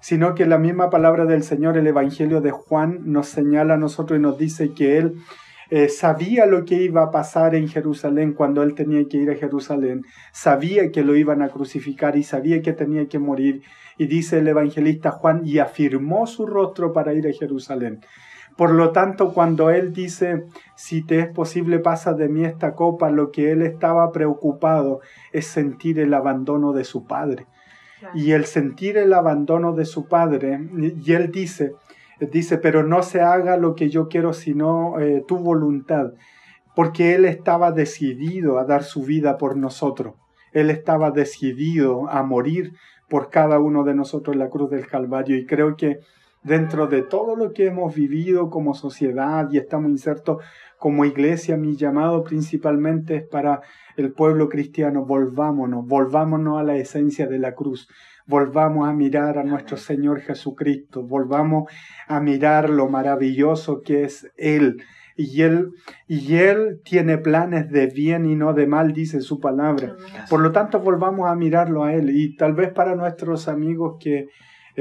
[0.00, 4.18] sino que la misma palabra del Señor, el Evangelio de Juan, nos señala a nosotros
[4.18, 5.14] y nos dice que él
[5.70, 9.36] eh, sabía lo que iba a pasar en Jerusalén cuando él tenía que ir a
[9.36, 10.02] Jerusalén,
[10.32, 13.62] sabía que lo iban a crucificar y sabía que tenía que morir.
[13.96, 18.00] Y dice el evangelista Juan, y afirmó su rostro para ir a Jerusalén.
[18.60, 20.44] Por lo tanto, cuando él dice,
[20.76, 25.00] si te es posible, pasa de mí esta copa, lo que él estaba preocupado
[25.32, 27.46] es sentir el abandono de su padre.
[28.00, 28.18] Claro.
[28.18, 31.72] Y el sentir el abandono de su padre, y él dice,
[32.30, 36.12] dice, pero no se haga lo que yo quiero, sino eh, tu voluntad,
[36.76, 40.16] porque él estaba decidido a dar su vida por nosotros.
[40.52, 42.74] Él estaba decidido a morir
[43.08, 45.38] por cada uno de nosotros en la cruz del Calvario.
[45.38, 46.00] Y creo que
[46.42, 50.42] dentro de todo lo que hemos vivido como sociedad y estamos insertos
[50.78, 53.60] como iglesia, mi llamado principalmente es para
[53.96, 57.86] el pueblo cristiano, volvámonos, volvámonos a la esencia de la cruz,
[58.26, 61.70] volvamos a mirar a nuestro Señor Jesucristo, volvamos
[62.08, 64.82] a mirar lo maravilloso que es Él.
[65.16, 65.72] Y él,
[66.06, 69.94] y él tiene planes de bien y no de mal, dice su palabra.
[70.30, 72.08] Por lo tanto, volvamos a mirarlo a Él.
[72.08, 74.28] Y tal vez para nuestros amigos que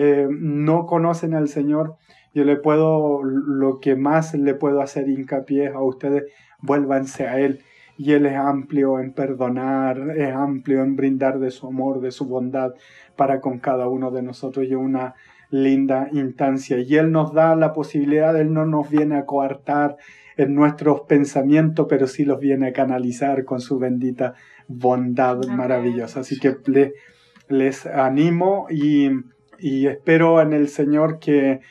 [0.01, 1.95] eh, no conocen al Señor,
[2.33, 6.23] yo le puedo, lo que más le puedo hacer hincapié a ustedes,
[6.61, 7.59] vuélvanse a Él.
[7.97, 12.25] Y Él es amplio en perdonar, es amplio en brindar de su amor, de su
[12.25, 12.71] bondad
[13.17, 14.65] para con cada uno de nosotros.
[14.65, 15.15] Y es una
[15.49, 16.77] linda instancia.
[16.79, 19.97] Y Él nos da la posibilidad, Él no nos viene a coartar
[20.37, 24.35] en nuestros pensamientos, pero sí los viene a canalizar con su bendita
[24.69, 26.21] bondad maravillosa.
[26.21, 26.93] Así que le-
[27.49, 29.09] les animo y,
[29.59, 31.61] y espero en el Señor que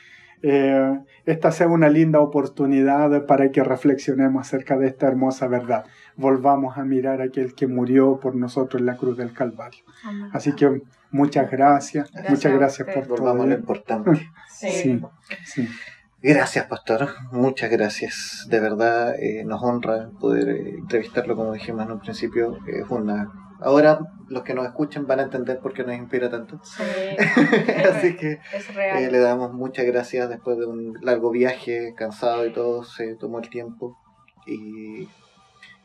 [0.43, 5.85] eh, esta sea una linda oportunidad para que reflexionemos acerca de esta hermosa verdad.
[6.17, 9.85] Volvamos a mirar a aquel que murió por nosotros en la cruz del Calvario.
[10.05, 10.31] Amén.
[10.33, 13.47] Así que muchas gracias, Gracias muchas gracias por todo.
[13.47, 14.11] Lo importante.
[14.51, 15.01] Sí,
[15.45, 15.69] sí.
[16.21, 17.11] Gracias, pastor.
[17.31, 18.49] Muchas gracias.
[18.51, 22.59] De verdad, eh, nos honra poder eh, entrevistarlo, como dijimos en un principio.
[22.67, 23.48] Es una.
[23.61, 23.99] Ahora
[24.29, 26.61] los que nos escuchan van a entender por qué nos inspira tanto.
[26.63, 26.83] Sí,
[27.93, 28.41] Así que
[28.77, 33.41] eh, le damos muchas gracias después de un largo viaje, cansado y todo, se tomó
[33.41, 33.99] el tiempo.
[34.47, 35.09] Y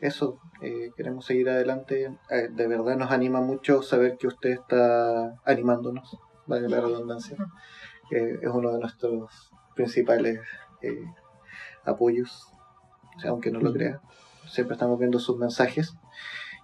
[0.00, 2.14] eso, eh, queremos seguir adelante.
[2.30, 7.36] Eh, de verdad nos anima mucho saber que usted está animándonos, vale la redundancia.
[8.10, 10.40] Eh, es uno de nuestros principales
[10.82, 11.04] eh,
[11.84, 12.52] apoyos,
[13.16, 14.00] o sea, aunque no lo crea.
[14.46, 15.94] Siempre estamos viendo sus mensajes.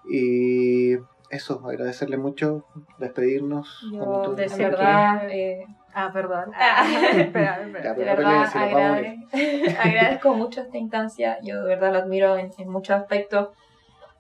[0.09, 0.95] Y
[1.31, 2.65] eso, agradecerle mucho,
[2.99, 3.87] despedirnos.
[3.93, 6.53] Yo, de verdad, eh, Ah, perdón.
[6.55, 6.87] Ah.
[7.17, 7.83] espera, espera.
[7.83, 9.27] Ya, de verdad si agrade-
[9.79, 11.39] agradezco mucho esta instancia.
[11.43, 13.49] Yo de verdad lo admiro en, en muchos aspectos.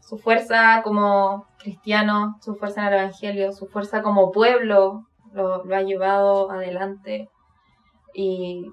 [0.01, 5.77] Su fuerza como cristiano, su fuerza en el Evangelio, su fuerza como pueblo lo, lo
[5.77, 7.29] ha llevado adelante.
[8.15, 8.67] Y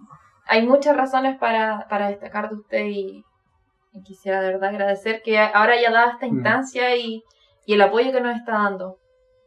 [0.47, 3.23] hay muchas razones para, para destacar de usted y,
[3.97, 6.35] y quisiera de verdad agradecer que ahora haya dado esta Mm.
[6.35, 7.23] instancia y,
[7.65, 8.97] y el apoyo que nos está dando.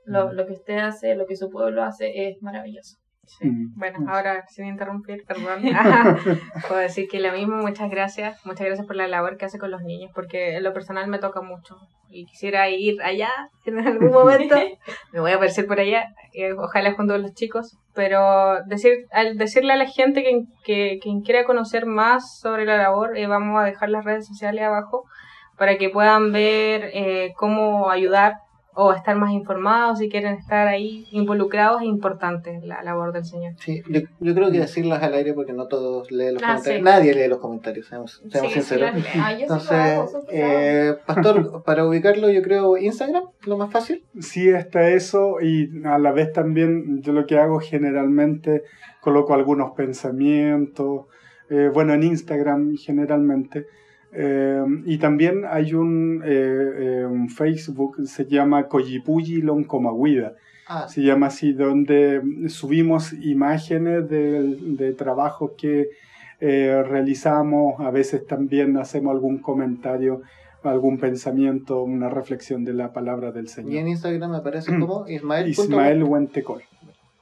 [0.05, 0.32] Lo, Mm.
[0.32, 2.97] lo que usted hace, lo que su pueblo hace es maravilloso.
[3.39, 3.48] Sí.
[3.77, 5.62] Bueno, ahora sin interrumpir, perdón,
[6.69, 9.70] puedo decir que lo mismo, muchas gracias, muchas gracias por la labor que hace con
[9.70, 11.77] los niños, porque en lo personal me toca mucho.
[12.12, 13.31] Y quisiera ir allá
[13.65, 14.57] en algún momento,
[15.12, 19.39] me voy a aparecer por allá, eh, ojalá junto con los chicos, pero decir, al
[19.39, 23.61] decirle a la gente que, que quien quiera conocer más sobre la labor, eh, vamos
[23.61, 25.05] a dejar las redes sociales abajo
[25.57, 28.35] para que puedan ver eh, cómo ayudar
[28.74, 33.55] o estar más informados si quieren estar ahí involucrados es importante la labor del Señor.
[33.59, 36.78] Sí, yo, yo creo que decirlas al aire porque no todos leen los Ah, comentarios.
[36.78, 36.84] sí.
[36.84, 38.90] Nadie lee los comentarios, seamos, seamos Sí, sinceros.
[38.94, 44.05] yo sí lo Entonces, hago, eh, Pastor, para ubicarlo yo creo Instagram, lo más fácil.
[44.20, 48.62] Sí, está eso y a la vez también yo lo que hago generalmente
[49.01, 51.06] coloco algunos pensamientos,
[51.48, 53.66] eh, bueno, en Instagram generalmente.
[54.12, 60.34] Eh, y también hay un, eh, eh, un Facebook, se llama Coyipuyi Loncomaguida,
[60.72, 65.88] Ah, se llama así, donde subimos imágenes de, de trabajos que
[66.38, 70.22] eh, realizamos, a veces también hacemos algún comentario,
[70.62, 73.72] algún pensamiento, una reflexión de la palabra del Señor.
[73.72, 75.48] Y en Instagram me aparece como Ismael.
[75.48, 76.62] Ismael Huentecol.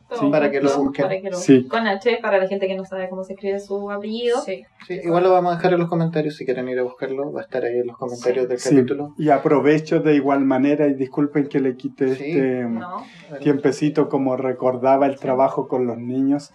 [0.09, 1.05] Todo sí, para que lo busquen.
[1.07, 1.67] para que lo- Sí.
[1.69, 4.41] Con H, para la gente que no sabe cómo se escribe su apellido.
[4.41, 4.65] Sí.
[4.87, 7.31] Sí, igual lo vamos a dejar en los comentarios si quieren ir a buscarlo.
[7.33, 9.15] Va a estar ahí en los comentarios del Sí, capítulo.
[9.19, 12.25] y aprovecho de igual manera, y disculpen que le quite Sí.
[12.31, 13.05] este No.
[13.41, 16.53] tiempecito como recordaba el trabajo con los niños.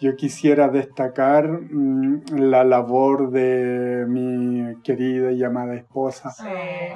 [0.00, 6.30] Yo quisiera destacar mm, la labor de mi querida y amada esposa.
[6.30, 6.44] Sí.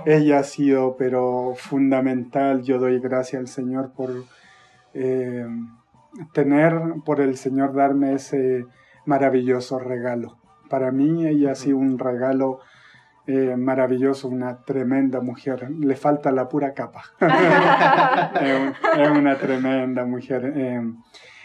[0.07, 2.63] Ella ha sido, pero fundamental.
[2.63, 4.11] Yo doy gracias al Señor por
[4.95, 5.47] eh,
[6.33, 6.75] tener,
[7.05, 8.65] por el Señor darme ese
[9.07, 10.37] maravilloso regalo.
[10.69, 12.61] Para mí ella ha sido un regalo
[13.27, 15.71] eh, maravilloso, una tremenda mujer.
[15.71, 17.03] Le falta la pura capa.
[18.41, 20.53] es, un- es una tremenda mujer.
[20.57, 20.83] Eh,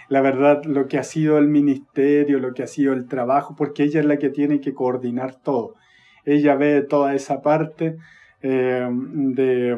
[0.10, 3.84] la verdad, lo que ha sido el ministerio, lo que ha sido el trabajo, porque
[3.84, 5.76] ella es la que tiene que coordinar todo.
[6.24, 7.98] Ella ve toda esa parte
[8.42, 9.78] eh, de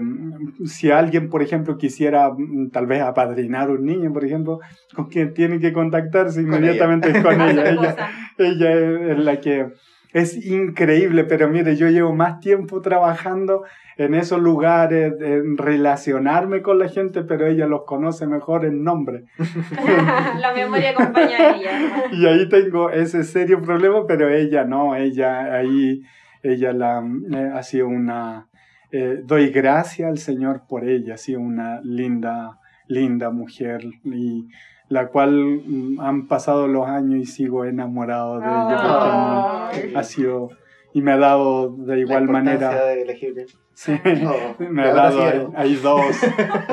[0.65, 4.59] si alguien, por ejemplo, quisiera mm, tal vez apadrinar un niño, por ejemplo,
[4.95, 7.51] con quien tiene que contactarse Con inmediatamente con ella.
[7.51, 8.09] ella esposa.
[8.37, 9.67] ella es, es la que
[10.11, 13.63] es increíble, pero mire, yo llevo más tiempo trabajando
[13.97, 19.25] en esos lugares, en relacionarme con la gente, pero ella los conoce mejor en nombre.
[20.39, 21.71] la memoria acompaña a ella.
[22.11, 26.01] Y ahí tengo ese serio problema, pero ella no, ella ahí,
[26.41, 28.47] ella la, eh, ha sido una,
[28.91, 34.47] eh, doy gracias al Señor por ella, ha sido una linda, linda mujer y
[34.87, 40.49] la cual mm, han pasado los años y sigo enamorado de ella porque ha sido
[40.91, 43.47] y me ha dado de La igual importancia manera de elegir bien.
[43.73, 43.93] sí,
[44.25, 46.01] Oh, me ha dado sí, hay, hay dos,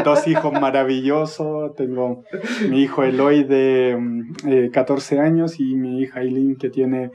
[0.04, 1.74] dos hijos maravillosos.
[1.74, 2.24] Tengo
[2.70, 7.10] mi hijo Eloy de mm, eh, 14 años y mi hija Aileen que tiene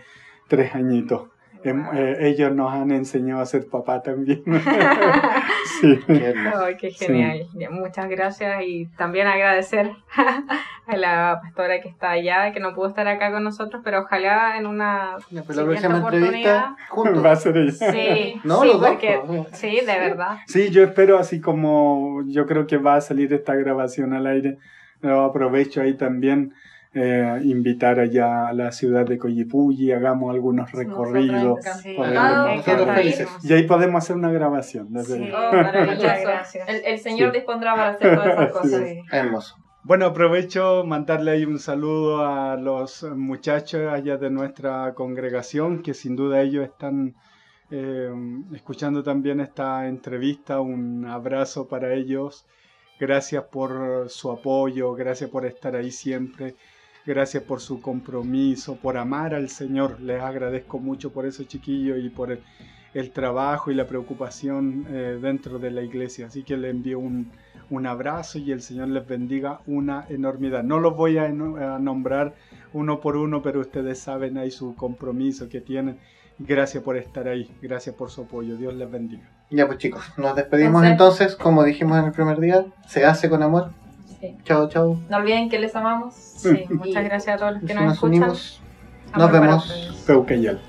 [0.47, 1.30] 3 añitos
[1.63, 4.41] Em, eh, ellos nos han enseñado a ser papá también
[5.79, 5.99] sí.
[6.07, 6.65] qué hermoso.
[6.65, 7.47] Ay, qué genial.
[7.69, 9.91] Muchas gracias y también agradecer
[10.87, 14.57] a la pastora que está allá, que no pudo estar acá con nosotros, pero ojalá
[14.57, 17.25] en una pues la siguiente próxima entrevista juntos.
[17.25, 19.47] va a ser ella Sí, No, sí, los dos, porque pues.
[19.53, 20.37] sí, de verdad.
[20.47, 24.57] Sí, yo espero así como yo creo que va a salir esta grabación al aire.
[25.01, 26.53] Lo aprovecho ahí también
[26.93, 31.59] eh, invitar allá a la ciudad de Coyipulli, hagamos algunos recorridos.
[31.81, 32.55] Sí, por Ah.
[33.43, 34.91] Y ahí podemos hacer una grabación.
[34.91, 35.23] desde Sí.
[35.23, 35.31] ahí.
[35.33, 36.67] Oh.
[36.67, 37.37] El, el Señor Sí.
[37.37, 38.81] dispondrá para hacer todas esas cosas.
[38.81, 39.01] Sí.
[39.11, 39.55] Hermoso.
[39.83, 46.15] Bueno, aprovecho mandarle ahí un saludo a los muchachos allá de nuestra congregación, que sin
[46.15, 47.15] duda ellos están
[47.71, 48.11] eh,
[48.53, 50.59] escuchando también esta entrevista.
[50.59, 52.45] Un abrazo para ellos.
[52.99, 56.53] Gracias por su apoyo, gracias por estar ahí siempre,
[57.05, 59.99] gracias por su compromiso, por amar al Señor.
[60.01, 62.39] Les agradezco mucho por eso, chiquillos, y por el,
[62.93, 66.27] el trabajo y la preocupación eh, dentro de la iglesia.
[66.27, 67.31] Así que les envío un,
[67.69, 70.63] un abrazo y el Señor les bendiga una enormidad.
[70.63, 72.33] No los voy a, a nombrar
[72.73, 75.97] uno por uno, pero ustedes saben ahí su compromiso que tienen.
[76.39, 78.55] Gracias por estar ahí, gracias por su apoyo.
[78.57, 79.29] Dios les bendiga.
[79.51, 83.29] Ya pues chicos, nos despedimos Entonces- entonces, como dijimos en el primer día, se hace
[83.29, 83.71] con amor.
[84.21, 84.37] Sí.
[84.45, 84.99] Chao, chao.
[85.09, 86.13] No olviden que les amamos.
[86.13, 88.19] Sí, muchas gracias a todos los que nos nos escuchan.
[88.19, 88.61] unimos,
[89.17, 90.03] nos vemos.
[90.05, 90.59] Peucayal.